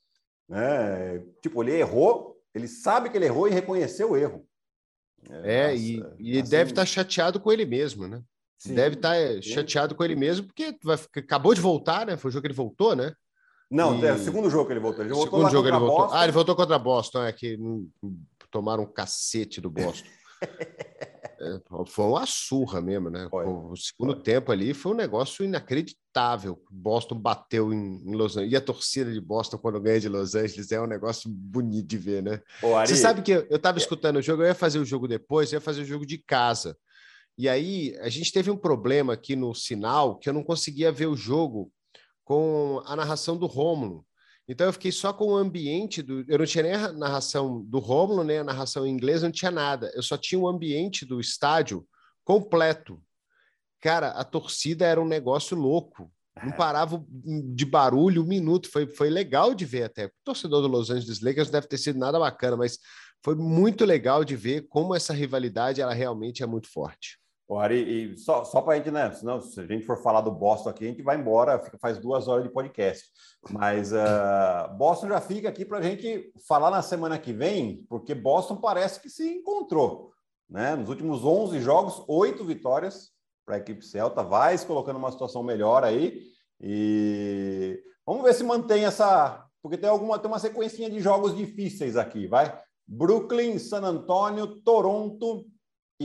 Né? 0.48 1.20
Tipo, 1.42 1.64
ele 1.64 1.72
errou, 1.72 2.36
ele 2.54 2.68
sabe 2.68 3.10
que 3.10 3.16
ele 3.16 3.26
errou 3.26 3.48
e 3.48 3.52
reconheceu 3.52 4.12
o 4.12 4.16
erro. 4.16 4.46
É, 5.28 5.72
Nossa, 5.72 5.82
e, 5.82 6.04
e 6.20 6.40
assim... 6.40 6.50
deve 6.50 6.70
estar 6.70 6.82
tá 6.82 6.86
chateado 6.86 7.40
com 7.40 7.50
ele 7.50 7.66
mesmo, 7.66 8.06
né? 8.06 8.22
Sim, 8.56 8.74
deve 8.74 8.94
estar 8.94 9.10
tá 9.10 9.16
eh, 9.16 9.42
chateado 9.42 9.96
com 9.96 10.04
ele 10.04 10.14
mesmo, 10.14 10.46
porque 10.46 10.76
vai, 10.82 10.96
acabou 11.16 11.54
de 11.54 11.60
voltar, 11.60 12.06
né? 12.06 12.16
Foi 12.16 12.28
o 12.28 12.32
jogo 12.32 12.42
que 12.42 12.46
ele 12.46 12.54
voltou, 12.54 12.94
né? 12.94 13.12
Não, 13.74 13.98
e... 13.98 14.06
é 14.06 14.12
o 14.12 14.18
segundo 14.18 14.48
jogo 14.48 14.66
que 14.66 14.72
ele 14.72 14.80
voltou. 14.80 15.04
Ele 15.04 15.12
voltou 15.12 15.38
segundo 15.40 15.50
jogo 15.50 15.68
ele 15.68 15.76
voltou. 15.76 15.98
Boston. 15.98 16.16
Ah, 16.16 16.22
ele 16.22 16.32
voltou 16.32 16.54
contra 16.54 16.76
a 16.76 16.78
Boston, 16.78 17.24
é 17.24 17.32
que 17.32 17.58
tomaram 18.50 18.84
um 18.84 18.86
cacete 18.86 19.60
do 19.60 19.68
Boston. 19.68 20.08
É, 21.40 21.60
foi 21.86 22.04
uma 22.06 22.24
surra 22.24 22.80
mesmo, 22.80 23.10
né? 23.10 23.26
Foi, 23.28 23.44
o 23.44 23.74
segundo 23.76 24.14
foi. 24.14 24.22
tempo 24.22 24.52
ali 24.52 24.72
foi 24.72 24.92
um 24.92 24.94
negócio 24.94 25.44
inacreditável. 25.44 26.62
Boston 26.70 27.16
bateu 27.18 27.72
em, 27.72 28.00
em, 28.06 28.14
Los 28.14 28.36
Angeles. 28.36 28.52
E 28.52 28.56
a 28.56 28.60
torcida 28.60 29.12
de 29.12 29.20
Boston, 29.20 29.58
quando 29.58 29.80
ganha 29.80 30.00
de 30.00 30.08
Los 30.08 30.34
Angeles, 30.34 30.70
é 30.70 30.80
um 30.80 30.86
negócio 30.86 31.28
bonito 31.28 31.86
de 31.88 31.98
ver, 31.98 32.22
né? 32.22 32.40
Ô, 32.62 32.76
Ari, 32.76 32.88
Você 32.88 32.96
sabe 32.96 33.20
que 33.20 33.32
eu 33.32 33.56
estava 33.56 33.78
é 33.78 33.80
escutando 33.80 34.16
o 34.16 34.22
jogo, 34.22 34.42
eu 34.42 34.46
ia 34.46 34.54
fazer 34.54 34.78
o 34.78 34.84
jogo 34.86 35.08
depois, 35.08 35.52
eu 35.52 35.56
ia 35.56 35.60
fazer 35.60 35.82
o 35.82 35.84
jogo 35.84 36.06
de 36.06 36.18
casa. 36.18 36.78
E 37.36 37.48
aí 37.48 37.94
a 38.00 38.08
gente 38.08 38.32
teve 38.32 38.50
um 38.50 38.56
problema 38.56 39.12
aqui 39.12 39.34
no 39.34 39.52
sinal 39.54 40.16
que 40.16 40.28
eu 40.28 40.32
não 40.32 40.44
conseguia 40.44 40.92
ver 40.92 41.06
o 41.06 41.16
jogo 41.16 41.70
com 42.24 42.82
a 42.86 42.96
narração 42.96 43.36
do 43.36 43.46
Rômulo. 43.46 44.04
Então 44.46 44.66
eu 44.66 44.72
fiquei 44.72 44.92
só 44.92 45.12
com 45.12 45.26
o 45.26 45.36
ambiente 45.36 46.02
do. 46.02 46.24
Eu 46.28 46.38
não 46.38 46.46
tinha 46.46 46.64
nem 46.64 46.74
a 46.74 46.92
narração 46.92 47.62
do 47.64 47.78
Rômulo, 47.78 48.24
nem 48.24 48.38
a 48.38 48.44
narração 48.44 48.86
em 48.86 48.90
inglês, 48.90 49.22
não 49.22 49.30
tinha 49.30 49.50
nada. 49.50 49.90
Eu 49.94 50.02
só 50.02 50.16
tinha 50.16 50.38
o 50.38 50.48
ambiente 50.48 51.06
do 51.06 51.18
estádio 51.18 51.86
completo. 52.24 53.00
Cara, 53.80 54.08
a 54.10 54.24
torcida 54.24 54.86
era 54.86 55.00
um 55.00 55.06
negócio 55.06 55.56
louco. 55.56 56.10
Não 56.42 56.52
é. 56.52 56.56
parava 56.56 57.02
de 57.08 57.64
barulho 57.64 58.22
um 58.22 58.26
minuto. 58.26 58.68
Foi, 58.70 58.86
foi 58.86 59.08
legal 59.08 59.54
de 59.54 59.64
ver 59.64 59.84
até. 59.84 60.06
O 60.06 60.10
torcedor 60.24 60.60
do 60.60 60.68
Los 60.68 60.90
Angeles 60.90 61.20
Lakers 61.20 61.48
não 61.48 61.52
deve 61.52 61.68
ter 61.68 61.78
sido 61.78 61.98
nada 61.98 62.18
bacana, 62.18 62.56
mas 62.56 62.78
foi 63.24 63.34
muito 63.34 63.84
legal 63.84 64.24
de 64.24 64.36
ver 64.36 64.66
como 64.68 64.94
essa 64.94 65.14
rivalidade 65.14 65.80
ela 65.80 65.94
realmente 65.94 66.42
é 66.42 66.46
muito 66.46 66.68
forte. 66.68 67.18
Ari, 67.50 68.14
e 68.14 68.18
só, 68.18 68.44
só 68.44 68.62
para 68.62 68.74
a 68.74 68.76
gente, 68.76 68.90
né? 68.90 69.12
Senão, 69.12 69.40
se 69.40 69.60
a 69.60 69.66
gente 69.66 69.84
for 69.84 70.02
falar 70.02 70.22
do 70.22 70.30
Boston 70.30 70.70
aqui, 70.70 70.84
a 70.84 70.88
gente 70.88 71.02
vai 71.02 71.16
embora, 71.16 71.58
fica, 71.58 71.76
faz 71.78 71.98
duas 71.98 72.26
horas 72.26 72.44
de 72.44 72.50
podcast. 72.50 73.04
Mas 73.50 73.92
uh, 73.92 74.74
Boston 74.78 75.08
já 75.08 75.20
fica 75.20 75.50
aqui 75.50 75.64
para 75.64 75.78
a 75.78 75.82
gente 75.82 76.32
falar 76.48 76.70
na 76.70 76.80
semana 76.80 77.18
que 77.18 77.32
vem, 77.32 77.84
porque 77.88 78.14
Boston 78.14 78.56
parece 78.56 79.00
que 79.00 79.10
se 79.10 79.28
encontrou. 79.28 80.10
Né? 80.48 80.74
Nos 80.74 80.88
últimos 80.88 81.24
11 81.24 81.60
jogos, 81.60 82.02
oito 82.08 82.44
vitórias 82.44 83.10
para 83.44 83.56
a 83.56 83.58
equipe 83.58 83.84
Celta, 83.84 84.22
vai 84.22 84.56
se 84.56 84.66
colocando 84.66 84.98
numa 84.98 85.12
situação 85.12 85.42
melhor 85.42 85.84
aí. 85.84 86.22
E 86.60 87.78
vamos 88.06 88.22
ver 88.22 88.32
se 88.32 88.42
mantém 88.42 88.86
essa. 88.86 89.44
Porque 89.62 89.76
tem 89.76 89.88
alguma 89.88 90.18
tem 90.18 90.30
uma 90.30 90.38
sequência 90.38 90.90
de 90.90 91.00
jogos 91.00 91.36
difíceis 91.36 91.96
aqui, 91.96 92.26
vai? 92.26 92.58
Brooklyn, 92.86 93.58
San 93.58 93.82
Antonio, 93.82 94.62
Toronto, 94.62 95.46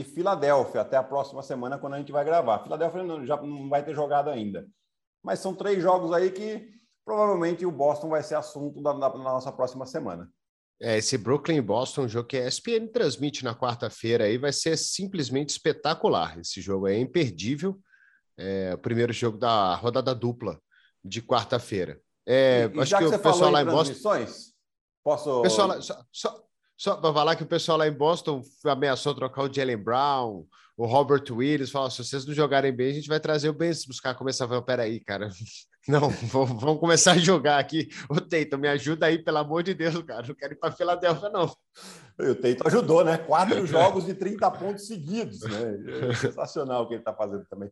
e 0.00 0.04
Filadélfia 0.04 0.80
até 0.80 0.96
a 0.96 1.02
próxima 1.02 1.42
semana, 1.42 1.78
quando 1.78 1.94
a 1.94 1.98
gente 1.98 2.10
vai 2.10 2.24
gravar. 2.24 2.62
Filadélfia 2.62 3.02
não, 3.02 3.24
já 3.26 3.36
não 3.36 3.68
vai 3.68 3.84
ter 3.84 3.94
jogado 3.94 4.30
ainda. 4.30 4.66
Mas 5.22 5.40
são 5.40 5.54
três 5.54 5.82
jogos 5.82 6.12
aí 6.12 6.30
que 6.30 6.68
provavelmente 7.04 7.66
o 7.66 7.70
Boston 7.70 8.08
vai 8.08 8.22
ser 8.22 8.36
assunto 8.36 8.82
da, 8.82 8.92
da, 8.92 9.08
da 9.10 9.18
nossa 9.18 9.52
próxima 9.52 9.84
semana. 9.84 10.30
É, 10.80 10.96
esse 10.96 11.18
Brooklyn 11.18 11.56
e 11.56 11.60
Boston, 11.60 12.08
jogo 12.08 12.28
que 12.28 12.38
a 12.38 12.48
ESPN 12.48 12.86
transmite 12.90 13.44
na 13.44 13.54
quarta-feira 13.54 14.24
aí, 14.24 14.38
vai 14.38 14.52
ser 14.52 14.78
simplesmente 14.78 15.50
espetacular. 15.50 16.38
Esse 16.38 16.62
jogo 16.62 16.88
é 16.88 16.98
imperdível. 16.98 17.78
É 18.38 18.72
o 18.72 18.78
primeiro 18.78 19.12
jogo 19.12 19.36
da 19.36 19.74
rodada 19.74 20.14
dupla 20.14 20.58
de 21.04 21.20
quarta-feira. 21.20 22.00
É, 22.26 22.70
e, 22.72 22.80
acho 22.80 22.96
que, 22.96 23.06
que 23.06 23.14
o 23.16 23.18
pessoal 23.18 23.50
lá 23.50 23.60
em 23.60 23.66
Boston. 23.66 23.94
Posso. 25.02 25.42
Pessoal, 25.42 25.82
só, 25.82 26.04
só, 26.10 26.44
só 26.80 26.96
para 26.96 27.12
falar 27.12 27.36
que 27.36 27.42
o 27.42 27.46
pessoal 27.46 27.76
lá 27.76 27.86
em 27.86 27.92
Boston 27.92 28.40
ameaçou 28.64 29.14
trocar 29.14 29.42
o 29.42 29.52
Jalen 29.52 29.76
Brown, 29.76 30.46
o 30.74 30.86
Robert 30.86 31.24
Williams, 31.30 31.70
falou: 31.70 31.90
se 31.90 32.02
vocês 32.02 32.24
não 32.24 32.32
jogarem 32.32 32.72
bem, 32.72 32.90
a 32.90 32.94
gente 32.94 33.08
vai 33.08 33.20
trazer 33.20 33.50
o 33.50 33.52
Ben 33.52 33.70
buscar 33.86 34.14
começar 34.14 34.46
a 34.46 34.48
falar, 34.48 34.62
peraí, 34.62 34.98
cara. 34.98 35.28
Não, 35.88 36.10
vamos 36.10 36.78
começar 36.78 37.12
a 37.12 37.18
jogar 37.18 37.58
aqui. 37.58 37.88
Ô, 38.08 38.20
Teito, 38.20 38.58
me 38.58 38.68
ajuda 38.68 39.06
aí, 39.06 39.18
pelo 39.18 39.38
amor 39.38 39.62
de 39.62 39.72
Deus, 39.72 39.96
cara. 40.02 40.26
Não 40.26 40.34
quero 40.34 40.52
ir 40.52 40.56
para 40.56 40.70
Filadélfia, 40.70 41.30
não. 41.30 41.50
o 42.18 42.34
Teito 42.34 42.66
ajudou, 42.66 43.02
né? 43.02 43.16
Quatro 43.16 43.66
jogos 43.66 44.04
de 44.04 44.12
30 44.12 44.50
pontos 44.50 44.86
seguidos, 44.86 45.40
né? 45.40 46.10
É 46.10 46.14
sensacional 46.14 46.82
o 46.82 46.86
que 46.86 46.92
ele 46.94 47.00
está 47.00 47.14
fazendo 47.14 47.46
também. 47.48 47.70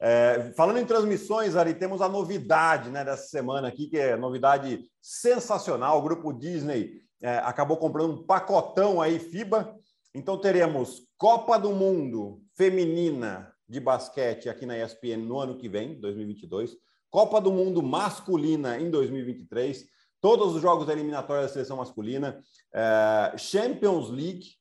É, 0.00 0.52
falando 0.56 0.78
em 0.78 0.86
transmissões, 0.86 1.56
Ari, 1.56 1.74
temos 1.74 2.00
a 2.00 2.08
novidade 2.08 2.90
né, 2.90 3.04
dessa 3.04 3.26
semana 3.26 3.66
aqui, 3.66 3.88
que 3.88 3.98
é 3.98 4.16
novidade 4.16 4.78
sensacional. 5.02 5.98
O 5.98 6.02
grupo 6.02 6.32
Disney 6.32 7.07
é, 7.22 7.38
acabou 7.38 7.76
comprando 7.76 8.12
um 8.14 8.22
pacotão 8.24 9.00
aí, 9.00 9.18
FIBA. 9.18 9.76
Então 10.14 10.38
teremos 10.38 11.02
Copa 11.16 11.58
do 11.58 11.72
Mundo 11.72 12.40
Feminina 12.56 13.52
de 13.68 13.80
basquete 13.80 14.48
aqui 14.48 14.64
na 14.64 14.78
ESPN 14.78 15.18
no 15.18 15.38
ano 15.38 15.58
que 15.58 15.68
vem, 15.68 16.00
2022. 16.00 16.76
Copa 17.10 17.40
do 17.40 17.52
Mundo 17.52 17.82
masculina 17.82 18.78
em 18.78 18.90
2023 18.90 19.84
todos 20.20 20.54
os 20.54 20.62
jogos 20.62 20.86
da 20.86 20.92
eliminatória 20.92 21.42
da 21.42 21.48
seleção 21.48 21.76
masculina, 21.76 22.42
é, 22.74 23.36
Champions 23.38 24.10
League, 24.10 24.57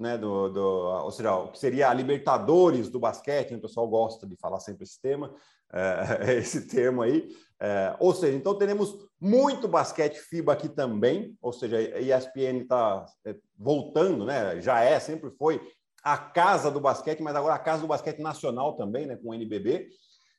né, 0.00 0.16
do, 0.16 0.48
do, 0.48 0.62
ou 1.04 1.10
seja, 1.10 1.34
o 1.34 1.52
que 1.52 1.58
seria 1.58 1.90
a 1.90 1.94
Libertadores 1.94 2.88
do 2.88 2.98
basquete, 2.98 3.50
né, 3.50 3.58
o 3.58 3.60
pessoal 3.60 3.86
gosta 3.86 4.26
de 4.26 4.34
falar 4.36 4.58
sempre 4.58 4.84
esse 4.84 5.00
tema, 5.00 5.34
é, 5.72 6.34
esse 6.40 6.66
termo 6.66 7.02
aí. 7.02 7.28
É, 7.60 7.94
ou 8.00 8.14
seja, 8.14 8.36
então 8.36 8.56
teremos 8.56 8.96
muito 9.20 9.68
basquete 9.68 10.18
FIBA 10.18 10.54
aqui 10.54 10.68
também, 10.68 11.36
ou 11.42 11.52
seja, 11.52 11.76
a 11.76 12.00
ESPN 12.00 12.62
está 12.62 13.04
é, 13.26 13.36
voltando, 13.56 14.24
né? 14.24 14.60
Já 14.62 14.80
é, 14.80 14.98
sempre 14.98 15.30
foi 15.30 15.60
a 16.02 16.16
casa 16.16 16.70
do 16.70 16.80
basquete, 16.80 17.22
mas 17.22 17.36
agora 17.36 17.54
a 17.54 17.58
casa 17.58 17.82
do 17.82 17.88
basquete 17.88 18.20
nacional 18.20 18.76
também, 18.76 19.04
né? 19.06 19.16
Com 19.16 19.28
o 19.28 19.34
NBB. 19.34 19.88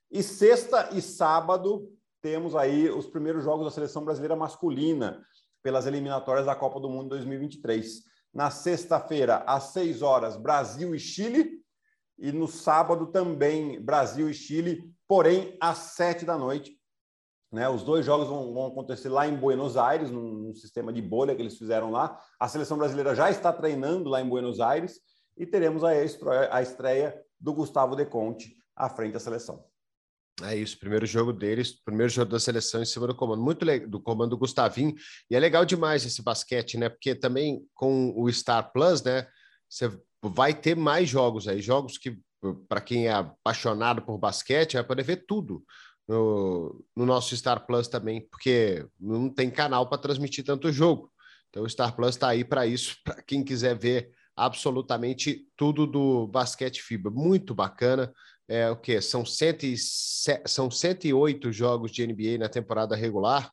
E 0.10 0.24
sexta 0.24 0.90
e 0.94 1.02
sábado 1.02 1.88
temos 2.22 2.56
aí 2.56 2.90
os 2.90 3.06
primeiros 3.06 3.44
jogos 3.44 3.66
da 3.66 3.72
seleção 3.72 4.04
brasileira 4.04 4.36
masculina 4.36 5.24
pelas 5.62 5.86
eliminatórias 5.86 6.48
da 6.48 6.56
Copa 6.56 6.80
do 6.80 6.90
Mundo 6.90 7.10
2023. 7.10 8.11
Na 8.34 8.50
sexta-feira, 8.50 9.44
às 9.48 9.66
6 9.74 10.02
horas, 10.02 10.38
Brasil 10.38 10.96
e 10.96 11.00
Chile. 11.00 11.60
E 12.18 12.32
no 12.32 12.48
sábado 12.48 13.08
também 13.08 13.82
Brasil 13.82 14.30
e 14.30 14.34
Chile, 14.34 14.84
porém 15.08 15.58
às 15.60 15.78
7 15.96 16.26
da 16.26 16.38
noite. 16.38 16.80
Né, 17.52 17.68
os 17.68 17.84
dois 17.84 18.06
jogos 18.06 18.30
vão, 18.30 18.54
vão, 18.54 18.68
acontecer 18.68 19.10
lá 19.10 19.28
em 19.28 19.36
Buenos 19.36 19.76
Aires, 19.76 20.10
num, 20.10 20.32
num, 20.32 20.54
sistema 20.54 20.94
de 20.94 21.02
bolha 21.02 21.36
que 21.36 21.42
eles 21.42 21.58
fizeram 21.58 21.92
lá. 21.92 22.18
A 22.40 22.48
seleção 22.48 22.78
brasileira 22.78 23.14
já 23.14 23.30
está 23.30 23.52
treinando 23.52 24.10
lá 24.10 24.22
em 24.22 24.30
Buenos 24.30 24.62
Aires 24.62 25.02
e 25.36 25.46
teremos 25.46 25.84
a 25.84 25.94
estreia, 26.02 26.50
a 26.50 26.62
estreia 26.62 27.22
do 27.38 27.54
Gustavo 27.54 27.94
De 27.94 28.06
Conte 28.06 28.56
à 28.74 28.88
frente 28.88 29.12
da 29.14 29.20
seleção. 29.20 29.71
É 30.44 30.56
isso, 30.56 30.80
primeiro 30.80 31.06
jogo 31.06 31.32
deles, 31.32 31.72
primeiro 31.84 32.12
jogo 32.12 32.32
da 32.32 32.40
seleção 32.40 32.82
em 32.82 32.86
cima 32.86 33.06
do 33.06 33.16
comando, 33.16 33.44
muito 33.44 33.64
legal, 33.64 33.88
do 33.88 34.00
comando 34.00 34.32
do 34.32 34.38
Gustavinho, 34.38 34.96
e 35.30 35.36
é 35.36 35.40
legal 35.40 35.66
demais 35.66 36.06
esse 36.06 36.22
basquete, 36.24 36.78
né? 36.78 36.90
Porque 36.90 37.14
também 37.14 37.62
com 37.76 38.14
o 38.16 38.32
Star 38.32 38.72
Plus, 38.72 39.04
né? 39.04 39.28
Você 39.70 39.92
vai 40.24 40.54
ter 40.54 40.76
mais 40.76 41.08
jogos 41.08 41.48
aí, 41.48 41.62
jogos 41.62 41.98
que, 41.98 42.20
para 42.68 42.82
quem 42.82 43.08
é 43.08 43.14
apaixonado 43.14 44.02
por 44.02 44.18
basquete, 44.18 44.74
vai 44.74 44.84
poder 44.84 45.04
ver 45.04 45.26
tudo 45.28 45.64
no, 46.08 46.84
no 46.96 47.06
nosso 47.06 47.36
Star 47.38 47.66
Plus 47.66 47.88
também, 47.88 48.22
porque 48.22 48.86
não 49.00 49.30
tem 49.30 49.52
canal 49.52 49.88
para 49.88 49.98
transmitir 49.98 50.44
tanto 50.44 50.72
jogo. 50.72 51.12
Então 51.50 51.64
o 51.64 51.70
Star 51.70 51.96
Plus 51.96 52.16
está 52.16 52.30
aí 52.30 52.44
para 52.44 52.66
isso, 52.66 52.98
para 53.04 53.22
quem 53.22 53.44
quiser 53.44 53.78
ver 53.78 54.12
absolutamente 54.36 55.46
tudo 55.56 55.86
do 55.86 56.26
basquete 56.28 56.82
FIBA. 56.82 57.10
Muito 57.10 57.54
bacana 57.54 58.12
é, 58.52 58.70
o 58.70 58.76
que 58.76 59.00
são, 59.00 59.26
cento 59.26 59.64
e, 59.64 59.78
são 59.78 60.70
108 60.70 61.54
jogos 61.54 61.90
de 61.90 62.06
NBA 62.06 62.38
na 62.38 62.50
temporada 62.50 62.98
regular, 62.98 63.50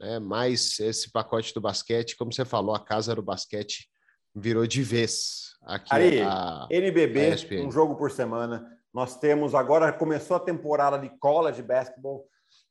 né? 0.00 0.18
mais 0.18 0.80
esse 0.80 1.10
pacote 1.12 1.54
do 1.54 1.60
basquete, 1.60 2.16
como 2.16 2.32
você 2.32 2.44
falou, 2.44 2.74
a 2.74 2.84
casa 2.84 3.14
do 3.14 3.22
basquete 3.22 3.88
virou 4.34 4.66
de 4.66 4.82
vez 4.82 5.54
aqui. 5.62 5.94
Aí, 5.94 6.20
a, 6.20 6.66
NBB, 6.68 7.60
a 7.60 7.62
um 7.62 7.70
jogo 7.70 7.94
por 7.94 8.10
semana. 8.10 8.66
Nós 8.92 9.16
temos 9.18 9.54
agora 9.54 9.92
começou 9.92 10.36
a 10.36 10.40
temporada 10.40 10.98
de 10.98 11.08
college 11.20 11.62
basketball, 11.62 12.26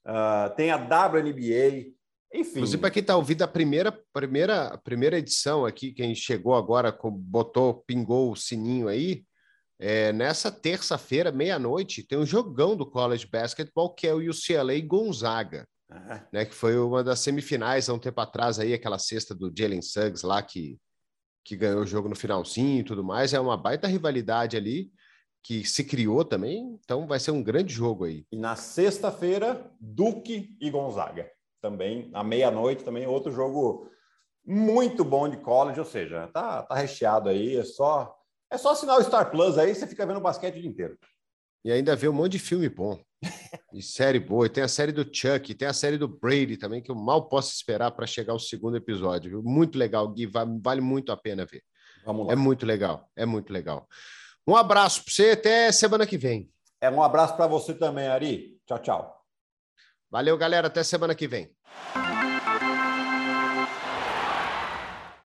uh, 0.06 0.54
tem 0.58 0.70
a 0.70 0.76
WNBA, 0.76 1.94
enfim. 2.34 2.58
Inclusive, 2.58 2.82
para 2.82 2.92
quem 2.92 3.02
está 3.02 3.16
ouvindo 3.16 3.42
a 3.42 3.48
primeira, 3.48 3.98
primeira, 4.12 4.78
primeira 4.84 5.18
edição 5.18 5.66
aqui, 5.66 5.94
quem 5.94 6.14
chegou 6.14 6.56
agora, 6.56 6.98
botou, 7.10 7.84
pingou 7.88 8.32
o 8.32 8.36
sininho 8.36 8.90
aí, 8.90 9.24
é, 9.86 10.14
nessa 10.14 10.50
terça-feira, 10.50 11.30
meia-noite, 11.30 12.08
tem 12.08 12.18
um 12.18 12.26
jogão 12.26 12.74
do 12.74 12.86
college 12.86 13.28
basketball 13.28 13.94
que 13.94 14.08
é 14.08 14.14
o 14.14 14.30
UCLA 14.30 14.80
Gonzaga, 14.80 15.68
uhum. 15.92 16.20
né? 16.32 16.46
Que 16.46 16.56
foi 16.56 16.80
uma 16.80 17.04
das 17.04 17.20
semifinais 17.20 17.90
há 17.90 17.94
um 17.94 18.00
tempo 18.00 18.22
atrás 18.22 18.60
aí, 18.60 18.74
aquela 18.74 18.98
cesta 18.98 19.36
do 19.36 19.52
Jalen 19.54 19.82
Suggs 19.82 20.26
lá 20.26 20.42
que, 20.42 20.80
que 21.44 21.58
ganhou 21.58 21.82
o 21.82 21.86
jogo 21.86 22.08
no 22.08 22.16
finalzinho 22.16 22.80
e 22.80 22.84
tudo 22.86 23.04
mais. 23.04 23.34
É 23.34 23.40
uma 23.42 23.58
baita 23.58 23.86
rivalidade 23.86 24.56
ali 24.56 24.90
que 25.44 25.66
se 25.66 25.84
criou 25.84 26.24
também, 26.24 26.80
então 26.82 27.06
vai 27.06 27.20
ser 27.20 27.32
um 27.32 27.44
grande 27.44 27.74
jogo 27.74 28.06
aí. 28.06 28.26
E 28.32 28.38
na 28.38 28.56
sexta-feira, 28.56 29.70
Duque 29.82 30.56
e 30.62 30.70
Gonzaga. 30.70 31.30
Também, 31.62 32.10
à 32.14 32.24
meia-noite, 32.24 32.86
também 32.86 33.06
outro 33.06 33.34
jogo 33.34 33.90
muito 34.46 35.04
bom 35.04 35.28
de 35.28 35.36
college, 35.36 35.78
ou 35.78 35.86
seja, 35.86 36.30
tá, 36.34 36.64
tá 36.64 36.76
recheado 36.76 37.28
aí, 37.28 37.58
é 37.58 37.66
só 37.66 38.18
é 38.54 38.58
só 38.58 38.72
assinar 38.72 39.00
o 39.00 39.04
Star 39.04 39.32
Plus 39.32 39.58
aí, 39.58 39.74
você 39.74 39.88
fica 39.88 40.06
vendo 40.06 40.20
basquete 40.20 40.58
o 40.58 40.62
dia 40.62 40.70
inteiro. 40.70 40.98
E 41.66 41.72
ainda 41.72 41.96
vê 41.96 42.08
um 42.08 42.14
monte 42.14 42.34
de 42.34 42.40
filme 42.40 42.70
bom. 42.70 43.02
E 43.74 43.82
série 43.82 44.20
boa. 44.20 44.46
E 44.46 44.50
tem 44.50 44.64
a 44.64 44.68
série 44.68 44.92
do 44.92 45.04
Chuck, 45.04 45.56
tem 45.56 45.68
a 45.68 45.74
série 45.74 45.98
do 45.98 46.08
Brady 46.08 46.58
também, 46.58 46.82
que 46.82 46.92
eu 46.92 46.96
mal 46.96 47.28
posso 47.28 47.54
esperar 47.54 47.90
para 47.92 48.06
chegar 48.06 48.34
ao 48.34 48.40
segundo 48.40 48.78
episódio. 48.78 49.32
Viu? 49.32 49.44
Muito 49.44 49.78
legal, 49.78 50.08
Gui. 50.10 50.28
Vale 50.28 50.82
muito 50.82 51.12
a 51.12 51.18
pena 51.18 51.46
ver. 51.46 51.64
Vamos 52.06 52.28
lá. 52.28 52.34
É 52.34 52.36
muito 52.36 52.66
legal. 52.66 53.10
É 53.16 53.26
muito 53.26 53.52
legal. 53.52 53.88
Um 54.46 54.56
abraço 54.56 55.04
para 55.04 55.14
você, 55.14 55.32
até 55.32 55.72
semana 55.72 56.06
que 56.06 56.18
vem. 56.18 56.52
É 56.82 56.90
um 56.90 57.02
abraço 57.02 57.36
para 57.36 57.48
você 57.48 57.74
também, 57.74 58.08
Ari. 58.08 58.60
Tchau, 58.68 58.80
tchau. 58.80 59.26
Valeu, 60.12 60.38
galera. 60.38 60.68
Até 60.68 60.84
semana 60.84 61.16
que 61.16 61.28
vem. 61.28 61.56